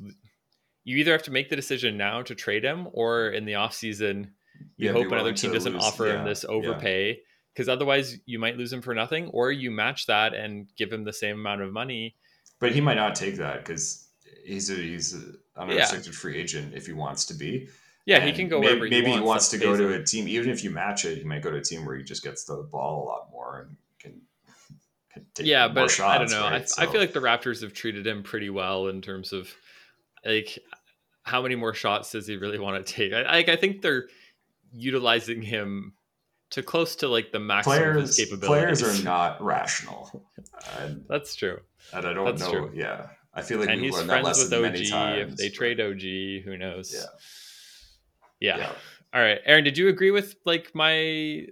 you 0.83 0.97
either 0.97 1.11
have 1.11 1.23
to 1.23 1.31
make 1.31 1.49
the 1.49 1.55
decision 1.55 1.97
now 1.97 2.21
to 2.21 2.35
trade 2.35 2.63
him 2.63 2.87
or 2.93 3.29
in 3.29 3.45
the 3.45 3.53
offseason 3.53 4.29
you 4.77 4.87
yeah, 4.87 4.91
hope 4.91 5.11
another 5.11 5.33
team 5.33 5.51
doesn't 5.51 5.73
lose. 5.73 5.83
offer 5.83 6.07
yeah, 6.07 6.19
him 6.19 6.25
this 6.25 6.45
overpay 6.45 7.19
because 7.53 7.67
yeah. 7.67 7.73
otherwise 7.73 8.17
you 8.25 8.39
might 8.39 8.57
lose 8.57 8.71
him 8.71 8.81
for 8.81 8.93
nothing 8.93 9.27
or 9.27 9.51
you 9.51 9.71
match 9.71 10.05
that 10.05 10.33
and 10.33 10.67
give 10.77 10.91
him 10.91 11.03
the 11.03 11.13
same 11.13 11.39
amount 11.39 11.61
of 11.61 11.73
money 11.73 12.15
but 12.62 12.72
he 12.72 12.80
might 12.80 12.95
not 12.95 13.16
take 13.16 13.36
that 13.36 13.66
because 13.66 14.07
he's 14.45 14.70
a 14.70 14.76
he's 14.76 15.12
an 15.12 15.38
unrestricted 15.57 16.16
free 16.16 16.38
agent 16.38 16.74
if 16.74 16.86
he 16.86 16.93
wants 16.93 17.26
to 17.26 17.34
be 17.34 17.68
yeah 18.05 18.18
and 18.18 18.26
he 18.26 18.32
can 18.32 18.47
go 18.47 18.62
maybe, 18.62 18.68
wherever 18.68 18.89
maybe 18.89 19.07
he 19.07 19.20
wants, 19.20 19.20
he 19.20 19.28
wants 19.28 19.49
to 19.49 19.57
go 19.57 19.76
to 19.76 19.93
a 19.93 20.03
team 20.03 20.30
even 20.30 20.49
if 20.49 20.64
you 20.64 20.70
match 20.70 21.03
it 21.03 21.18
he 21.18 21.26
might 21.26 21.41
go 21.41 21.51
to 21.51 21.57
a 21.57 21.62
team 21.62 21.86
where 21.86 21.97
he 21.97 22.03
just 22.03 22.24
gets 22.24 22.45
the 22.45 22.55
ball 22.72 23.03
a 23.03 23.05
lot 23.05 23.28
more 23.30 23.68
and 23.68 23.76
can 23.99 24.22
yeah, 25.39 25.68
but 25.68 25.91
shots, 25.91 26.01
I 26.01 26.18
don't 26.18 26.32
know. 26.32 26.49
Right? 26.49 26.62
I, 26.62 26.66
so. 26.66 26.82
I 26.82 26.86
feel 26.88 27.01
like 27.01 27.14
the 27.14 27.20
Raptors 27.20 27.62
have 27.62 27.74
treated 27.74 28.07
him 28.07 28.24
pretty 28.24 28.49
well 28.49 28.88
in 28.88 29.01
terms 29.01 29.34
of 29.34 29.53
like 30.26 30.59
how 31.24 31.41
many 31.41 31.55
more 31.55 31.74
shots 31.74 32.12
does 32.12 32.28
he 32.28 32.38
really 32.38 32.59
want 32.59 32.86
to 32.86 32.93
take? 32.93 33.14
I, 33.14 33.22
I, 33.22 33.38
I 33.39 33.55
think 33.55 33.82
they're 33.82 34.07
utilizing 34.72 35.41
him 35.41 35.93
to 36.51 36.63
close 36.63 36.95
to 36.97 37.07
like 37.07 37.31
the 37.31 37.39
maximum 37.39 37.77
players, 37.77 37.95
of 37.95 38.01
his 38.01 38.17
capabilities. 38.17 38.81
Players 38.81 38.99
are 38.99 39.03
not 39.03 39.43
rational. 39.43 40.25
And, 40.79 41.05
That's 41.09 41.35
true. 41.35 41.59
And 41.93 42.05
I 42.05 42.13
don't 42.13 42.25
That's 42.25 42.41
know. 42.41 42.51
True. 42.51 42.71
Yeah, 42.73 43.07
I 43.33 43.41
feel 43.41 43.59
like 43.59 43.69
and 43.69 43.81
he's 43.81 43.99
friends 44.01 44.49
with 44.49 44.53
OG. 44.53 44.75
If 44.75 45.35
they 45.37 45.49
trade 45.49 45.79
OG, 45.79 46.43
who 46.45 46.57
knows? 46.57 46.93
Yeah. 46.93 47.05
yeah. 48.39 48.57
Yeah. 48.57 48.71
All 49.13 49.21
right, 49.21 49.39
Aaron. 49.45 49.63
Did 49.63 49.77
you 49.77 49.89
agree 49.89 50.11
with 50.11 50.35
like 50.45 50.73
my? 50.73 51.47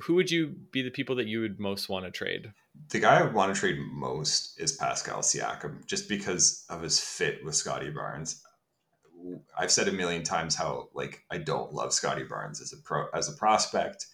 Who 0.00 0.14
would 0.14 0.30
you 0.30 0.54
be 0.72 0.82
the 0.82 0.90
people 0.90 1.16
that 1.16 1.26
you 1.26 1.40
would 1.40 1.58
most 1.58 1.88
want 1.88 2.04
to 2.04 2.10
trade? 2.10 2.52
the 2.90 3.00
guy 3.00 3.18
I 3.18 3.22
want 3.22 3.54
to 3.54 3.60
trade 3.60 3.78
most 3.92 4.60
is 4.60 4.72
Pascal 4.72 5.20
Siakam, 5.20 5.84
just 5.86 6.08
because 6.08 6.64
of 6.68 6.82
his 6.82 7.00
fit 7.00 7.44
with 7.44 7.54
Scottie 7.54 7.90
Barnes. 7.90 8.42
I've 9.58 9.72
said 9.72 9.88
a 9.88 9.92
million 9.92 10.22
times 10.22 10.54
how 10.54 10.88
like 10.94 11.24
I 11.30 11.38
don't 11.38 11.72
love 11.72 11.92
Scottie 11.92 12.24
Barnes 12.24 12.60
as 12.60 12.72
a 12.72 12.76
pro 12.76 13.06
as 13.14 13.28
a 13.28 13.32
prospect, 13.32 14.06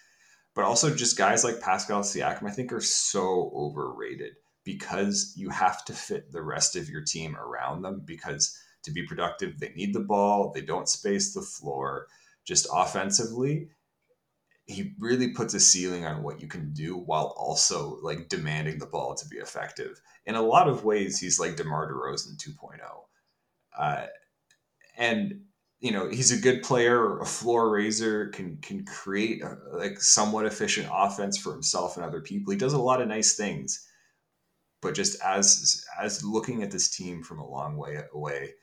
but 0.55 0.65
also 0.65 0.95
just 0.95 1.19
guys 1.19 1.45
like 1.45 1.61
Pascal 1.61 2.03
Siakam 2.03 2.49
I 2.49 2.53
think 2.53 2.73
are 2.73 2.81
so 2.81 3.53
overrated 3.55 4.35
because 4.65 5.33
you 5.37 5.51
have 5.51 5.85
to 5.87 5.93
fit 5.93 6.33
the 6.33 6.43
rest 6.43 6.77
of 6.77 6.89
your 6.89 7.03
team 7.03 7.37
around 7.37 7.83
them 7.83 8.03
because 8.05 8.57
to 8.85 8.91
be 8.91 9.07
productive 9.07 9.59
they 9.59 9.71
need 9.71 9.95
the 9.95 10.01
ball, 10.01 10.53
they 10.53 10.63
don't 10.63 10.89
space 10.89 11.35
the 11.35 11.43
floor 11.43 12.07
just 12.45 12.67
offensively 12.73 13.71
he 14.67 14.93
really 14.99 15.29
puts 15.29 15.55
a 15.55 15.61
ceiling 15.61 16.07
on 16.07 16.23
what 16.23 16.41
you 16.41 16.47
can 16.47 16.73
do 16.73 16.97
while 16.97 17.35
also 17.37 17.99
like 18.03 18.29
demanding 18.29 18.79
the 18.79 18.87
ball 18.87 19.15
to 19.15 19.29
be 19.29 19.37
effective. 19.37 20.01
In 20.25 20.35
a 20.35 20.43
lot 20.43 20.69
of 20.69 20.85
ways, 20.85 21.19
he's 21.19 21.41
like 21.41 21.57
DeMar 21.57 21.91
DeRozan 21.91 22.37
2.0. 22.37 22.79
Uh, 23.77 24.07
and 24.97 25.43
you 25.83 25.91
know 25.91 26.09
he's 26.09 26.31
a 26.31 26.41
good 26.41 26.63
player, 26.63 27.19
a 27.19 27.27
floor 27.27 27.69
raiser, 27.71 28.29
can 28.29 28.57
can 28.59 28.85
create 28.85 29.43
a, 29.43 29.59
like 29.73 30.01
somewhat 30.01 30.47
efficient 30.47 30.89
offense 30.91 31.37
for 31.37 31.53
himself 31.53 31.97
and 31.97 32.07
other 32.07 32.21
people. 32.21 32.53
He 32.53 32.59
does 32.59 32.73
a 32.73 32.81
lot 32.81 33.03
of 33.03 33.09
nice 33.09 33.35
things, 33.35 33.85
but 34.81 34.95
just 34.95 35.21
as 35.23 35.85
as 36.01 36.25
looking 36.25 36.63
at 36.63 36.71
this 36.71 36.89
team 36.89 37.25
from 37.25 37.41
a 37.41 37.51
long 37.51 37.77
way 37.77 37.99
away, 38.15 38.55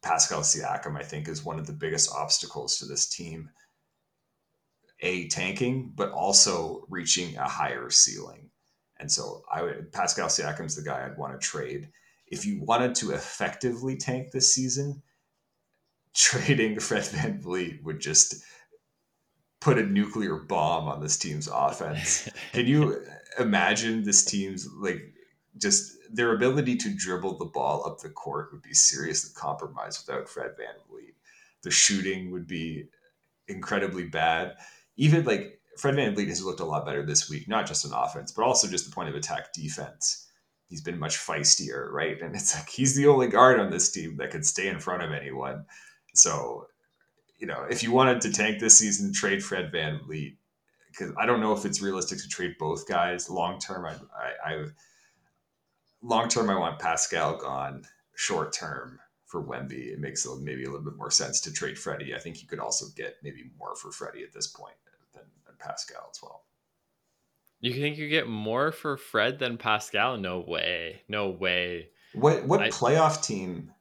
Pascal 0.00 0.42
Siakam 0.42 0.96
I 0.96 1.02
think 1.02 1.28
is 1.28 1.44
one 1.44 1.58
of 1.58 1.66
the 1.66 1.72
biggest 1.72 2.12
obstacles 2.14 2.78
to 2.78 2.86
this 2.86 3.08
team 3.08 3.50
a 5.00 5.26
tanking, 5.26 5.92
but 5.96 6.12
also 6.12 6.86
reaching 6.88 7.36
a 7.36 7.48
higher 7.48 7.90
ceiling. 7.90 8.48
And 9.00 9.10
so 9.10 9.42
I 9.52 9.62
would 9.62 9.90
Pascal 9.92 10.28
Siakam's 10.28 10.76
the 10.76 10.88
guy 10.88 11.04
I'd 11.04 11.18
want 11.18 11.32
to 11.32 11.44
trade. 11.44 11.90
If 12.28 12.46
you 12.46 12.62
wanted 12.62 12.94
to 12.96 13.10
effectively 13.10 13.96
tank 13.96 14.30
this 14.30 14.54
season, 14.54 15.02
trading 16.14 16.78
Fred 16.80 17.02
VanVleet 17.02 17.82
would 17.82 18.00
just 18.00 18.42
put 19.60 19.78
a 19.78 19.82
nuclear 19.82 20.36
bomb 20.36 20.88
on 20.88 21.00
this 21.00 21.16
team's 21.16 21.48
offense. 21.48 22.28
Can 22.52 22.66
you 22.66 23.02
imagine 23.38 24.02
this 24.02 24.24
team's 24.24 24.68
like 24.78 25.02
just 25.58 25.92
their 26.12 26.34
ability 26.34 26.76
to 26.76 26.94
dribble 26.94 27.38
the 27.38 27.44
ball 27.44 27.86
up 27.86 28.00
the 28.00 28.08
court 28.08 28.50
would 28.52 28.62
be 28.62 28.74
seriously 28.74 29.30
compromised 29.36 30.06
without 30.06 30.28
Fred 30.28 30.52
VanVleet. 30.52 31.14
The 31.62 31.70
shooting 31.70 32.30
would 32.30 32.46
be 32.46 32.88
incredibly 33.48 34.04
bad 34.04 34.56
even 34.96 35.24
like 35.24 35.60
Fred 35.78 35.94
VanVleet 35.94 36.28
has 36.28 36.44
looked 36.44 36.60
a 36.60 36.64
lot 36.64 36.86
better 36.86 37.04
this 37.04 37.28
week, 37.28 37.48
not 37.48 37.66
just 37.66 37.84
on 37.84 37.92
offense, 37.92 38.32
but 38.32 38.44
also 38.44 38.68
just 38.68 38.86
the 38.88 38.94
point 38.94 39.08
of 39.08 39.14
attack 39.14 39.52
defense. 39.52 40.28
He's 40.68 40.80
been 40.80 40.98
much 40.98 41.16
feistier, 41.16 41.90
right? 41.90 42.20
And 42.20 42.34
it's 42.34 42.54
like 42.54 42.68
he's 42.68 42.94
the 42.94 43.06
only 43.06 43.28
guard 43.28 43.60
on 43.60 43.70
this 43.70 43.90
team 43.90 44.16
that 44.16 44.30
can 44.30 44.42
stay 44.42 44.68
in 44.68 44.80
front 44.80 45.02
of 45.02 45.12
anyone. 45.12 45.66
So, 46.14 46.66
you 47.38 47.46
know, 47.46 47.66
if 47.68 47.82
you 47.82 47.92
wanted 47.92 48.20
to 48.22 48.32
tank 48.32 48.60
this 48.60 48.78
season, 48.78 49.12
trade 49.12 49.44
Fred 49.44 49.70
Van 49.70 50.00
VanVleet. 50.00 50.36
Because 50.90 51.12
I 51.18 51.26
don't 51.26 51.40
know 51.40 51.52
if 51.52 51.64
it's 51.64 51.82
realistic 51.82 52.20
to 52.20 52.28
trade 52.28 52.54
both 52.58 52.86
guys 52.88 53.28
long 53.28 53.58
term. 53.58 53.84
I, 53.84 53.94
I, 54.16 54.54
I 54.54 54.64
long 56.02 56.28
term, 56.28 56.48
I 56.50 56.58
want 56.58 56.78
Pascal 56.78 57.36
gone. 57.36 57.84
Short 58.14 58.52
term, 58.52 59.00
for 59.26 59.42
Wemby, 59.42 59.92
it 59.92 59.98
makes 59.98 60.24
maybe 60.40 60.62
a 60.62 60.70
little 60.70 60.84
bit 60.84 60.96
more 60.96 61.10
sense 61.10 61.40
to 61.40 61.52
trade 61.52 61.76
Freddie. 61.76 62.14
I 62.14 62.20
think 62.20 62.40
you 62.40 62.46
could 62.46 62.60
also 62.60 62.86
get 62.96 63.16
maybe 63.24 63.50
more 63.58 63.74
for 63.74 63.90
Freddie 63.90 64.22
at 64.22 64.32
this 64.32 64.46
point 64.46 64.76
than, 65.12 65.24
than 65.44 65.54
Pascal 65.58 66.06
as 66.12 66.20
well. 66.22 66.44
You 67.58 67.72
think 67.72 67.98
you 67.98 68.08
get 68.08 68.28
more 68.28 68.70
for 68.70 68.96
Fred 68.96 69.40
than 69.40 69.58
Pascal? 69.58 70.16
No 70.16 70.38
way. 70.38 71.02
No 71.08 71.30
way. 71.30 71.88
What 72.12 72.44
what 72.46 72.60
I, 72.60 72.68
playoff 72.68 73.24
team? 73.24 73.72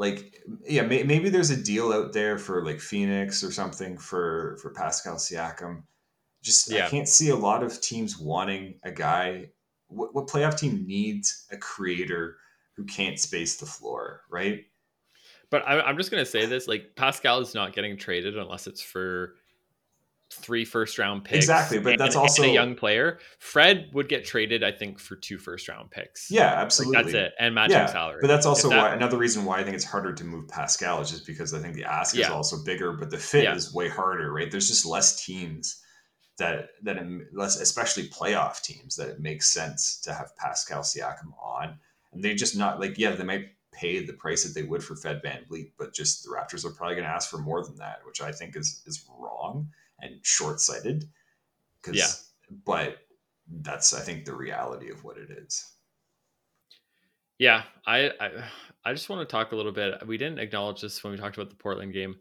Like 0.00 0.42
yeah, 0.66 0.80
may, 0.80 1.02
maybe 1.02 1.28
there's 1.28 1.50
a 1.50 1.62
deal 1.62 1.92
out 1.92 2.14
there 2.14 2.38
for 2.38 2.64
like 2.64 2.80
Phoenix 2.80 3.44
or 3.44 3.52
something 3.52 3.98
for 3.98 4.56
for 4.62 4.70
Pascal 4.70 5.16
Siakam. 5.16 5.82
Just 6.42 6.72
yeah. 6.72 6.86
I 6.86 6.88
can't 6.88 7.06
see 7.06 7.28
a 7.28 7.36
lot 7.36 7.62
of 7.62 7.82
teams 7.82 8.18
wanting 8.18 8.80
a 8.82 8.90
guy. 8.90 9.50
What, 9.88 10.14
what 10.14 10.26
playoff 10.26 10.58
team 10.58 10.86
needs 10.86 11.46
a 11.52 11.58
creator 11.58 12.38
who 12.78 12.84
can't 12.86 13.20
space 13.20 13.58
the 13.58 13.66
floor, 13.66 14.22
right? 14.30 14.64
But 15.50 15.68
I, 15.68 15.82
I'm 15.82 15.98
just 15.98 16.10
gonna 16.10 16.24
say 16.24 16.46
this: 16.46 16.66
like 16.66 16.96
Pascal 16.96 17.40
is 17.40 17.54
not 17.54 17.74
getting 17.74 17.98
traded 17.98 18.38
unless 18.38 18.66
it's 18.66 18.80
for 18.80 19.34
three 20.30 20.64
first 20.64 20.98
round 20.98 21.24
picks. 21.24 21.44
Exactly, 21.44 21.78
but 21.78 21.98
that's 21.98 22.16
also 22.16 22.42
and 22.42 22.50
a 22.50 22.54
young 22.54 22.74
player. 22.74 23.18
Fred 23.38 23.90
would 23.92 24.08
get 24.08 24.24
traded, 24.24 24.62
I 24.62 24.72
think, 24.72 24.98
for 24.98 25.16
two 25.16 25.38
first 25.38 25.68
round 25.68 25.90
picks. 25.90 26.30
Yeah, 26.30 26.46
absolutely. 26.46 26.96
Like 26.96 27.04
that's 27.06 27.14
it, 27.14 27.32
and 27.38 27.54
matching 27.54 27.76
yeah, 27.76 27.86
salary. 27.86 28.18
But 28.20 28.28
that's 28.28 28.46
also 28.46 28.68
that, 28.68 28.78
why 28.78 28.94
another 28.94 29.16
reason 29.18 29.44
why 29.44 29.58
I 29.58 29.64
think 29.64 29.76
it's 29.76 29.84
harder 29.84 30.12
to 30.12 30.24
move 30.24 30.48
Pascal 30.48 31.00
is 31.00 31.10
just 31.10 31.26
because 31.26 31.52
I 31.54 31.60
think 31.60 31.74
the 31.74 31.84
ask 31.84 32.14
yeah. 32.14 32.26
is 32.26 32.30
also 32.30 32.62
bigger, 32.64 32.92
but 32.92 33.10
the 33.10 33.18
fit 33.18 33.44
yeah. 33.44 33.54
is 33.54 33.74
way 33.74 33.88
harder. 33.88 34.32
Right? 34.32 34.50
There's 34.50 34.68
just 34.68 34.86
less 34.86 35.24
teams 35.24 35.82
that 36.38 36.70
that 36.82 36.96
less, 37.32 37.60
especially 37.60 38.08
playoff 38.08 38.62
teams, 38.62 38.96
that 38.96 39.08
it 39.08 39.20
makes 39.20 39.52
sense 39.52 40.00
to 40.02 40.14
have 40.14 40.36
Pascal 40.36 40.82
Siakam 40.82 41.32
on 41.42 41.78
and 42.12 42.22
they 42.22 42.34
just 42.34 42.56
not 42.56 42.80
like 42.80 42.98
yeah 42.98 43.12
they 43.12 43.24
might 43.24 43.46
pay 43.72 44.04
the 44.04 44.12
price 44.12 44.44
that 44.44 44.58
they 44.58 44.66
would 44.66 44.82
for 44.82 44.96
Fed 44.96 45.22
Van 45.22 45.44
VanVleet, 45.48 45.72
but 45.78 45.94
just 45.94 46.24
the 46.24 46.30
Raptors 46.30 46.64
are 46.64 46.70
probably 46.70 46.96
going 46.96 47.06
to 47.06 47.12
ask 47.12 47.30
for 47.30 47.38
more 47.38 47.64
than 47.64 47.76
that, 47.76 48.00
which 48.04 48.20
I 48.20 48.32
think 48.32 48.56
is 48.56 48.82
is 48.86 49.08
wrong 49.18 49.68
and 50.02 50.18
short 50.22 50.60
sighted. 50.60 51.04
Because 51.82 51.98
yeah, 51.98 52.56
but 52.66 52.98
that's 53.62 53.94
I 53.94 54.00
think 54.00 54.24
the 54.24 54.34
reality 54.34 54.90
of 54.90 55.04
what 55.04 55.16
it 55.16 55.30
is. 55.30 55.72
Yeah, 57.38 57.62
I, 57.86 58.10
I 58.20 58.30
I 58.84 58.92
just 58.92 59.08
want 59.08 59.26
to 59.26 59.30
talk 59.30 59.52
a 59.52 59.56
little 59.56 59.72
bit. 59.72 60.06
We 60.06 60.18
didn't 60.18 60.40
acknowledge 60.40 60.82
this 60.82 61.02
when 61.02 61.12
we 61.12 61.18
talked 61.18 61.36
about 61.36 61.50
the 61.50 61.56
Portland 61.56 61.92
game 61.92 62.16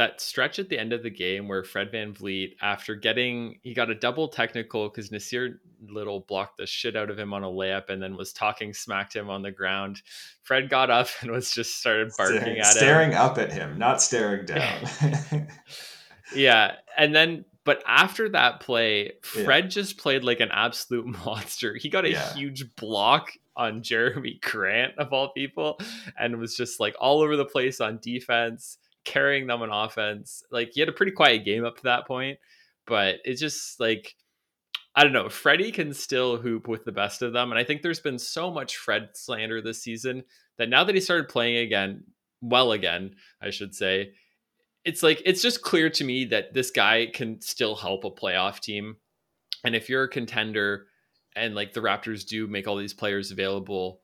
that 0.00 0.18
stretch 0.18 0.58
at 0.58 0.70
the 0.70 0.78
end 0.78 0.94
of 0.94 1.02
the 1.02 1.10
game 1.10 1.46
where 1.46 1.62
Fred 1.62 1.92
VanVleet, 1.92 2.54
after 2.62 2.94
getting, 2.94 3.58
he 3.62 3.74
got 3.74 3.90
a 3.90 3.94
double 3.94 4.28
technical 4.28 4.88
because 4.88 5.10
Nassir 5.10 5.58
Little 5.88 6.20
blocked 6.20 6.56
the 6.56 6.66
shit 6.66 6.96
out 6.96 7.10
of 7.10 7.18
him 7.18 7.34
on 7.34 7.42
a 7.42 7.48
layup 7.48 7.90
and 7.90 8.02
then 8.02 8.16
was 8.16 8.32
talking 8.32 8.72
smacked 8.72 9.14
him 9.14 9.28
on 9.28 9.42
the 9.42 9.50
ground. 9.50 10.00
Fred 10.42 10.70
got 10.70 10.90
up 10.90 11.08
and 11.20 11.30
was 11.30 11.50
just 11.50 11.80
started 11.80 12.12
barking 12.16 12.38
staring, 12.40 12.58
at 12.60 12.66
him. 12.66 12.72
Staring 12.72 13.14
up 13.14 13.38
at 13.38 13.52
him, 13.52 13.78
not 13.78 14.00
staring 14.00 14.46
down. 14.46 14.86
yeah. 16.34 16.76
And 16.96 17.14
then, 17.14 17.44
but 17.64 17.82
after 17.86 18.28
that 18.30 18.60
play, 18.60 19.12
Fred 19.22 19.64
yeah. 19.64 19.70
just 19.70 19.98
played 19.98 20.24
like 20.24 20.40
an 20.40 20.50
absolute 20.52 21.06
monster. 21.24 21.74
He 21.74 21.88
got 21.88 22.04
a 22.04 22.10
yeah. 22.10 22.34
huge 22.34 22.74
block 22.76 23.32
on 23.56 23.82
Jerami 23.82 24.40
Grant, 24.40 24.98
of 24.98 25.12
all 25.12 25.32
people, 25.32 25.78
and 26.18 26.38
was 26.38 26.56
just 26.56 26.80
like 26.80 26.94
all 27.00 27.20
over 27.20 27.36
the 27.36 27.44
place 27.44 27.80
on 27.80 27.98
defense 28.02 28.78
carrying 29.04 29.46
them 29.46 29.62
on 29.62 29.70
offense. 29.70 30.42
Like 30.50 30.72
he 30.72 30.80
had 30.80 30.88
a 30.88 30.92
pretty 30.92 31.12
quiet 31.12 31.44
game 31.44 31.64
up 31.64 31.76
to 31.76 31.82
that 31.84 32.06
point, 32.06 32.38
but 32.86 33.16
it's 33.24 33.40
just 33.40 33.80
like 33.80 34.14
I 34.94 35.04
don't 35.04 35.12
know. 35.12 35.28
Freddie 35.28 35.70
can 35.70 35.94
still 35.94 36.36
hoop 36.36 36.66
with 36.66 36.84
the 36.84 36.92
best 36.92 37.22
of 37.22 37.32
them, 37.32 37.50
and 37.50 37.58
I 37.58 37.64
think 37.64 37.82
there's 37.82 38.00
been 38.00 38.18
so 38.18 38.50
much 38.50 38.76
Fred 38.76 39.10
slander 39.14 39.62
this 39.62 39.82
season 39.82 40.24
that 40.58 40.68
now 40.68 40.84
that 40.84 40.94
he 40.94 41.00
started 41.00 41.28
playing 41.28 41.58
again, 41.58 42.04
well 42.40 42.72
again, 42.72 43.14
I 43.40 43.50
should 43.50 43.74
say, 43.74 44.12
it's 44.84 45.02
like 45.02 45.22
it's 45.24 45.42
just 45.42 45.62
clear 45.62 45.90
to 45.90 46.04
me 46.04 46.24
that 46.26 46.54
this 46.54 46.70
guy 46.70 47.06
can 47.12 47.40
still 47.40 47.74
help 47.74 48.04
a 48.04 48.10
playoff 48.10 48.60
team. 48.60 48.96
And 49.64 49.74
if 49.74 49.88
you're 49.88 50.04
a 50.04 50.08
contender 50.08 50.86
and 51.36 51.54
like 51.54 51.72
the 51.72 51.80
Raptors 51.80 52.26
do 52.26 52.46
make 52.46 52.66
all 52.66 52.76
these 52.76 52.94
players 52.94 53.30
available, 53.30 54.00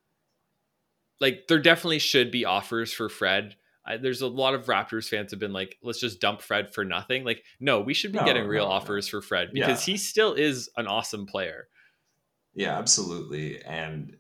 like 1.21 1.47
there 1.49 1.59
definitely 1.61 1.99
should 1.99 2.31
be 2.31 2.45
offers 2.45 2.93
for 2.93 3.09
Fred. 3.09 3.57
I, 3.87 3.97
there's 3.97 4.21
a 4.21 4.27
lot 4.27 4.55
of 4.55 4.67
Raptors 4.67 5.09
fans 5.09 5.31
have 5.31 5.41
been 5.41 5.53
like, 5.53 5.79
let's 5.83 6.01
just 6.01 6.21
dump 6.21 6.43
Fred 6.43 6.75
for 6.75 6.85
nothing. 6.85 7.25
Like, 7.25 7.45
no, 7.61 7.81
we 7.81 7.95
should 7.95 8.13
be 8.13 8.19
No, 8.19 8.25
getting 8.25 8.47
real 8.47 8.67
no, 8.67 8.73
offers 8.73 9.09
for 9.09 9.23
Fred 9.23 9.51
because 9.53 9.87
Yeah. 9.87 9.93
he 9.93 9.97
still 9.97 10.35
is 10.35 10.69
an 10.77 10.87
awesome 10.87 11.25
player. 11.25 11.69
Yeah, 12.55 12.77
absolutely. 12.79 13.63
And 13.63 14.17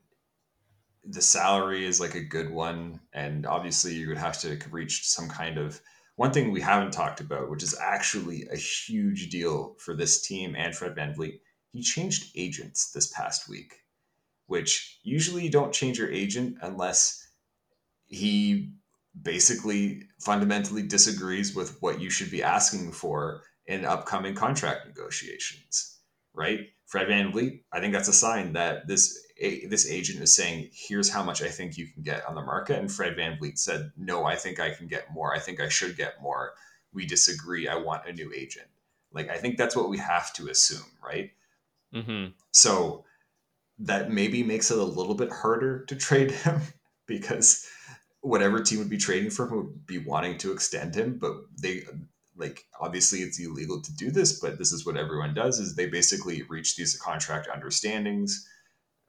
the 1.04 1.22
salary 1.22 1.84
is 1.84 2.00
like 2.00 2.14
a 2.14 2.20
good 2.24 2.50
one. 2.50 3.00
And 3.12 3.44
obviously, 3.46 3.94
you 3.94 4.09
would 4.09 4.18
have 4.18 4.38
to 4.40 4.59
reach 4.70 5.07
some 5.07 5.28
kind 5.28 5.59
of 5.59 5.80
one 6.17 6.33
thing 6.33 6.51
we 6.51 6.62
haven't 6.62 6.93
talked 6.93 7.21
about, 7.21 7.51
which 7.51 7.62
is 7.62 7.79
actually 7.79 8.47
a 8.51 8.57
huge 8.57 9.29
deal 9.29 9.77
for 9.79 9.95
this 9.95 10.27
team 10.27 10.57
and 10.57 10.75
Fred 10.75 10.97
VanVleet. 10.97 11.41
He 11.73 11.83
changed 11.83 12.33
agents 12.35 12.91
this 12.93 13.12
past 13.12 13.49
week, 13.49 13.75
which 14.47 14.99
usually 15.03 15.45
you 15.45 15.51
don't 15.51 15.75
change 15.75 15.99
your 15.99 16.11
agent 16.11 16.57
unless 16.62 17.23
he 18.07 18.73
basically 19.23 20.03
fundamentally 20.19 20.83
disagrees 20.83 21.55
with 21.55 21.77
what 21.83 22.01
you 22.01 22.09
should 22.09 22.31
be 22.31 22.43
asking 22.43 22.93
for 22.93 23.43
in 23.67 23.85
upcoming 23.85 24.35
contract 24.35 24.87
negotiations, 24.87 25.99
right? 26.33 26.61
Fred 26.87 27.09
VanVleet, 27.09 27.62
I 27.73 27.81
think 27.81 27.93
that's 27.93 28.09
a 28.09 28.12
sign 28.12 28.55
that 28.55 28.87
this 28.87 29.26
a, 29.39 29.66
this 29.66 29.89
agent 29.91 30.22
is 30.22 30.34
saying, 30.34 30.70
"Here's 30.72 31.11
how 31.11 31.22
much 31.22 31.43
I 31.43 31.49
think 31.49 31.76
you 31.76 31.87
can 31.87 32.03
get 32.03 32.26
on 32.26 32.34
the 32.34 32.43
market," 32.43 32.78
and 32.78 32.91
Fred 32.91 33.16
VanVleet 33.16 33.59
said, 33.59 33.93
"No, 33.97 34.24
I 34.24 34.37
think 34.37 34.61
I 34.61 34.70
can 34.70 34.87
get 34.87 35.12
more. 35.12 35.34
I 35.34 35.39
think 35.39 35.61
I 35.61 35.68
should 35.68 35.97
get 35.97 36.20
more. 36.22 36.55
We 36.93 37.07
disagree. 37.07 37.68
I 37.68 37.76
want 37.76 38.09
a 38.09 38.12
new 38.12 38.32
agent." 38.34 38.68
Like 39.12 39.28
I 39.28 39.39
think 39.39 39.57
that's 39.57 39.76
what 39.76 39.89
we 39.89 39.99
have 39.99 40.32
to 40.34 40.49
assume, 40.49 40.87
right? 41.05 41.32
hmm 41.93 42.26
So 42.53 43.05
that 43.78 44.11
maybe 44.11 44.43
makes 44.43 44.70
it 44.70 44.78
a 44.78 44.84
little 44.84 45.14
bit 45.14 45.30
harder 45.30 45.84
to 45.84 45.97
trade 45.97 46.30
him 46.30 46.61
because 47.07 47.68
whatever 48.20 48.62
team 48.62 48.78
would 48.78 48.91
be 48.91 48.97
trading 48.97 49.30
for 49.30 49.47
him 49.47 49.57
would 49.57 49.87
be 49.87 49.99
wanting 49.99 50.39
to 50.39 50.53
extend 50.53 50.95
him, 50.95 51.18
but 51.18 51.34
they 51.61 51.84
like 52.37 52.64
obviously 52.80 53.20
it's 53.20 53.41
illegal 53.41 53.80
to 53.80 53.95
do 53.97 54.11
this, 54.11 54.41
but 54.41 54.59
this 54.59 54.72
is 54.72 54.84
what 54.84 54.97
everyone 54.97 55.34
does 55.34 55.59
is 55.59 55.74
they 55.74 55.87
basically 55.87 56.43
reach 56.45 56.76
these 56.76 56.97
contract 56.97 57.49
understandings 57.53 58.47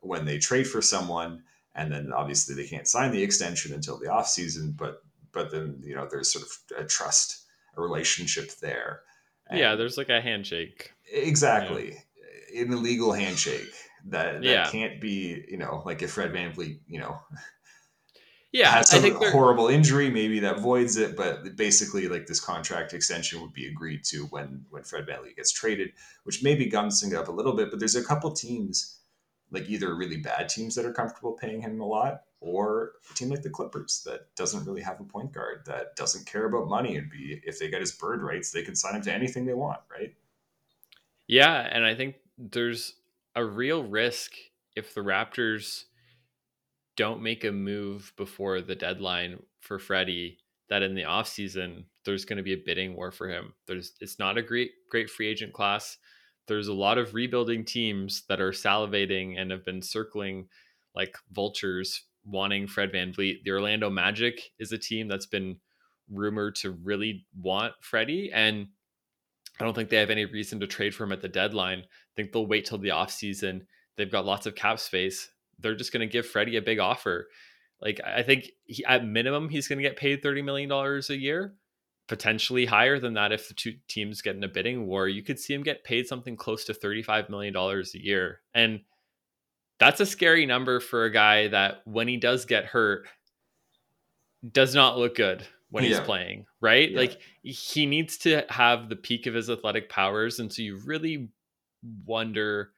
when 0.01 0.25
they 0.25 0.37
trade 0.37 0.67
for 0.67 0.81
someone 0.81 1.43
and 1.75 1.91
then 1.91 2.11
obviously 2.13 2.55
they 2.55 2.67
can't 2.67 2.87
sign 2.87 3.11
the 3.11 3.21
extension 3.23 3.73
until 3.73 3.99
the 3.99 4.11
off 4.11 4.27
season, 4.27 4.73
but 4.77 5.03
but 5.31 5.51
then 5.51 5.79
you 5.83 5.93
know 5.95 6.07
there's 6.09 6.31
sort 6.31 6.45
of 6.45 6.83
a 6.83 6.87
trust 6.87 7.43
a 7.77 7.81
relationship 7.81 8.49
there. 8.61 9.01
And- 9.49 9.59
Yeah, 9.59 9.75
there's 9.75 9.97
like 9.97 10.09
a 10.09 10.21
handshake. 10.21 10.91
Exactly. 11.11 11.97
An 12.55 12.73
illegal 12.73 13.11
handshake 13.13 13.71
that, 14.05 14.41
that 14.41 14.43
Yeah. 14.43 14.69
can't 14.71 14.99
be, 14.99 15.45
you 15.47 15.57
know, 15.57 15.83
like 15.85 16.01
if 16.01 16.11
Fred 16.11 16.31
VanVleet, 16.33 16.79
you 16.87 16.99
know, 16.99 17.19
Yeah, 18.51 18.71
has 18.71 18.89
some 18.89 19.03
horrible 19.31 19.67
injury, 19.67 20.09
maybe 20.09 20.39
that 20.39 20.59
voids 20.59 20.95
it, 20.97 21.15
but 21.17 21.55
basically 21.57 22.07
like 22.07 22.25
this 22.25 22.39
contract 22.39 22.93
extension 22.93 23.41
would 23.41 23.53
be 23.53 23.67
agreed 23.67 24.03
to 24.05 24.23
when 24.27 24.65
when 24.69 24.83
Fred 24.83 25.05
VanVleet 25.05 25.35
gets 25.35 25.51
traded, 25.51 25.91
which 26.23 26.41
maybe 26.41 26.65
gums 26.65 27.01
things 27.01 27.13
up 27.13 27.27
a 27.27 27.31
little 27.31 27.53
bit, 27.53 27.69
but 27.69 27.79
there's 27.79 27.95
a 27.97 28.03
couple 28.03 28.31
teams, 28.31 28.96
like 29.51 29.69
either 29.69 29.95
really 29.95 30.17
bad 30.17 30.49
teams 30.49 30.75
that 30.75 30.85
are 30.85 30.93
comfortable 30.93 31.33
paying 31.33 31.61
him 31.61 31.79
a 31.79 31.85
lot, 31.85 32.23
or 32.39 32.93
a 33.09 33.13
team 33.13 33.29
like 33.29 33.41
the 33.41 33.49
Clippers 33.49 34.03
that 34.05 34.33
doesn't 34.35 34.65
really 34.65 34.81
have 34.81 34.99
a 34.99 35.03
point 35.03 35.31
guard 35.31 35.63
that 35.65 35.95
doesn't 35.95 36.25
care 36.25 36.45
about 36.45 36.67
money 36.67 36.97
and 36.97 37.09
be 37.09 37.41
if 37.43 37.59
they 37.59 37.69
get 37.69 37.81
his 37.81 37.91
bird 37.91 38.21
rights, 38.21 38.51
they 38.51 38.63
can 38.63 38.75
sign 38.75 38.95
him 38.95 39.01
to 39.01 39.13
anything 39.13 39.45
they 39.45 39.53
want, 39.53 39.79
right? 39.91 40.13
Yeah, 41.27 41.67
and 41.71 41.85
I 41.85 41.95
think 41.95 42.15
there's 42.37 42.93
a 43.35 43.43
real 43.43 43.83
risk 43.83 44.33
if 44.75 44.93
the 44.93 45.01
Raptors 45.01 45.83
don't 46.95 47.21
make 47.21 47.43
a 47.43 47.51
move 47.51 48.13
before 48.17 48.61
the 48.61 48.75
deadline 48.75 49.41
for 49.59 49.79
Freddie 49.79 50.37
that 50.69 50.83
in 50.83 50.95
the 50.95 51.03
offseason 51.03 51.85
there's 52.05 52.25
going 52.25 52.37
to 52.37 52.43
be 52.43 52.53
a 52.53 52.63
bidding 52.65 52.95
war 52.95 53.11
for 53.11 53.29
him. 53.29 53.53
There's 53.67 53.93
it's 53.99 54.19
not 54.19 54.37
a 54.37 54.41
great 54.41 54.71
great 54.89 55.09
free 55.09 55.27
agent 55.27 55.53
class. 55.53 55.97
There's 56.47 56.67
a 56.67 56.73
lot 56.73 56.97
of 56.97 57.13
rebuilding 57.13 57.65
teams 57.65 58.23
that 58.29 58.41
are 58.41 58.51
salivating 58.51 59.39
and 59.39 59.51
have 59.51 59.65
been 59.65 59.81
circling 59.81 60.47
like 60.95 61.15
vultures 61.31 62.03
wanting 62.25 62.67
Fred 62.67 62.91
VanVleet. 62.91 63.43
The 63.43 63.51
Orlando 63.51 63.89
Magic 63.89 64.41
is 64.59 64.71
a 64.71 64.77
team 64.77 65.07
that's 65.07 65.25
been 65.25 65.57
rumored 66.09 66.55
to 66.55 66.71
really 66.71 67.25
want 67.39 67.73
Freddie 67.81 68.31
and 68.33 68.67
I 69.59 69.63
don't 69.63 69.73
think 69.73 69.89
they 69.89 69.97
have 69.97 70.09
any 70.09 70.25
reason 70.25 70.59
to 70.59 70.67
trade 70.67 70.93
for 70.93 71.03
him 71.03 71.11
at 71.11 71.21
the 71.21 71.27
deadline. 71.27 71.79
I 71.79 72.13
think 72.15 72.31
they'll 72.31 72.45
wait 72.45 72.65
till 72.65 72.77
the 72.77 72.89
offseason. 72.89 73.61
They've 73.95 74.11
got 74.11 74.25
lots 74.25 74.45
of 74.45 74.55
cap 74.55 74.79
space. 74.79 75.29
They're 75.59 75.75
just 75.75 75.91
going 75.91 76.07
to 76.07 76.11
give 76.11 76.27
Freddie 76.27 76.57
a 76.57 76.61
big 76.61 76.79
offer. 76.79 77.27
Like 77.81 77.99
I 78.05 78.23
think 78.23 78.51
he, 78.65 78.85
at 78.85 79.05
minimum 79.05 79.49
he's 79.49 79.67
going 79.67 79.77
to 79.77 79.87
get 79.87 79.97
paid 79.97 80.21
thirty 80.21 80.41
million 80.41 80.69
dollars 80.69 81.09
a 81.09 81.17
year, 81.17 81.55
potentially 82.07 82.65
higher 82.65 82.99
than 82.99 83.13
that 83.15 83.31
if 83.31 83.47
the 83.47 83.53
two 83.53 83.75
teams 83.87 84.21
get 84.21 84.35
in 84.35 84.43
a 84.43 84.47
bidding 84.47 84.87
war. 84.87 85.07
You 85.07 85.21
could 85.23 85.39
see 85.39 85.53
him 85.53 85.63
get 85.63 85.83
paid 85.83 86.07
something 86.07 86.35
close 86.35 86.65
to 86.65 86.73
thirty 86.73 87.01
five 87.03 87.29
million 87.29 87.53
dollars 87.53 87.93
a 87.95 88.03
year, 88.03 88.41
and 88.53 88.81
that's 89.79 89.99
a 89.99 90.05
scary 90.05 90.45
number 90.45 90.79
for 90.79 91.05
a 91.05 91.11
guy 91.11 91.47
that 91.49 91.81
when 91.85 92.07
he 92.07 92.17
does 92.17 92.45
get 92.45 92.65
hurt 92.65 93.07
does 94.51 94.73
not 94.73 94.97
look 94.97 95.15
good 95.15 95.45
when 95.69 95.83
he's 95.83 95.97
Yeah. 95.97 96.03
playing. 96.05 96.45
Right? 96.61 96.91
Yeah. 96.91 96.97
Like 96.97 97.19
he 97.43 97.85
needs 97.85 98.17
to 98.19 98.45
have 98.49 98.89
the 98.89 98.95
peak 98.95 99.25
of 99.27 99.33
his 99.33 99.49
athletic 99.49 99.89
powers, 99.89 100.39
and 100.39 100.51
so 100.51 100.61
you 100.61 100.77
really 100.85 101.29
wonder 102.05 102.71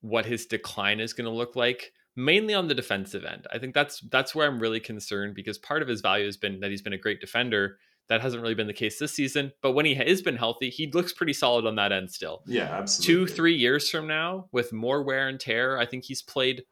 what 0.00 0.26
his 0.26 0.46
decline 0.46 1.00
is 1.00 1.12
going 1.12 1.24
to 1.24 1.36
look 1.36 1.56
like 1.56 1.92
mainly 2.14 2.54
on 2.54 2.68
the 2.68 2.74
defensive 2.74 3.24
end. 3.24 3.46
I 3.52 3.58
think 3.58 3.74
that's 3.74 4.00
that's 4.10 4.34
where 4.34 4.46
I'm 4.46 4.58
really 4.60 4.80
concerned 4.80 5.34
because 5.34 5.58
part 5.58 5.82
of 5.82 5.88
his 5.88 6.00
value 6.00 6.24
has 6.26 6.36
been 6.36 6.60
that 6.60 6.70
he's 6.70 6.82
been 6.82 6.92
a 6.92 6.98
great 6.98 7.20
defender. 7.20 7.78
That 8.08 8.20
hasn't 8.20 8.40
really 8.40 8.54
been 8.54 8.68
the 8.68 8.72
case 8.72 8.98
this 8.98 9.12
season, 9.12 9.52
but 9.62 9.72
when 9.72 9.84
he 9.84 9.94
has 9.94 10.22
been 10.22 10.36
healthy, 10.36 10.70
he 10.70 10.90
looks 10.92 11.12
pretty 11.12 11.32
solid 11.32 11.66
on 11.66 11.74
that 11.76 11.90
end 11.90 12.10
still. 12.10 12.42
Yeah, 12.46 12.64
absolutely. 12.64 13.14
Two, 13.14 13.34
three 13.34 13.56
years 13.56 13.90
from 13.90 14.06
now, 14.06 14.46
with 14.52 14.72
more 14.72 15.02
wear 15.02 15.28
and 15.28 15.40
tear, 15.40 15.78
I 15.78 15.86
think 15.86 16.04
he's 16.04 16.22
played 16.22 16.62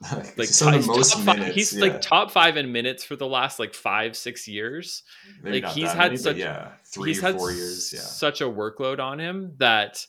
like 0.36 0.48
some 0.48 0.68
of 0.68 0.74
he's 0.76 0.86
the 0.86 0.92
most 0.92 1.12
top 1.12 1.22
five- 1.22 1.54
he's 1.54 1.74
yeah. 1.74 1.80
like 1.82 2.00
top 2.00 2.30
five 2.30 2.56
in 2.56 2.72
minutes 2.72 3.04
for 3.04 3.16
the 3.16 3.26
last 3.26 3.58
like 3.58 3.74
five, 3.74 4.16
six 4.16 4.48
years. 4.48 5.02
Maybe 5.42 5.60
like, 5.60 5.72
he's 5.72 5.92
had 5.92 6.12
many, 6.12 6.16
such- 6.16 6.36
yeah, 6.36 6.72
three 6.86 7.10
he's 7.10 7.20
had 7.20 7.36
four 7.36 7.52
years. 7.52 7.92
Yeah, 7.92 8.00
such 8.00 8.40
a 8.40 8.44
workload 8.44 8.98
on 8.98 9.18
him 9.18 9.54
that 9.58 10.06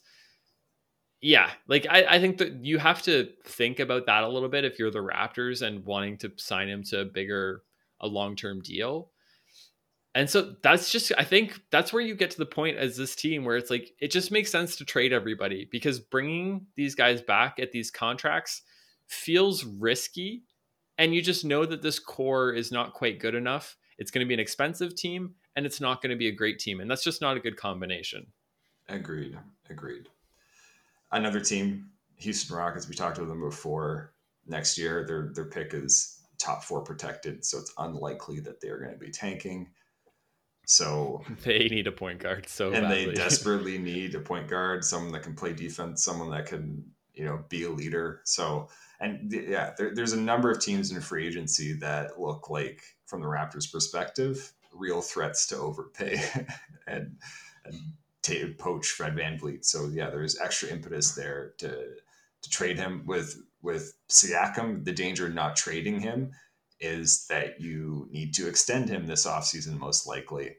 yeah 1.22 1.49
like 1.68 1.86
I, 1.89 2.05
I 2.09 2.20
think 2.20 2.38
that 2.39 2.66
you 2.66 2.80
have 2.80 3.01
to 3.03 3.30
think 3.45 3.80
about 3.80 4.05
that 4.07 4.24
a 4.24 4.28
little 4.30 4.49
bit 4.49 4.66
if 4.66 4.80
you're 4.80 4.91
the 4.91 4.99
raptors 4.99 5.62
and 5.62 5.86
wanting 5.86 6.18
to 6.20 6.32
sign 6.38 6.68
him 6.68 6.84
to 6.86 7.01
a 7.01 7.05
bigger 7.05 7.64
a 7.99 8.07
long-term 8.07 8.62
deal 8.62 9.11
and 10.16 10.30
so 10.30 10.55
that's 10.62 10.91
just 10.91 11.12
i 11.18 11.24
think 11.24 11.62
that's 11.72 11.93
where 11.93 12.01
you 12.01 12.16
get 12.16 12.32
to 12.32 12.38
the 12.38 12.45
point 12.45 12.78
as 12.78 12.97
this 12.97 13.16
team 13.16 13.43
where 13.43 13.57
it's 13.57 13.70
like 13.70 13.91
it 13.99 14.12
just 14.12 14.32
makes 14.32 14.51
sense 14.51 14.76
to 14.76 14.86
trade 14.86 15.14
everybody 15.14 15.68
because 15.72 15.99
bringing 15.99 16.66
these 16.76 16.95
guys 16.95 17.22
back 17.22 17.59
at 17.59 17.72
these 17.72 17.91
contracts 17.91 18.62
feels 19.07 19.64
risky 19.64 20.43
and 20.97 21.16
you 21.16 21.22
just 21.22 21.45
know 21.45 21.66
that 21.66 21.82
this 21.82 21.99
core 21.99 22.53
is 22.53 22.72
not 22.72 22.93
quite 22.93 23.20
good 23.20 23.36
enough 23.36 23.78
it's 23.97 24.12
going 24.12 24.26
to 24.26 24.28
be 24.28 24.34
an 24.34 24.39
expensive 24.39 24.95
team 24.95 25.34
and 25.55 25.66
it's 25.66 25.82
not 25.82 26.01
going 26.01 26.09
to 26.09 26.16
be 26.16 26.28
a 26.28 26.32
great 26.32 26.59
team 26.59 26.80
and 26.80 26.89
that's 26.89 27.03
just 27.03 27.22
not 27.22 27.38
a 27.38 27.39
good 27.39 27.57
combination 27.57 28.26
agreed. 28.91 29.38
Agreed. 29.70 30.09
Another 31.12 31.39
team, 31.39 31.89
Houston 32.18 32.55
Rockets. 32.55 32.88
We 32.88 32.95
talked 32.95 33.18
about 33.18 33.30
them 33.30 33.41
before. 33.41 34.14
Next 34.47 34.78
year, 34.78 35.05
their 35.05 35.32
their 35.34 35.45
pick 35.45 35.74
is 35.74 36.20
top 36.38 36.64
four 36.64 36.82
protected, 36.82 37.45
so 37.45 37.59
it's 37.59 37.74
unlikely 37.78 38.39
that 38.41 38.59
they 38.59 38.70
are 38.70 38.80
going 38.80 38.91
to 38.91 38.97
be 38.97 39.12
tanking. 39.12 39.70
So 40.72 41.22
They 41.43 41.67
need 41.67 41.88
a 41.88 41.91
point 41.91 42.19
guard 42.19 42.47
so 42.47 42.72
and 42.72 42.84
badly. 42.88 43.05
they 43.07 43.13
desperately 43.15 43.78
need 43.78 44.15
a 44.15 44.22
point 44.22 44.47
guard, 44.47 44.86
someone 44.86 45.11
that 45.11 45.24
can 45.24 45.36
play 45.36 45.51
defense, 45.53 46.03
someone 46.03 46.32
that 46.32 46.45
can 46.45 46.86
you 47.13 47.26
know 47.26 47.43
be 47.49 47.65
a 47.65 47.69
leader. 47.69 48.22
So 48.24 48.69
and 49.01 49.32
yeah, 49.32 49.74
there, 49.78 49.93
there's 49.93 50.13
a 50.13 50.19
number 50.19 50.49
of 50.49 50.61
teams 50.61 50.91
in 50.91 51.01
free 51.01 51.28
agency 51.28 51.74
that 51.74 52.19
look 52.19 52.49
like, 52.49 52.84
from 53.05 53.19
the 53.19 53.28
Raptors' 53.28 53.69
perspective, 53.69 54.53
real 54.74 55.01
threats 55.01 55.45
to 55.47 55.57
overpay 55.57 56.22
and 56.88 57.17
and 57.65 57.76
to 58.22 58.53
poach 58.57 58.88
Fred 58.88 59.15
VanVleet. 59.15 59.65
So 59.65 59.89
yeah, 59.91 60.09
there's 60.09 60.39
extra 60.39 60.69
impetus 60.69 61.11
there 61.11 61.53
to 61.57 61.69
to 62.43 62.49
trade 62.49 62.78
him 62.78 63.03
with 63.05 63.36
with 63.61 63.93
Siakam. 64.09 64.86
The 64.86 64.93
danger 64.93 65.28
in 65.28 65.36
not 65.36 65.57
trading 65.57 65.99
him 65.99 66.32
is 66.80 67.28
that 67.28 67.59
you 67.61 68.07
need 68.09 68.34
to 68.36 68.47
extend 68.47 68.89
him 68.89 69.05
this 69.05 69.28
offseason 69.28 69.78
most 69.78 70.07
likely 70.07 70.55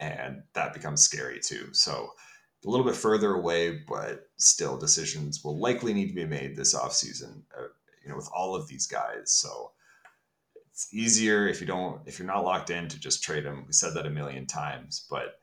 and 0.00 0.42
that 0.54 0.74
becomes 0.74 1.02
scary 1.02 1.40
too. 1.40 1.68
So 1.72 2.10
a 2.64 2.70
little 2.70 2.86
bit 2.86 2.96
further 2.96 3.34
away, 3.34 3.82
but 3.86 4.28
still 4.36 4.76
decisions 4.76 5.44
will 5.44 5.58
likely 5.58 5.92
need 5.92 6.08
to 6.08 6.14
be 6.14 6.24
made 6.24 6.56
this 6.56 6.74
offseason, 6.74 7.42
uh, 7.56 7.68
you 8.02 8.08
know, 8.08 8.16
with 8.16 8.28
all 8.34 8.54
of 8.54 8.68
these 8.68 8.86
guys. 8.86 9.32
So 9.32 9.72
it's 10.70 10.92
easier 10.92 11.46
if 11.46 11.60
you 11.60 11.66
don't, 11.66 12.00
if 12.06 12.18
you're 12.18 12.26
not 12.26 12.44
locked 12.44 12.70
in 12.70 12.88
to 12.88 12.98
just 12.98 13.22
trade 13.22 13.44
them. 13.44 13.64
We 13.66 13.72
said 13.72 13.94
that 13.94 14.06
a 14.06 14.10
million 14.10 14.46
times, 14.46 15.06
but 15.10 15.38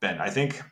Ben, 0.00 0.20
I 0.20 0.30
think 0.30 0.62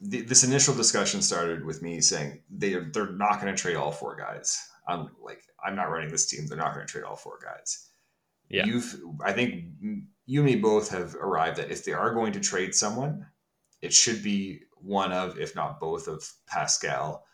the, 0.00 0.22
this 0.22 0.44
initial 0.44 0.74
discussion 0.74 1.22
started 1.22 1.64
with 1.64 1.82
me 1.82 2.00
saying 2.00 2.42
they, 2.50 2.74
they're 2.92 3.12
not 3.12 3.40
going 3.40 3.54
to 3.54 3.60
trade 3.60 3.76
all 3.76 3.92
four 3.92 4.16
guys. 4.16 4.60
I'm 4.88 5.08
like, 5.22 5.42
I'm 5.64 5.76
not 5.76 5.90
running 5.90 6.10
this 6.10 6.26
team. 6.26 6.46
They're 6.46 6.58
not 6.58 6.74
going 6.74 6.86
to 6.86 6.90
trade 6.90 7.04
all 7.04 7.16
four 7.16 7.38
guys. 7.42 7.88
Yeah. 8.48 8.66
You've, 8.66 9.00
I 9.24 9.32
think 9.32 9.64
you 10.26 10.40
and 10.40 10.46
me 10.46 10.56
both 10.56 10.90
have 10.90 11.14
arrived 11.14 11.58
at 11.58 11.70
if 11.70 11.84
they 11.84 11.92
are 11.92 12.12
going 12.12 12.32
to 12.32 12.40
trade 12.40 12.74
someone, 12.74 13.26
it 13.80 13.92
should 13.92 14.22
be 14.22 14.60
one 14.74 15.12
of, 15.12 15.38
if 15.38 15.54
not 15.54 15.80
both 15.80 16.08
of 16.08 16.28
Pascal 16.46 17.24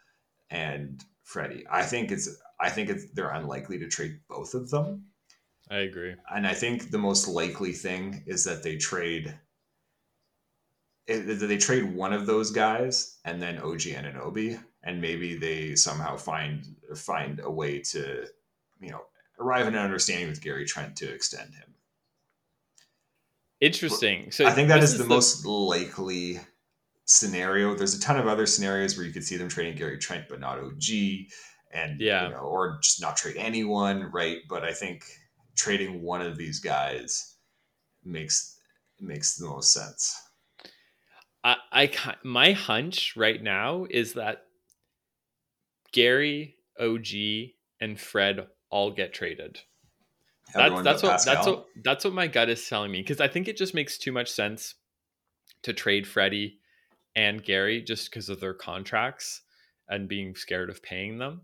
and 0.51 1.03
Freddie. 1.25 1.65
I 1.71 1.83
think 1.83 2.11
it's, 2.11 2.29
I 2.61 2.69
think 2.69 2.91
it's, 2.91 3.11
they're 3.13 3.31
unlikely 3.31 3.79
to 3.79 3.89
trade 3.89 4.21
both 4.29 4.55
of 4.55 4.71
them. 4.71 5.07
I 5.71 5.79
agree. 5.79 6.15
And 6.31 6.47
I 6.47 6.53
think 6.53 6.91
the 6.91 6.99
most 6.99 7.27
likely 7.29 7.73
thing 7.73 8.23
is 8.27 8.45
that 8.45 8.63
they 8.63 8.77
trade 8.77 9.35
they 11.07 11.57
trade 11.59 11.95
one 11.95 12.13
of 12.13 12.27
those 12.27 12.51
guys 12.51 13.19
and 13.25 13.43
then 13.43 13.59
OG 13.59 13.81
Anunoby, 13.81 14.63
and 14.85 15.01
maybe 15.01 15.37
they 15.37 15.75
somehow 15.75 16.17
find 16.17 16.77
find 16.95 17.41
a 17.41 17.51
way 17.51 17.81
to, 17.81 18.27
you 18.81 18.91
know, 18.91 19.03
arrive 19.39 19.67
at 19.67 19.73
an 19.73 19.81
understanding 19.81 20.29
with 20.29 20.41
Gary 20.41 20.65
Trent 20.65 20.97
to 20.97 21.13
extend 21.13 21.55
him. 21.55 21.72
Interesting. 23.63 24.33
So 24.33 24.45
I 24.45 24.51
think 24.51 24.67
that 24.69 24.83
is, 24.83 24.93
is 24.93 24.99
the, 24.99 25.05
the 25.05 25.09
most 25.09 25.47
likely 25.47 26.41
scenario. 27.05 27.77
There's 27.77 27.95
a 27.95 28.01
ton 28.01 28.19
of 28.19 28.27
other 28.27 28.45
scenarios 28.45 28.97
where 28.97 29.07
you 29.07 29.13
could 29.13 29.23
see 29.23 29.37
them 29.37 29.49
trading 29.49 29.77
Gary 29.77 29.99
Trent 29.99 30.25
but 30.29 30.41
not 30.41 30.59
OG, 30.59 30.83
and 31.73 32.01
yeah, 32.01 32.25
you 32.25 32.31
know, 32.31 32.41
or 32.41 32.81
just 32.83 33.01
not 33.01 33.17
trade 33.17 33.37
anyone, 33.39 34.11
right? 34.13 34.39
But 34.49 34.65
I 34.65 34.73
think 34.73 35.05
trading 35.55 36.03
one 36.03 36.21
of 36.21 36.37
these 36.37 36.59
guys 36.59 37.37
makes 38.05 38.59
makes 38.99 39.37
the 39.37 39.47
most 39.47 39.73
sense. 39.73 40.21
I, 41.45 41.57
I 41.71 41.91
my 42.25 42.53
hunch 42.53 43.15
right 43.17 43.41
now 43.41 43.87
is 43.89 44.15
that 44.15 44.43
Gary, 45.93 46.57
OG, 46.81 47.53
and 47.81 48.01
Fred 48.01 48.49
all 48.71 48.91
get 48.91 49.15
traded. 49.15 49.61
That's 50.55 50.83
that's 50.83 51.03
what 51.03 51.13
Pascal. 51.13 51.35
that's 51.35 51.47
what 51.47 51.67
that's 51.83 52.05
what 52.05 52.15
my 52.15 52.27
gut 52.27 52.49
is 52.49 52.69
telling 52.69 52.91
me 52.91 53.01
because 53.01 53.21
I 53.21 53.29
think 53.29 53.49
it 53.49 53.57
just 53.57 53.75
makes 53.75 53.99
too 53.99 54.13
much 54.13 54.31
sense 54.31 54.75
to 55.63 55.73
trade 55.73 56.07
Freddie 56.07 56.59
and 57.15 57.43
Gary 57.43 57.83
just 57.83 58.11
because 58.11 58.29
of 58.29 58.41
their 58.41 58.55
contracts 58.55 59.43
and 59.89 60.09
being 60.09 60.35
scared 60.35 60.71
of 60.71 60.83
paying 60.83 61.19
them. 61.19 61.43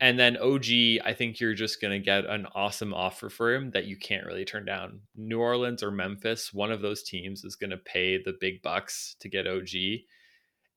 And 0.00 0.18
then 0.18 0.36
OG, 0.36 0.66
I 1.04 1.12
think 1.16 1.40
you're 1.40 1.54
just 1.54 1.80
going 1.80 1.92
to 1.92 2.04
get 2.04 2.24
an 2.24 2.46
awesome 2.54 2.94
offer 2.94 3.28
for 3.28 3.52
him 3.52 3.72
that 3.72 3.86
you 3.86 3.96
can't 3.96 4.26
really 4.26 4.44
turn 4.44 4.64
down. 4.64 5.00
New 5.16 5.40
Orleans 5.40 5.82
or 5.82 5.90
Memphis, 5.90 6.52
one 6.54 6.70
of 6.70 6.82
those 6.82 7.02
teams 7.02 7.44
is 7.44 7.56
going 7.56 7.70
to 7.70 7.78
pay 7.78 8.22
the 8.22 8.36
big 8.40 8.62
bucks 8.62 9.16
to 9.20 9.28
get 9.28 9.48
OG. 9.48 10.02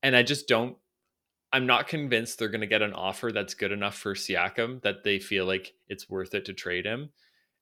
And 0.02 0.16
I 0.16 0.24
just 0.24 0.48
don't, 0.48 0.76
I'm 1.54 1.66
not 1.66 1.88
convinced 1.88 2.40
they're 2.40 2.50
going 2.50 2.62
to 2.62 2.68
get 2.68 2.82
an 2.82 2.94
offer 2.94 3.32
that's 3.32 3.54
good 3.54 3.72
enough 3.72 3.96
for 3.96 4.14
Siakam 4.14 4.82
that 4.84 5.04
they 5.04 5.20
feel 5.20 5.46
like 5.46 5.74
it's 5.90 6.10
worth 6.10 6.34
it 6.34 6.46
to 6.46 6.54
trade 6.54 6.86
him. 6.86 7.10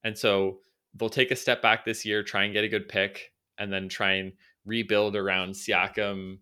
And 0.04 0.18
so 0.18 0.60
they'll 0.96 1.10
take 1.10 1.32
a 1.32 1.36
step 1.36 1.62
back 1.62 1.86
this 1.86 2.06
year, 2.06 2.24
try 2.24 2.44
and 2.44 2.54
get 2.54 2.64
a 2.64 2.70
good 2.70 2.88
pick, 2.88 3.32
and 3.58 3.72
then 3.74 3.90
try 3.90 4.14
and 4.14 4.34
rebuild 4.66 5.16
around 5.16 5.52
Siakam 5.52 6.38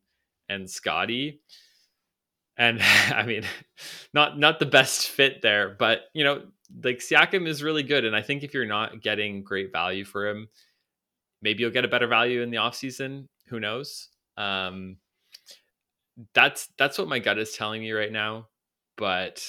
and 0.50 0.70
Scottie. 0.70 1.42
and 2.58 2.82
I 3.14 3.24
mean, 3.26 3.44
not 4.14 4.38
not 4.38 4.60
the 4.60 4.66
best 4.66 5.08
fit 5.10 5.42
there, 5.42 5.76
but 5.78 6.02
you 6.14 6.24
know, 6.24 6.44
like 6.84 7.00
Siakam 7.00 7.48
is 7.48 7.64
really 7.64 7.84
good, 7.84 8.06
and 8.06 8.16
I 8.16 8.22
think 8.22 8.44
if 8.44 8.54
you're 8.54 8.66
not 8.66 9.02
getting 9.02 9.44
great 9.44 9.72
value 9.72 10.06
for 10.06 10.28
him, 10.28 10.50
maybe 11.42 11.62
you'll 11.62 11.72
get 11.72 11.86
a 11.86 11.90
better 11.90 12.08
value 12.08 12.42
in 12.42 12.52
the 12.52 12.58
offseason. 12.58 13.28
Who 13.48 13.60
knows? 13.60 14.10
Um, 14.38 14.98
that's 16.34 16.70
that's 16.78 16.98
what 16.98 17.08
my 17.08 17.20
gut 17.20 17.38
is 17.38 17.54
telling 17.54 17.82
me 17.82 17.92
right 17.92 18.12
now, 18.12 18.48
but 18.98 19.44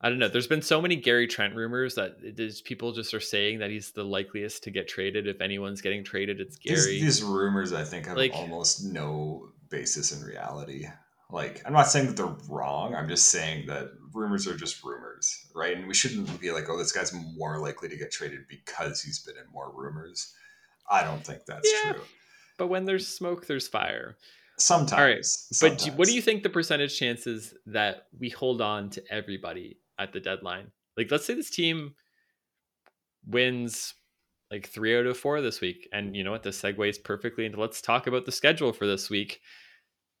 I 0.00 0.08
don't 0.08 0.18
know. 0.18 0.28
There's 0.28 0.46
been 0.46 0.62
so 0.62 0.82
many 0.82 0.96
Gary 0.96 1.26
Trent 1.26 1.56
rumors 1.56 1.94
that 1.94 2.36
there's 2.36 2.60
people 2.60 2.92
just 2.92 3.14
are 3.14 3.20
saying 3.20 3.60
that 3.60 3.70
he's 3.70 3.92
the 3.92 4.04
likeliest 4.04 4.64
to 4.64 4.70
get 4.70 4.88
traded. 4.88 5.26
If 5.26 5.40
anyone's 5.40 5.80
getting 5.80 6.04
traded, 6.04 6.40
it's 6.40 6.56
Gary. 6.56 6.76
These, 6.76 7.02
these 7.02 7.22
rumors, 7.22 7.72
I 7.72 7.82
think, 7.82 8.06
have 8.06 8.16
like, 8.16 8.32
almost 8.34 8.84
no 8.84 9.48
basis 9.70 10.12
in 10.12 10.26
reality. 10.26 10.86
Like, 11.30 11.62
I'm 11.64 11.72
not 11.72 11.88
saying 11.88 12.06
that 12.06 12.16
they're 12.16 12.36
wrong. 12.48 12.94
I'm 12.94 13.08
just 13.08 13.26
saying 13.30 13.66
that 13.66 13.90
rumors 14.12 14.46
are 14.46 14.56
just 14.56 14.84
rumors, 14.84 15.46
right? 15.54 15.76
And 15.76 15.88
we 15.88 15.94
shouldn't 15.94 16.40
be 16.40 16.52
like, 16.52 16.68
oh, 16.68 16.78
this 16.78 16.92
guy's 16.92 17.12
more 17.12 17.58
likely 17.58 17.88
to 17.88 17.96
get 17.96 18.12
traded 18.12 18.46
because 18.48 19.02
he's 19.02 19.20
been 19.20 19.36
in 19.36 19.50
more 19.52 19.72
rumors. 19.74 20.34
I 20.88 21.02
don't 21.02 21.24
think 21.24 21.46
that's 21.46 21.68
yeah, 21.84 21.94
true. 21.94 22.02
But 22.58 22.68
when 22.68 22.84
there's 22.84 23.08
smoke, 23.08 23.46
there's 23.46 23.66
fire. 23.66 24.16
Sometimes. 24.58 24.92
All 25.00 25.06
right. 25.06 25.24
Sometimes. 25.24 25.84
But 25.84 25.90
do, 25.90 25.96
what 25.96 26.08
do 26.08 26.14
you 26.14 26.22
think 26.22 26.42
the 26.42 26.48
percentage 26.48 26.98
chances 26.98 27.54
that 27.66 28.06
we 28.18 28.30
hold 28.30 28.60
on 28.60 28.90
to 28.90 29.02
everybody 29.10 29.78
at 29.98 30.12
the 30.12 30.20
deadline? 30.20 30.70
Like, 30.96 31.10
let's 31.10 31.26
say 31.26 31.34
this 31.34 31.50
team 31.50 31.94
wins 33.26 33.94
like 34.50 34.68
three 34.68 34.96
out 34.96 35.06
of 35.06 35.16
four 35.16 35.40
this 35.40 35.60
week. 35.60 35.88
And 35.92 36.14
you 36.16 36.24
know 36.24 36.30
what? 36.30 36.42
This 36.42 36.60
segues 36.60 37.02
perfectly 37.02 37.44
into 37.44 37.60
let's 37.60 37.80
talk 37.80 38.06
about 38.06 38.24
the 38.24 38.32
schedule 38.32 38.72
for 38.72 38.86
this 38.86 39.10
week 39.10 39.40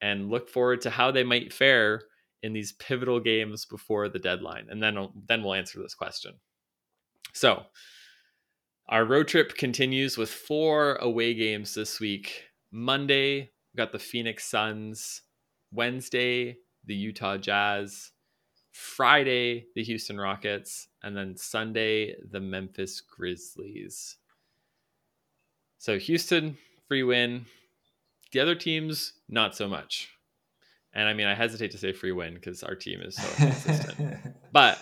and 0.00 0.30
look 0.30 0.48
forward 0.48 0.80
to 0.82 0.90
how 0.90 1.10
they 1.10 1.24
might 1.24 1.52
fare 1.52 2.02
in 2.42 2.52
these 2.52 2.72
pivotal 2.72 3.20
games 3.20 3.64
before 3.64 4.08
the 4.08 4.18
deadline. 4.18 4.66
And 4.68 4.82
then 4.82 5.08
then 5.26 5.42
we'll 5.42 5.54
answer 5.54 5.80
this 5.80 5.94
question. 5.94 6.34
So, 7.32 7.64
our 8.88 9.04
road 9.04 9.28
trip 9.28 9.56
continues 9.56 10.16
with 10.16 10.30
four 10.30 10.96
away 10.96 11.34
games 11.34 11.74
this 11.74 11.98
week. 12.00 12.44
Monday, 12.70 13.52
we 13.76 13.82
got 13.82 13.92
the 13.92 13.98
Phoenix 13.98 14.46
Suns. 14.46 15.20
Wednesday, 15.70 16.56
the 16.86 16.94
Utah 16.94 17.36
Jazz. 17.36 18.12
Friday, 18.72 19.66
the 19.74 19.82
Houston 19.84 20.18
Rockets. 20.18 20.88
And 21.02 21.14
then 21.14 21.36
Sunday, 21.36 22.16
the 22.30 22.40
Memphis 22.40 23.02
Grizzlies. 23.02 24.16
So, 25.76 25.98
Houston, 25.98 26.56
free 26.88 27.02
win. 27.02 27.44
The 28.32 28.40
other 28.40 28.54
teams, 28.54 29.12
not 29.28 29.54
so 29.54 29.68
much. 29.68 30.10
And 30.94 31.06
I 31.06 31.12
mean, 31.12 31.26
I 31.26 31.34
hesitate 31.34 31.72
to 31.72 31.78
say 31.78 31.92
free 31.92 32.12
win 32.12 32.32
because 32.32 32.62
our 32.62 32.74
team 32.74 33.02
is 33.02 33.16
so 33.16 33.28
consistent. 33.36 34.16
but 34.52 34.78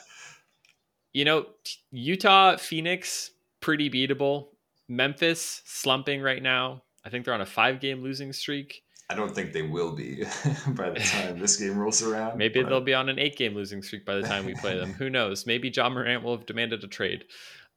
you 1.12 1.24
know, 1.24 1.46
Utah, 1.90 2.56
Phoenix, 2.56 3.32
pretty 3.60 3.90
beatable. 3.90 4.50
Memphis 4.88 5.62
slumping 5.64 6.22
right 6.22 6.42
now. 6.42 6.82
I 7.04 7.10
think 7.10 7.24
they're 7.24 7.34
on 7.34 7.40
a 7.40 7.46
five-game 7.46 8.02
losing 8.02 8.32
streak. 8.32 8.83
I 9.10 9.14
don't 9.14 9.34
think 9.34 9.52
they 9.52 9.62
will 9.62 9.92
be 9.92 10.24
by 10.68 10.90
the 10.90 11.00
time 11.00 11.38
this 11.38 11.56
game 11.56 11.76
rolls 11.76 12.02
around. 12.02 12.38
Maybe 12.38 12.62
but... 12.62 12.68
they'll 12.68 12.80
be 12.80 12.94
on 12.94 13.08
an 13.08 13.18
eight-game 13.18 13.54
losing 13.54 13.82
streak 13.82 14.04
by 14.06 14.14
the 14.14 14.22
time 14.22 14.46
we 14.46 14.54
play 14.54 14.78
them. 14.78 14.92
Who 14.94 15.10
knows? 15.10 15.46
Maybe 15.46 15.68
Ja 15.68 15.88
Morant 15.90 16.22
will 16.22 16.36
have 16.36 16.46
demanded 16.46 16.82
a 16.82 16.88
trade. 16.88 17.24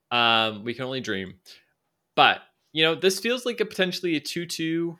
Um, 0.09 0.63
we 0.63 0.73
can 0.73 0.85
only 0.85 1.01
dream. 1.01 1.35
But 2.15 2.41
you 2.71 2.83
know, 2.83 2.95
this 2.95 3.19
feels 3.19 3.45
like 3.45 3.59
a 3.59 3.65
potentially 3.65 4.15
a 4.15 4.19
two-two 4.19 4.97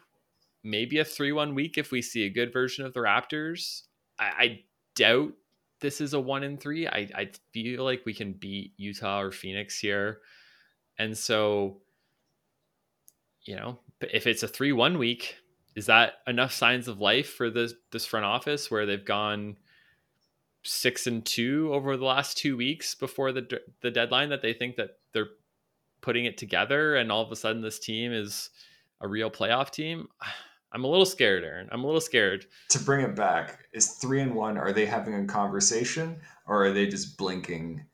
maybe 0.67 0.99
a 0.99 1.05
3 1.05 1.31
1 1.31 1.55
week 1.55 1.77
if 1.77 1.91
we 1.91 2.01
see 2.01 2.25
a 2.25 2.29
good 2.29 2.53
version 2.53 2.85
of 2.85 2.93
the 2.93 2.99
Raptors. 2.99 3.83
I, 4.19 4.25
I 4.25 4.59
doubt 4.95 5.33
this 5.79 6.01
is 6.01 6.13
a 6.13 6.19
1 6.19 6.43
in 6.43 6.57
3. 6.57 6.87
I, 6.87 7.09
I 7.15 7.29
feel 7.53 7.83
like 7.83 8.05
we 8.05 8.13
can 8.13 8.33
beat 8.33 8.73
Utah 8.77 9.21
or 9.21 9.31
Phoenix 9.31 9.79
here. 9.79 10.19
And 10.99 11.17
so, 11.17 11.77
you 13.43 13.55
know, 13.55 13.79
if 14.01 14.27
it's 14.27 14.43
a 14.43 14.47
3 14.47 14.73
1 14.73 14.97
week, 14.97 15.37
is 15.77 15.85
that 15.85 16.15
enough 16.25 16.51
signs 16.51 16.87
of 16.87 16.99
life 16.99 17.29
for 17.29 17.51
this 17.51 17.75
this 17.91 18.05
front 18.05 18.25
office 18.25 18.71
where 18.71 18.87
they've 18.87 19.05
gone 19.05 19.55
six 20.63 21.05
and 21.05 21.23
two 21.23 21.69
over 21.71 21.95
the 21.95 22.03
last 22.03 22.35
two 22.35 22.57
weeks 22.57 22.95
before 22.95 23.31
the 23.31 23.61
the 23.81 23.91
deadline 23.91 24.29
that 24.29 24.41
they 24.41 24.53
think 24.53 24.75
that 24.75 24.97
they're 25.13 25.29
putting 26.01 26.25
it 26.25 26.35
together 26.35 26.95
and 26.95 27.11
all 27.11 27.21
of 27.21 27.31
a 27.31 27.35
sudden 27.35 27.61
this 27.61 27.77
team 27.77 28.11
is 28.11 28.49
a 29.01 29.07
real 29.07 29.29
playoff 29.29 29.69
team 29.69 30.09
I'm 30.73 30.83
a 30.83 30.87
little 30.87 31.05
scared, 31.05 31.45
Aaron. 31.45 31.69
I'm 31.71 31.85
a 31.85 31.85
little 31.85 32.01
scared. 32.01 32.45
To 32.71 32.79
bring 32.79 32.99
it 32.99 33.15
back, 33.15 33.67
is 33.71 33.91
three 33.91 34.19
and 34.19 34.35
one, 34.35 34.57
are 34.57 34.73
they 34.73 34.85
having 34.85 35.15
a 35.15 35.25
conversation 35.25 36.19
or 36.45 36.65
are 36.65 36.71
they 36.73 36.87
just 36.87 37.17
blinking 37.17 37.85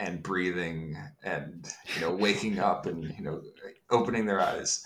and 0.00 0.20
breathing 0.20 0.98
and, 1.22 1.72
you 1.94 2.00
know, 2.00 2.12
waking 2.12 2.58
up 2.58 2.86
and, 2.86 3.04
you 3.16 3.22
know, 3.22 3.40
opening 3.88 4.26
their 4.26 4.40
eyes? 4.40 4.84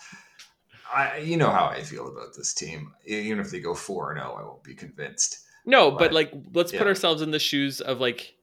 I, 0.92 1.18
you 1.18 1.36
know 1.36 1.50
how 1.50 1.66
I 1.66 1.82
feel 1.82 2.08
about 2.08 2.34
this 2.36 2.54
team. 2.54 2.92
Even 3.04 3.40
if 3.40 3.50
they 3.50 3.60
go 3.60 3.74
4 3.74 4.12
and 4.12 4.20
0, 4.20 4.36
I 4.38 4.44
won't 4.44 4.62
be 4.62 4.74
convinced. 4.74 5.40
No, 5.64 5.90
but, 5.90 5.98
but 5.98 6.12
like, 6.12 6.32
let's 6.54 6.72
yeah. 6.72 6.78
put 6.78 6.86
ourselves 6.86 7.22
in 7.22 7.30
the 7.30 7.38
shoes 7.38 7.80
of 7.80 8.00
like 8.00 8.34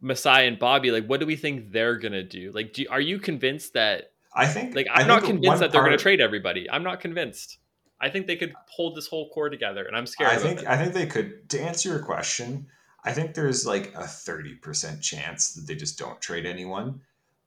Masai 0.00 0.46
and 0.46 0.58
Bobby. 0.58 0.90
Like, 0.90 1.06
what 1.06 1.20
do 1.20 1.26
we 1.26 1.36
think 1.36 1.72
they're 1.72 1.98
to 1.98 2.22
do? 2.22 2.50
Like, 2.52 2.72
do, 2.72 2.86
are 2.90 3.00
you 3.00 3.18
convinced 3.18 3.74
that? 3.74 4.12
I 4.34 4.46
think. 4.46 4.74
Like, 4.74 4.86
I'm 4.90 5.04
I 5.04 5.08
not 5.08 5.24
convinced 5.24 5.60
that 5.60 5.72
they're 5.72 5.88
to 5.88 5.96
trade 5.98 6.20
everybody. 6.20 6.68
I'm 6.70 6.82
not 6.82 7.00
convinced. 7.00 7.58
I 8.00 8.08
think 8.08 8.26
they 8.26 8.36
could 8.36 8.52
hold 8.68 8.96
this 8.96 9.06
whole 9.06 9.30
core 9.30 9.48
together, 9.48 9.84
and 9.84 9.96
I'm 9.96 10.06
scared. 10.06 10.32
I 10.32 10.36
think 10.36 10.66
I 10.66 10.76
think 10.76 10.92
they 10.92 11.06
could. 11.06 11.48
To 11.50 11.60
answer 11.62 11.90
your 11.90 12.00
question, 12.00 12.66
I 13.04 13.12
think 13.12 13.34
there's 13.34 13.64
like 13.64 13.94
a 13.94 14.06
thirty 14.06 14.54
percent 14.54 15.00
chance 15.02 15.54
that 15.54 15.68
they 15.68 15.76
just 15.76 15.98
don't 15.98 16.20
trade 16.20 16.44
anyone, 16.44 17.00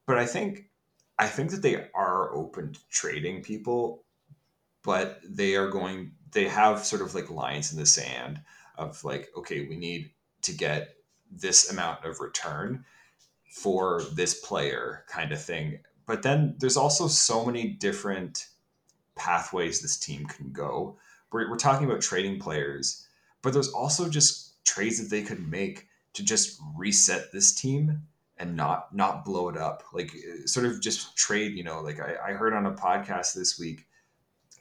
but 0.06 0.18
I 0.18 0.26
think 0.26 0.70
I 1.20 1.28
think 1.28 1.52
that 1.52 1.62
they 1.62 1.88
are 1.93 2.34
open 2.34 2.72
to 2.72 2.80
trading 2.89 3.43
people, 3.43 4.05
but 4.86 5.20
they 5.28 5.56
are 5.56 5.70
going. 5.70 6.12
They 6.32 6.48
have 6.48 6.86
sort 6.86 7.02
of 7.02 7.16
like 7.16 7.30
lines 7.30 7.74
in 7.74 7.80
the 7.80 7.86
sand 7.86 8.42
of 8.78 9.04
like, 9.04 9.30
okay, 9.36 9.66
we 9.68 9.76
need 9.76 10.12
to 10.44 10.54
get 10.54 10.96
this 11.32 11.72
amount 11.72 12.06
of 12.06 12.20
return 12.20 12.86
for 13.52 14.04
this 14.14 14.40
player 14.42 15.06
kind 15.08 15.32
of 15.32 15.42
thing. 15.42 15.80
But 16.06 16.22
then 16.22 16.56
there's 16.60 16.78
also 16.78 17.08
so 17.08 17.46
many 17.46 17.70
different 17.70 18.48
pathways 19.16 19.82
this 19.82 19.98
team 19.98 20.26
can 20.26 20.52
go. 20.52 20.98
We're, 21.32 21.50
we're 21.50 21.58
talking 21.58 21.90
about 21.90 22.02
trading 22.02 22.40
players, 22.40 23.08
but 23.42 23.54
there's 23.54 23.70
also 23.70 24.10
just 24.10 24.64
trades 24.66 25.02
that 25.02 25.10
they 25.10 25.24
could 25.24 25.48
make 25.48 25.88
to 26.14 26.24
just 26.24 26.60
reset 26.76 27.32
this 27.32 27.54
team 27.54 28.02
and 28.38 28.56
not 28.56 28.94
not 28.94 29.24
blow 29.24 29.48
it 29.48 29.58
up 29.58 29.84
like 29.94 30.12
sort 30.46 30.66
of 30.66 30.82
just 30.82 31.16
trade 31.16 31.54
you 31.54 31.64
know 31.64 31.80
like 31.80 32.02
i, 32.02 32.32
I 32.32 32.34
heard 32.34 32.54
on 32.54 32.66
a 32.66 32.74
podcast 32.74 33.34
this 33.34 33.58
week 33.58 33.86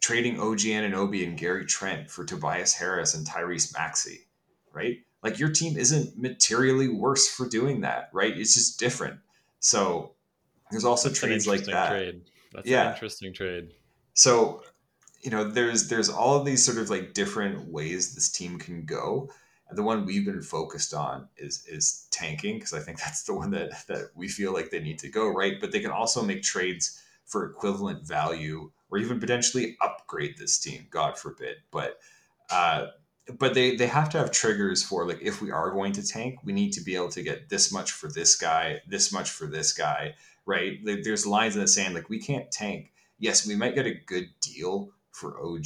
trading 0.05 0.39
og 0.39 0.57
Anunoby 0.57 1.27
and 1.27 1.39
gary 1.39 1.65
trent 1.65 2.11
for 2.11 2.27
tobias 2.27 2.75
harris 2.75 3.15
and 3.15 3.27
tyrese 3.27 3.73
maxey 3.73 4.27
right 4.75 4.99
like 5.23 5.39
your 5.39 5.49
team 5.49 5.79
isn't 5.79 6.19
materially 6.19 6.89
worse 6.89 7.27
for 7.27 7.49
doing 7.49 7.81
that 7.81 8.11
right 8.13 8.37
it's 8.37 8.53
just 8.53 8.79
different 8.79 9.19
so 9.61 10.13
there's 10.71 10.85
also 10.85 11.09
That's 11.09 11.21
trades 11.21 11.47
like 11.47 11.65
that 11.65 11.89
trade. 11.89 12.21
That's 12.53 12.69
yeah. 12.69 12.89
an 12.89 12.93
interesting 12.93 13.33
trade 13.33 13.71
so 14.13 14.63
you 15.23 15.31
know 15.31 15.43
there's 15.45 15.89
there's 15.89 16.11
all 16.11 16.37
of 16.37 16.45
these 16.45 16.63
sort 16.63 16.77
of 16.77 16.91
like 16.91 17.15
different 17.15 17.73
ways 17.73 18.15
this 18.15 18.29
team 18.29 18.59
can 18.59 18.85
go 18.85 19.31
And 19.71 19.79
the 19.79 19.83
one 19.83 20.05
we've 20.05 20.27
been 20.27 20.43
focused 20.43 20.93
on 20.93 21.29
is 21.39 21.65
is 21.67 22.09
tanking 22.11 22.57
because 22.59 22.75
I 22.75 22.81
think 22.81 22.99
that's 23.05 23.23
the 23.23 23.35
one 23.35 23.53
that 23.53 23.87
that 23.87 24.11
we 24.15 24.29
feel 24.29 24.53
like 24.53 24.69
they 24.69 24.81
need 24.81 24.99
to 24.99 25.09
go 25.09 25.29
right. 25.29 25.59
But 25.59 25.73
they 25.73 25.81
can 25.81 25.91
also 25.91 26.23
make 26.23 26.43
trades 26.43 27.01
for 27.25 27.47
equivalent 27.47 28.07
value 28.07 28.71
or 28.91 28.99
even 28.99 29.21
potentially 29.21 29.77
upgrade 29.81 30.37
this 30.39 30.59
team. 30.59 30.87
God 30.91 31.19
forbid, 31.19 31.57
but. 31.71 31.99
Uh, 32.51 32.89
but 33.39 33.55
they 33.55 33.75
they 33.75 33.87
have 33.87 34.11
to 34.11 34.19
have 34.19 34.31
triggers 34.31 34.83
for 34.83 35.09
like 35.09 35.23
if 35.23 35.41
we 35.41 35.51
are 35.51 35.71
going 35.71 35.93
to 35.93 36.07
tank 36.07 36.39
we 36.45 36.53
need 36.53 36.75
to 36.75 36.83
be 36.83 36.95
able 36.95 37.09
to 37.09 37.23
get 37.23 37.49
this 37.49 37.73
much 37.73 37.91
for 37.91 38.07
this 38.07 38.37
guy 38.37 38.79
this 38.87 39.15
much 39.15 39.31
for 39.31 39.47
this 39.47 39.73
guy 39.73 40.15
right 40.45 40.79
there's 40.85 41.27
lines 41.27 41.55
in 41.55 41.63
the 41.63 41.67
sand 41.67 41.95
like 41.95 42.11
we 42.11 42.19
can't 42.19 42.51
tank 42.53 42.93
yes 43.19 43.47
we 43.47 43.57
might 43.57 43.75
get 43.75 43.87
a 43.87 43.95
good 43.95 44.29
deal 44.43 44.91
for 45.11 45.41
og 45.41 45.65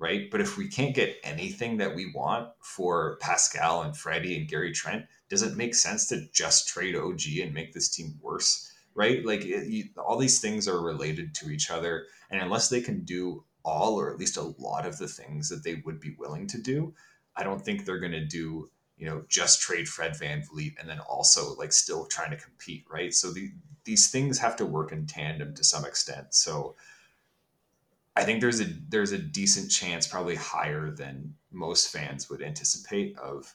right? 0.00 0.30
But 0.30 0.40
if 0.40 0.56
we 0.56 0.66
can't 0.66 0.94
get 0.94 1.18
anything 1.22 1.76
that 1.76 1.94
we 1.94 2.10
want 2.12 2.48
for 2.60 3.18
Pascal 3.20 3.82
and 3.82 3.96
Freddie 3.96 4.36
and 4.36 4.48
Gary 4.48 4.72
Trent, 4.72 5.04
does 5.28 5.42
it 5.42 5.56
make 5.56 5.74
sense 5.74 6.08
to 6.08 6.26
just 6.32 6.66
trade 6.66 6.96
OG 6.96 7.20
and 7.42 7.54
make 7.54 7.72
this 7.72 7.90
team 7.90 8.18
worse, 8.20 8.72
right? 8.94 9.24
Like 9.24 9.44
it, 9.44 9.68
you, 9.68 9.84
all 9.98 10.18
these 10.18 10.40
things 10.40 10.66
are 10.66 10.80
related 10.80 11.34
to 11.36 11.50
each 11.50 11.70
other, 11.70 12.06
and 12.30 12.40
unless 12.40 12.68
they 12.68 12.80
can 12.80 13.04
do 13.04 13.44
all 13.64 14.00
or 14.00 14.10
at 14.10 14.18
least 14.18 14.36
a 14.36 14.54
lot 14.58 14.86
of 14.86 14.98
the 14.98 15.08
things 15.08 15.48
that 15.48 15.62
they 15.64 15.82
would 15.84 16.00
be 16.00 16.14
willing 16.18 16.46
to 16.48 16.58
do, 16.58 16.94
I 17.36 17.42
don't 17.42 17.62
think 17.62 17.84
they're 17.84 17.98
going 17.98 18.12
to 18.12 18.24
do 18.24 18.70
you 18.96 19.06
know 19.06 19.24
just 19.28 19.62
trade 19.62 19.88
Fred 19.88 20.16
Van 20.16 20.42
VanVleet 20.42 20.74
and 20.78 20.88
then 20.88 21.00
also 21.00 21.54
like 21.56 21.72
still 21.72 22.06
trying 22.06 22.30
to 22.30 22.36
compete, 22.36 22.84
right? 22.90 23.14
So 23.14 23.32
the, 23.32 23.50
these 23.84 24.10
things 24.10 24.38
have 24.38 24.56
to 24.56 24.66
work 24.66 24.92
in 24.92 25.06
tandem 25.06 25.54
to 25.54 25.64
some 25.64 25.84
extent. 25.84 26.34
So 26.34 26.76
I 28.14 28.24
think 28.24 28.40
there's 28.40 28.60
a 28.60 28.66
there's 28.88 29.12
a 29.12 29.18
decent 29.18 29.70
chance, 29.70 30.06
probably 30.06 30.36
higher 30.36 30.90
than 30.90 31.34
most 31.50 31.90
fans 31.90 32.28
would 32.28 32.42
anticipate, 32.42 33.18
of 33.18 33.54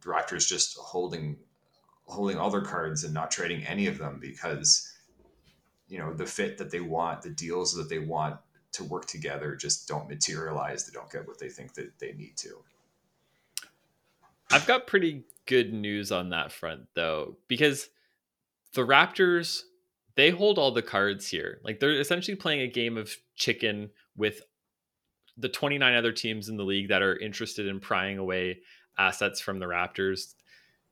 Raptors 0.00 0.48
just 0.48 0.78
holding 0.78 1.36
holding 2.04 2.38
all 2.38 2.50
their 2.50 2.62
cards 2.62 3.04
and 3.04 3.12
not 3.12 3.30
trading 3.30 3.64
any 3.64 3.86
of 3.86 3.98
them 3.98 4.18
because 4.20 4.91
you 5.92 5.98
know 5.98 6.14
the 6.14 6.24
fit 6.24 6.56
that 6.56 6.70
they 6.70 6.80
want, 6.80 7.20
the 7.20 7.28
deals 7.28 7.74
that 7.74 7.90
they 7.90 7.98
want 7.98 8.38
to 8.72 8.82
work 8.82 9.04
together 9.04 9.54
just 9.54 9.86
don't 9.86 10.08
materialize. 10.08 10.86
They 10.86 10.98
don't 10.98 11.10
get 11.10 11.28
what 11.28 11.38
they 11.38 11.50
think 11.50 11.74
that 11.74 11.98
they 11.98 12.14
need 12.14 12.34
to. 12.38 12.56
I've 14.50 14.66
got 14.66 14.86
pretty 14.86 15.24
good 15.44 15.74
news 15.74 16.10
on 16.10 16.30
that 16.30 16.50
front 16.50 16.86
though, 16.94 17.36
because 17.46 17.90
the 18.72 18.86
Raptors 18.86 19.64
they 20.14 20.30
hold 20.30 20.58
all 20.58 20.72
the 20.72 20.82
cards 20.82 21.28
here. 21.28 21.60
Like 21.62 21.78
they're 21.78 22.00
essentially 22.00 22.36
playing 22.36 22.62
a 22.62 22.68
game 22.68 22.96
of 22.96 23.14
chicken 23.36 23.90
with 24.16 24.40
the 25.36 25.48
29 25.50 25.94
other 25.94 26.12
teams 26.12 26.48
in 26.48 26.56
the 26.56 26.64
league 26.64 26.88
that 26.88 27.02
are 27.02 27.18
interested 27.18 27.66
in 27.66 27.80
prying 27.80 28.16
away 28.16 28.60
assets 28.96 29.40
from 29.40 29.58
the 29.58 29.66
Raptors. 29.66 30.34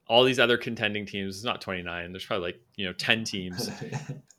All 0.09 0.25
these 0.25 0.39
other 0.39 0.59
contending 0.59 1.07
teams, 1.07 1.37
it's 1.37 1.45
not 1.45 1.63
29, 1.63 2.13
there's 2.13 2.25
probably 2.25 2.49
like, 2.49 2.61
you 2.77 2.85
know, 2.85 2.93
10 2.93 3.25
teams. 3.25 3.71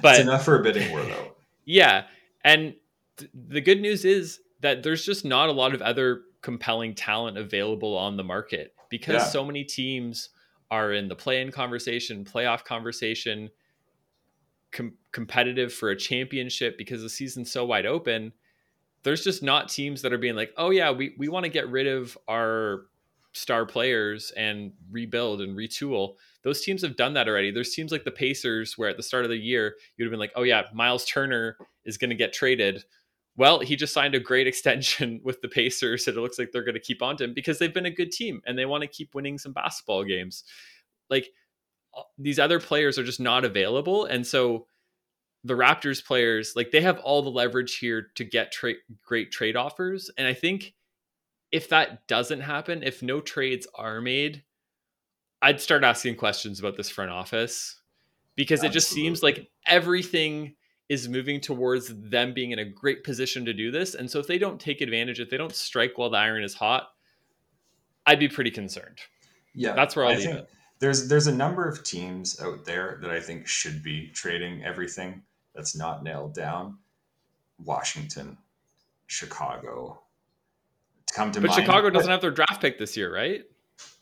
But 0.00 0.16
it's 0.16 0.22
enough 0.22 0.44
for 0.44 0.58
a 0.58 0.62
bidding 0.62 0.90
war 0.90 1.02
though. 1.02 1.34
Yeah. 1.64 2.04
And 2.44 2.76
th- 3.18 3.30
the 3.34 3.60
good 3.60 3.82
news 3.82 4.06
is 4.06 4.40
that 4.60 4.82
there's 4.82 5.04
just 5.04 5.22
not 5.22 5.50
a 5.50 5.52
lot 5.52 5.74
of 5.74 5.82
other 5.82 6.22
compelling 6.40 6.94
talent 6.94 7.36
available 7.36 7.94
on 7.94 8.16
the 8.16 8.24
market 8.24 8.74
because 8.88 9.22
yeah. 9.22 9.28
so 9.28 9.44
many 9.44 9.64
teams 9.64 10.30
are 10.70 10.92
in 10.92 11.08
the 11.08 11.14
play-in 11.14 11.50
conversation, 11.50 12.24
playoff 12.24 12.64
conversation, 12.64 13.50
com- 14.72 14.94
competitive 15.12 15.72
for 15.72 15.90
a 15.90 15.96
championship 15.96 16.78
because 16.78 17.02
the 17.02 17.10
season's 17.10 17.50
so 17.50 17.64
wide 17.64 17.86
open, 17.86 18.32
there's 19.02 19.22
just 19.22 19.42
not 19.42 19.68
teams 19.68 20.02
that 20.02 20.12
are 20.12 20.18
being 20.18 20.36
like, 20.36 20.52
oh 20.56 20.70
yeah, 20.70 20.90
we, 20.90 21.14
we 21.18 21.28
want 21.28 21.44
to 21.44 21.50
get 21.50 21.68
rid 21.68 21.86
of 21.86 22.16
our 22.28 22.86
star 23.38 23.64
players 23.64 24.32
and 24.36 24.72
rebuild 24.90 25.40
and 25.40 25.56
retool. 25.56 26.14
Those 26.42 26.62
teams 26.62 26.82
have 26.82 26.96
done 26.96 27.14
that 27.14 27.28
already. 27.28 27.50
There's 27.50 27.74
teams 27.74 27.92
like 27.92 28.04
the 28.04 28.10
Pacers 28.10 28.76
where 28.76 28.88
at 28.88 28.96
the 28.96 29.02
start 29.02 29.24
of 29.24 29.30
the 29.30 29.36
year 29.36 29.76
you'd 29.96 30.06
have 30.06 30.10
been 30.10 30.20
like, 30.20 30.32
oh 30.36 30.42
yeah, 30.42 30.62
Miles 30.74 31.04
Turner 31.04 31.56
is 31.84 31.98
going 31.98 32.10
to 32.10 32.16
get 32.16 32.32
traded. 32.32 32.84
Well, 33.36 33.60
he 33.60 33.76
just 33.76 33.94
signed 33.94 34.14
a 34.14 34.20
great 34.20 34.46
extension 34.48 35.20
with 35.24 35.40
the 35.40 35.48
Pacers, 35.48 36.06
and 36.06 36.16
it 36.16 36.20
looks 36.20 36.38
like 36.38 36.50
they're 36.52 36.64
going 36.64 36.74
to 36.74 36.80
keep 36.80 37.02
on 37.02 37.16
to 37.18 37.24
him 37.24 37.34
because 37.34 37.58
they've 37.58 37.72
been 37.72 37.86
a 37.86 37.90
good 37.90 38.12
team 38.12 38.40
and 38.46 38.58
they 38.58 38.66
want 38.66 38.82
to 38.82 38.88
keep 38.88 39.14
winning 39.14 39.38
some 39.38 39.52
basketball 39.52 40.04
games. 40.04 40.44
Like 41.08 41.28
uh, 41.96 42.02
these 42.18 42.38
other 42.38 42.60
players 42.60 42.98
are 42.98 43.04
just 43.04 43.20
not 43.20 43.44
available, 43.44 44.04
and 44.04 44.26
so 44.26 44.66
the 45.44 45.54
Raptors 45.54 46.04
players 46.04 46.54
like 46.56 46.72
they 46.72 46.80
have 46.80 46.98
all 46.98 47.22
the 47.22 47.30
leverage 47.30 47.78
here 47.78 48.08
to 48.16 48.24
get 48.24 48.52
tra- 48.52 48.74
great 49.04 49.30
trade 49.30 49.56
offers, 49.56 50.10
and 50.18 50.26
I 50.26 50.34
think 50.34 50.74
if 51.50 51.68
that 51.70 52.06
doesn't 52.06 52.40
happen, 52.40 52.82
if 52.82 53.02
no 53.02 53.20
trades 53.20 53.66
are 53.74 54.00
made, 54.00 54.42
I'd 55.40 55.60
start 55.60 55.84
asking 55.84 56.16
questions 56.16 56.58
about 56.60 56.76
this 56.76 56.90
front 56.90 57.10
office 57.10 57.80
because 58.36 58.60
Absolutely. 58.60 58.70
it 58.70 58.72
just 58.72 58.90
seems 58.90 59.22
like 59.22 59.48
everything 59.66 60.54
is 60.88 61.08
moving 61.08 61.40
towards 61.40 61.92
them 61.94 62.32
being 62.32 62.50
in 62.50 62.58
a 62.58 62.64
great 62.64 63.04
position 63.04 63.44
to 63.44 63.52
do 63.52 63.70
this. 63.70 63.94
And 63.94 64.10
so 64.10 64.18
if 64.18 64.26
they 64.26 64.38
don't 64.38 64.60
take 64.60 64.80
advantage, 64.80 65.20
if 65.20 65.30
they 65.30 65.36
don't 65.36 65.54
strike 65.54 65.96
while 65.96 66.10
the 66.10 66.16
iron 66.16 66.42
is 66.42 66.54
hot, 66.54 66.88
I'd 68.06 68.18
be 68.18 68.28
pretty 68.28 68.50
concerned. 68.50 68.98
Yeah. 69.54 69.74
That's 69.74 69.94
where 69.94 70.06
I'll 70.06 70.12
I 70.12 70.16
leave 70.16 70.30
it 70.30 70.50
there's 70.80 71.08
there's 71.08 71.26
a 71.26 71.34
number 71.34 71.68
of 71.68 71.82
teams 71.82 72.40
out 72.40 72.64
there 72.64 72.98
that 73.02 73.10
I 73.10 73.20
think 73.20 73.46
should 73.46 73.82
be 73.82 74.08
trading 74.10 74.64
everything 74.64 75.22
that's 75.54 75.76
not 75.76 76.04
nailed 76.04 76.34
down. 76.34 76.78
Washington, 77.58 78.38
Chicago. 79.06 80.00
Come 81.14 81.32
to 81.32 81.40
but 81.40 81.50
mind, 81.50 81.60
Chicago 81.60 81.90
doesn't 81.90 82.10
have 82.10 82.20
their 82.20 82.30
draft 82.30 82.60
pick 82.60 82.78
this 82.78 82.96
year, 82.96 83.12
right? 83.12 83.44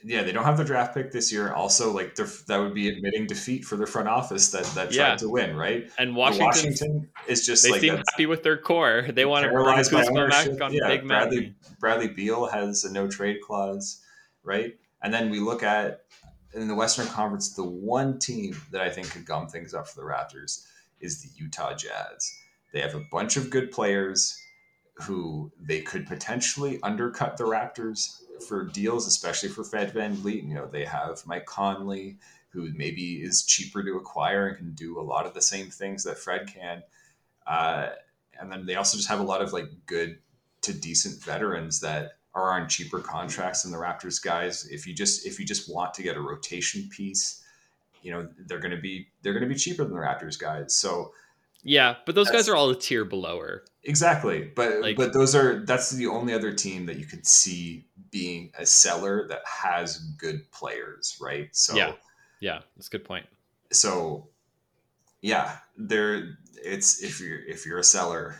Yeah, 0.04 0.22
they 0.22 0.32
don't 0.32 0.44
have 0.44 0.57
their 0.57 0.66
draft 0.66 0.94
pick 0.94 1.11
this 1.11 1.32
year. 1.32 1.52
Also, 1.52 1.92
like 1.92 2.14
that 2.14 2.59
would 2.59 2.74
be 2.74 2.88
admitting 2.88 3.26
defeat 3.26 3.64
for 3.64 3.76
their 3.76 3.86
front 3.86 4.09
office 4.09 4.50
that 4.50 4.64
that 4.74 4.92
tried 4.92 4.94
yeah. 4.94 5.16
to 5.16 5.28
win, 5.28 5.57
right? 5.57 5.90
And 5.98 6.14
Washington 6.14 7.09
is 7.26 7.44
just 7.44 7.64
they 7.64 7.70
like 7.70 7.80
seem 7.80 7.96
happy 7.96 8.26
with 8.26 8.42
their 8.42 8.57
core. 8.57 9.07
They 9.11 9.24
want 9.24 9.44
to 9.44 9.50
bring 9.50 9.64
Kuzma 9.64 10.28
back 10.28 10.61
on 10.61 10.72
yeah, 10.72 10.86
big 10.86 11.07
Bradley 11.07 11.54
Bradley 11.80 12.09
Beal 12.09 12.46
has 12.46 12.84
a 12.84 12.92
no 12.92 13.09
trade 13.09 13.40
clause, 13.42 14.02
right? 14.44 14.76
And 15.02 15.12
then 15.12 15.30
we 15.30 15.40
look 15.40 15.62
at 15.62 16.02
in 16.54 16.68
the 16.68 16.74
Western 16.74 17.07
Conference, 17.07 17.54
the 17.54 17.64
one 17.64 18.18
team 18.18 18.57
that 18.70 18.80
I 18.80 18.90
think 18.90 19.11
could 19.11 19.26
gum 19.26 19.48
things 19.48 19.74
up 19.74 19.88
for 19.88 20.00
the 20.00 20.07
Raptors 20.07 20.66
is 21.00 21.22
the 21.22 21.28
Utah 21.36 21.74
Jazz. 21.74 22.32
They 22.72 22.80
have 22.80 22.94
a 22.94 23.04
bunch 23.11 23.36
of 23.36 23.50
good 23.50 23.70
players 23.70 24.40
who 25.03 25.53
they 25.61 25.82
could 25.82 26.07
potentially 26.07 26.78
undercut 26.82 27.36
the 27.36 27.44
Raptors 27.44 28.22
for 28.49 28.64
deals, 28.64 29.07
especially 29.07 29.49
for 29.49 29.62
Fred 29.62 29.92
VanVleet. 29.92 30.49
You 30.49 30.55
know, 30.55 30.66
they 30.66 30.84
have 30.84 31.22
Mike 31.26 31.47
Conley, 31.47 32.16
who 32.49 32.70
maybe 32.74 33.16
is 33.16 33.44
cheaper 33.44 33.82
to 33.82 33.97
acquire 33.97 34.49
and 34.49 34.57
can 34.57 34.72
do 34.72 34.99
a 34.99 35.03
lot 35.03 35.26
of 35.26 35.34
the 35.34 35.42
same 35.42 35.68
things 35.68 36.05
that 36.05 36.18
Fred 36.18 36.47
can. 36.47 36.82
Uh, 37.47 37.90
and 38.40 38.51
then 38.51 38.66
they 38.66 38.76
also 38.76 38.97
just 38.97 39.09
have 39.09 39.20
a 39.20 39.24
lot 39.24 39.42
of 39.42 39.53
like 39.53 39.66
good 39.84 40.18
to 40.62 40.72
decent 40.72 41.22
veterans 41.22 41.80
that 41.80 42.12
are 42.34 42.53
on 42.53 42.68
cheaper 42.68 43.01
contracts 43.01 43.62
than 43.62 43.72
the 43.72 43.78
Raptors 43.78 44.22
guys. 44.22 44.66
If 44.70 44.86
you 44.86 44.94
just 44.94 45.26
if 45.26 45.38
you 45.38 45.47
just 45.47 45.72
want 45.72 45.94
to 45.94 46.03
get 46.03 46.16
a 46.16 46.20
rotation 46.20 46.88
piece, 46.90 47.42
you 48.03 48.11
know 48.12 48.28
they're 48.47 48.61
to 48.74 48.80
be 48.80 49.09
they're 49.22 49.32
to 49.42 49.49
be 49.49 49.55
cheaper 49.55 49.84
than 49.84 49.94
the 49.94 50.01
Raptors 50.01 50.38
guys. 50.38 50.74
So 50.74 51.12
yeah, 51.66 51.96
but 52.06 52.14
those 52.14 52.30
guys 52.30 52.48
are 52.48 52.56
all 52.56 52.70
a 52.70 52.76
tier 52.76 53.04
below 53.04 53.40
her. 53.40 53.64
Exactly, 53.84 54.50
but 54.54 54.80
like, 54.80 54.96
but 54.96 55.12
those 55.12 55.34
are 55.34 55.64
that's 55.64 55.90
the 55.90 56.06
only 56.06 56.32
other 56.32 56.52
team 56.52 56.86
that 56.86 56.96
you 56.96 57.04
could 57.04 57.26
see 57.26 57.86
being 58.10 58.52
a 58.58 58.64
seller 58.64 59.26
that 59.28 59.42
has 59.44 59.98
good 60.18 60.50
players, 60.50 61.16
right? 61.20 61.48
So 61.52 61.76
yeah, 61.76 61.92
yeah, 62.40 62.60
that's 62.76 62.88
a 62.88 62.90
good 62.90 63.04
point. 63.04 63.26
So 63.72 64.28
yeah, 65.20 65.56
there 65.76 66.38
it's 66.54 67.02
if 67.02 67.20
you're 67.20 67.44
if 67.44 67.66
you're 67.66 67.78
a 67.78 67.84
seller 67.84 68.36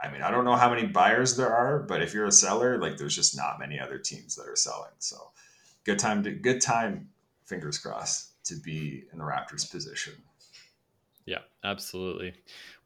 I 0.00 0.10
mean, 0.10 0.22
I 0.22 0.30
don't 0.30 0.44
know 0.44 0.54
how 0.54 0.70
many 0.70 0.86
buyers 0.86 1.36
there 1.36 1.52
are, 1.52 1.80
but 1.80 2.02
if 2.02 2.14
you're 2.14 2.26
a 2.26 2.32
seller, 2.32 2.78
like 2.78 2.96
there's 2.96 3.16
just 3.16 3.36
not 3.36 3.58
many 3.58 3.80
other 3.80 3.98
teams 3.98 4.36
that 4.36 4.46
are 4.46 4.56
selling. 4.56 4.92
So 4.98 5.16
good 5.84 5.98
time 5.98 6.22
to 6.22 6.30
good 6.30 6.60
time. 6.60 7.08
Fingers 7.46 7.78
crossed 7.78 8.44
to 8.44 8.54
be 8.56 9.04
in 9.12 9.18
the 9.18 9.24
Raptors' 9.24 9.70
position. 9.70 10.12
Yeah, 11.28 11.40
absolutely. 11.62 12.32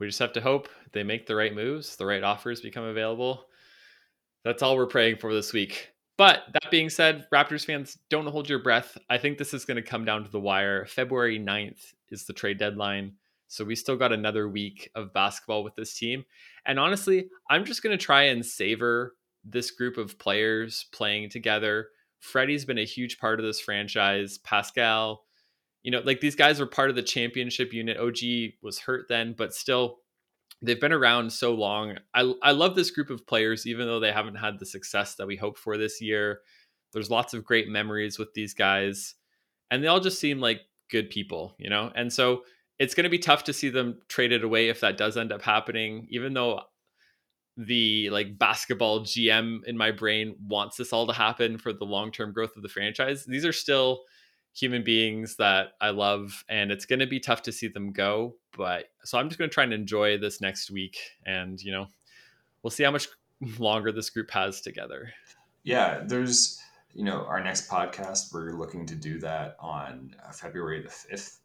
We 0.01 0.09
just 0.09 0.19
have 0.19 0.33
to 0.33 0.41
hope 0.41 0.69
they 0.91 1.05
make 1.05 1.27
the 1.27 1.37
right 1.37 1.55
moves, 1.55 1.95
the 1.95 2.07
right 2.07 2.25
offers 2.25 2.61
become 2.61 2.83
available. 2.83 3.47
That's 4.45 4.65
all 4.65 4.77
we're 4.77 4.87
praying 4.87 5.19
for 5.19 5.33
this 5.33 5.53
week. 5.53 5.91
But 6.19 6.41
that 6.53 6.69
being 6.69 6.91
said, 6.91 7.29
Raptors 7.33 7.65
fans, 7.65 7.97
don't 8.11 8.27
hold 8.27 8.49
your 8.49 8.59
breath. 8.59 8.99
I 9.09 9.17
think 9.17 9.39
this 9.39 9.55
is 9.55 9.65
going 9.65 9.77
to 9.77 9.89
come 9.89 10.05
down 10.05 10.25
to 10.25 10.31
the 10.31 10.41
wire. 10.41 10.87
February 10.87 11.39
9th 11.39 11.95
is 12.11 12.25
the 12.25 12.33
trade 12.33 12.59
deadline. 12.59 13.13
So 13.47 13.65
we 13.65 13.77
still 13.77 13.97
got 13.97 14.13
another 14.13 14.49
week 14.49 14.91
of 14.97 15.13
basketball 15.13 15.63
with 15.63 15.77
this 15.77 15.95
team. 15.97 16.25
And 16.67 16.81
honestly, 16.81 17.29
I'm 17.49 17.65
just 17.65 17.85
going 17.85 17.97
to 17.97 18.05
try 18.05 18.25
and 18.25 18.45
savor 18.45 19.15
this 19.45 19.71
group 19.71 19.99
of 19.99 20.19
players 20.19 20.87
playing 20.91 21.31
together. 21.31 21.91
Freddie's 22.19 22.65
been 22.65 22.79
a 22.79 22.85
huge 22.85 23.19
part 23.19 23.39
of 23.39 23.47
this 23.47 23.61
franchise. 23.61 24.39
Pascal, 24.39 25.27
you 25.83 25.91
know, 25.91 26.01
like 26.05 26.21
these 26.21 26.37
guys 26.37 26.61
were 26.61 26.67
part 26.67 26.91
of 26.91 26.97
the 26.97 27.03
championship 27.03 27.73
unit. 27.73 27.99
OG 27.99 28.55
was 28.63 28.79
hurt 28.79 29.07
then, 29.09 29.35
but 29.37 29.55
still, 29.55 29.99
they've 30.63 30.81
been 30.81 30.93
around 30.93 31.33
so 31.33 31.55
long. 31.55 31.97
I, 32.15 32.33
I 32.43 32.53
love 32.53 32.77
this 32.77 32.91
group 32.91 33.11
of 33.11 33.27
players, 33.27 33.67
even 33.67 33.87
though 33.87 34.01
they 34.01 34.13
haven't 34.13 34.37
had 34.37 34.59
the 34.59 34.67
success 34.67 35.17
that 35.17 35.27
we 35.27 35.37
hoped 35.37 35.59
for 35.59 35.77
this 35.77 36.01
year. 36.01 36.41
There's 36.93 37.11
lots 37.11 37.35
of 37.35 37.45
great 37.45 37.69
memories 37.69 38.19
with 38.19 38.33
these 38.35 38.55
guys, 38.55 39.15
and 39.71 39.83
they 39.83 39.89
all 39.89 40.01
just 40.01 40.21
seem 40.21 40.41
like 40.41 40.61
good 40.91 41.11
people, 41.11 41.57
you 41.59 41.69
know? 41.69 41.91
And 41.95 42.13
so 42.13 42.43
it's 42.79 42.95
going 42.95 43.05
to 43.05 43.11
be 43.11 43.19
tough 43.19 43.45
to 43.45 43.53
see 43.53 43.71
them 43.71 44.01
traded 44.09 44.45
away 44.45 44.69
if 44.69 44.81
that 44.81 44.97
does 44.97 45.17
end 45.17 45.33
up 45.33 45.43
happening, 45.43 46.07
even 46.11 46.35
though 46.35 46.61
the 47.57 48.09
like 48.11 48.39
basketball 48.39 49.01
GM 49.01 49.65
in 49.67 49.77
my 49.77 49.91
brain 49.91 50.37
wants 50.47 50.77
this 50.77 50.93
all 50.93 51.07
to 51.07 51.13
happen 51.13 51.59
for 51.59 51.73
the 51.73 51.85
long 51.85 52.11
term 52.11 52.33
growth 52.33 52.57
of 52.57 52.63
the 52.63 52.69
franchise. 52.69 53.25
These 53.27 53.45
are 53.45 53.53
still 53.53 54.03
human 54.55 54.85
beings 54.85 55.37
that 55.37 55.73
I 55.81 55.91
love, 55.91 56.45
and 56.49 56.71
it's 56.71 56.87
going 56.87 57.01
to 57.01 57.07
be 57.07 57.21
tough 57.21 57.43
to 57.43 57.53
see 57.53 57.69
them 57.69 57.93
go. 57.93 58.35
But 58.57 58.87
so 59.05 59.19
I'm 59.19 59.29
just 59.29 59.39
going 59.39 59.49
to 59.49 59.55
try 59.55 59.65
and 59.65 59.73
enjoy 59.73 60.19
this 60.19 60.41
next 60.41 60.71
week, 60.71 60.99
and 61.25 61.61
you 61.63 61.73
know, 61.73 61.87
we'll 62.63 62.71
see 62.71 62.85
how 62.85 62.91
much 62.91 63.09
longer 63.59 63.93
this 63.93 64.11
group 64.11 64.31
has 64.31 64.61
together. 64.61 65.13
Yeah, 65.63 66.03
there's 66.05 66.61
you 66.93 67.05
know 67.05 67.25
our 67.27 67.43
next 67.43 67.69
podcast. 67.69 68.33
We're 68.33 68.53
looking 68.53 68.87
to 68.87 68.95
do 68.95 69.19
that 69.21 69.57
on 69.61 70.15
uh, 70.27 70.33
February 70.33 70.83
the 70.83 70.91
fifth. 70.91 71.41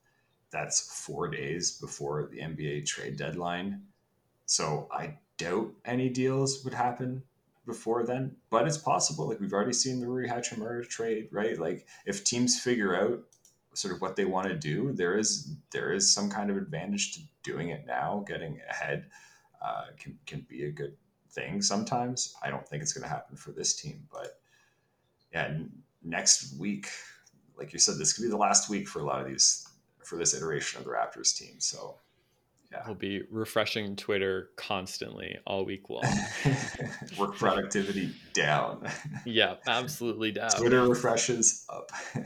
That's 0.49 1.03
four 1.05 1.27
days 1.27 1.77
before 1.79 2.29
the 2.31 2.39
NBA 2.39 2.85
trade 2.85 3.17
deadline. 3.17 3.81
So 4.45 4.87
I 4.91 5.17
doubt 5.37 5.73
any 5.85 6.09
deals 6.09 6.63
would 6.63 6.73
happen 6.73 7.21
before 7.67 8.03
then, 8.03 8.35
but 8.49 8.65
it's 8.65 8.77
possible. 8.77 9.27
Like 9.27 9.39
we've 9.39 9.53
already 9.53 9.73
seen 9.73 9.99
the 9.99 10.07
Rui 10.07 10.27
Hachimura 10.27 10.87
trade, 10.89 11.27
right? 11.31 11.59
Like 11.59 11.85
if 12.07 12.23
teams 12.23 12.59
figure 12.59 12.95
out 12.95 13.19
sort 13.73 13.93
of 13.93 14.01
what 14.01 14.15
they 14.15 14.25
want 14.25 14.47
to 14.47 14.55
do, 14.55 14.91
there 14.93 15.17
is 15.17 15.55
there 15.71 15.91
is 15.91 16.11
some 16.11 16.29
kind 16.31 16.49
of 16.49 16.57
advantage 16.57 17.13
to 17.13 17.19
doing 17.43 17.69
it 17.69 17.85
now. 17.85 18.23
Getting 18.27 18.59
ahead 18.67 19.05
uh, 19.61 19.87
can 19.99 20.17
can 20.25 20.47
be 20.49 20.65
a 20.65 20.71
good 20.71 20.95
thing 21.29 21.61
sometimes. 21.61 22.33
I 22.41 22.49
don't 22.49 22.67
think 22.67 22.81
it's 22.81 22.93
going 22.93 23.03
to 23.03 23.09
happen 23.09 23.37
for 23.37 23.51
this 23.51 23.75
team, 23.75 24.07
but 24.11 24.39
yeah, 25.31 25.59
next 26.03 26.57
week, 26.57 26.87
like 27.57 27.73
you 27.73 27.79
said, 27.79 27.97
this 27.97 28.13
could 28.13 28.23
be 28.23 28.29
the 28.29 28.37
last 28.37 28.69
week 28.69 28.87
for 28.87 29.01
a 29.01 29.03
lot 29.03 29.21
of 29.21 29.27
these 29.27 29.67
for 30.03 30.17
this 30.17 30.33
iteration 30.33 30.79
of 30.79 30.85
the 30.85 30.91
Raptors 30.91 31.37
team. 31.37 31.59
So 31.59 31.97
yeah. 32.71 32.83
We'll 32.85 32.95
be 32.95 33.21
refreshing 33.31 33.95
Twitter 33.95 34.49
constantly 34.57 35.37
all 35.45 35.63
week 35.63 35.89
long. 35.89 36.03
Work 37.17 37.35
productivity 37.37 38.11
down. 38.33 38.87
yeah, 39.25 39.55
absolutely 39.67 40.31
down. 40.33 40.49
Twitter 40.51 40.87
refreshes 40.87 41.65
up. 41.69 41.91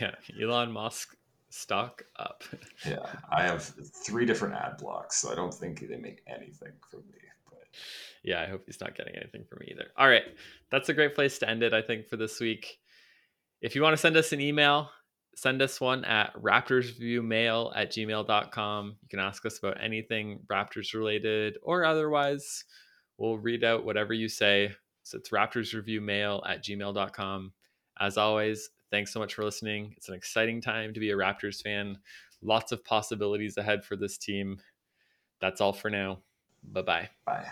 yeah, 0.00 0.14
Elon 0.40 0.72
Musk 0.72 1.16
stock 1.48 2.02
up. 2.18 2.44
yeah, 2.86 3.06
I 3.30 3.44
have 3.44 3.72
three 4.04 4.26
different 4.26 4.54
ad 4.54 4.76
blocks, 4.78 5.16
so 5.16 5.32
I 5.32 5.34
don't 5.34 5.54
think 5.54 5.80
they 5.88 5.96
make 5.96 6.22
anything 6.26 6.72
for 6.90 6.98
me. 6.98 7.18
But 7.48 7.64
yeah, 8.22 8.42
I 8.42 8.46
hope 8.46 8.64
he's 8.66 8.80
not 8.80 8.94
getting 8.94 9.16
anything 9.16 9.44
from 9.48 9.60
me 9.60 9.68
either. 9.72 9.86
All 9.96 10.08
right, 10.08 10.24
that's 10.70 10.90
a 10.90 10.94
great 10.94 11.14
place 11.14 11.38
to 11.38 11.48
end 11.48 11.62
it. 11.62 11.72
I 11.72 11.82
think 11.82 12.08
for 12.08 12.16
this 12.16 12.40
week. 12.40 12.78
If 13.62 13.74
you 13.74 13.80
want 13.82 13.94
to 13.94 13.96
send 13.96 14.18
us 14.18 14.32
an 14.32 14.40
email, 14.40 14.90
send 15.36 15.60
us 15.62 15.80
one 15.80 16.04
at 16.06 16.34
raptorsreviewmail 16.34 17.72
at 17.76 17.92
gmail.com. 17.92 18.96
You 19.02 19.08
can 19.08 19.20
ask 19.20 19.44
us 19.46 19.58
about 19.58 19.82
anything 19.82 20.40
Raptors 20.50 20.94
related 20.94 21.58
or 21.62 21.84
otherwise. 21.84 22.64
We'll 23.18 23.38
read 23.38 23.62
out 23.62 23.84
whatever 23.84 24.14
you 24.14 24.28
say. 24.28 24.72
So 25.02 25.18
it's 25.18 25.28
raptorsreviewmail 25.30 26.48
at 26.48 26.64
gmail.com. 26.64 27.52
As 28.00 28.18
always, 28.18 28.70
thanks 28.90 29.12
so 29.12 29.20
much 29.20 29.34
for 29.34 29.44
listening. 29.44 29.94
It's 29.96 30.08
an 30.08 30.14
exciting 30.14 30.60
time 30.60 30.94
to 30.94 31.00
be 31.00 31.10
a 31.10 31.16
Raptors 31.16 31.62
fan. 31.62 31.98
Lots 32.42 32.72
of 32.72 32.84
possibilities 32.84 33.58
ahead 33.58 33.84
for 33.84 33.96
this 33.96 34.18
team. 34.18 34.58
That's 35.40 35.60
all 35.60 35.72
for 35.74 35.90
now. 35.90 36.20
Bye-bye. 36.64 37.10
Bye. 37.26 37.46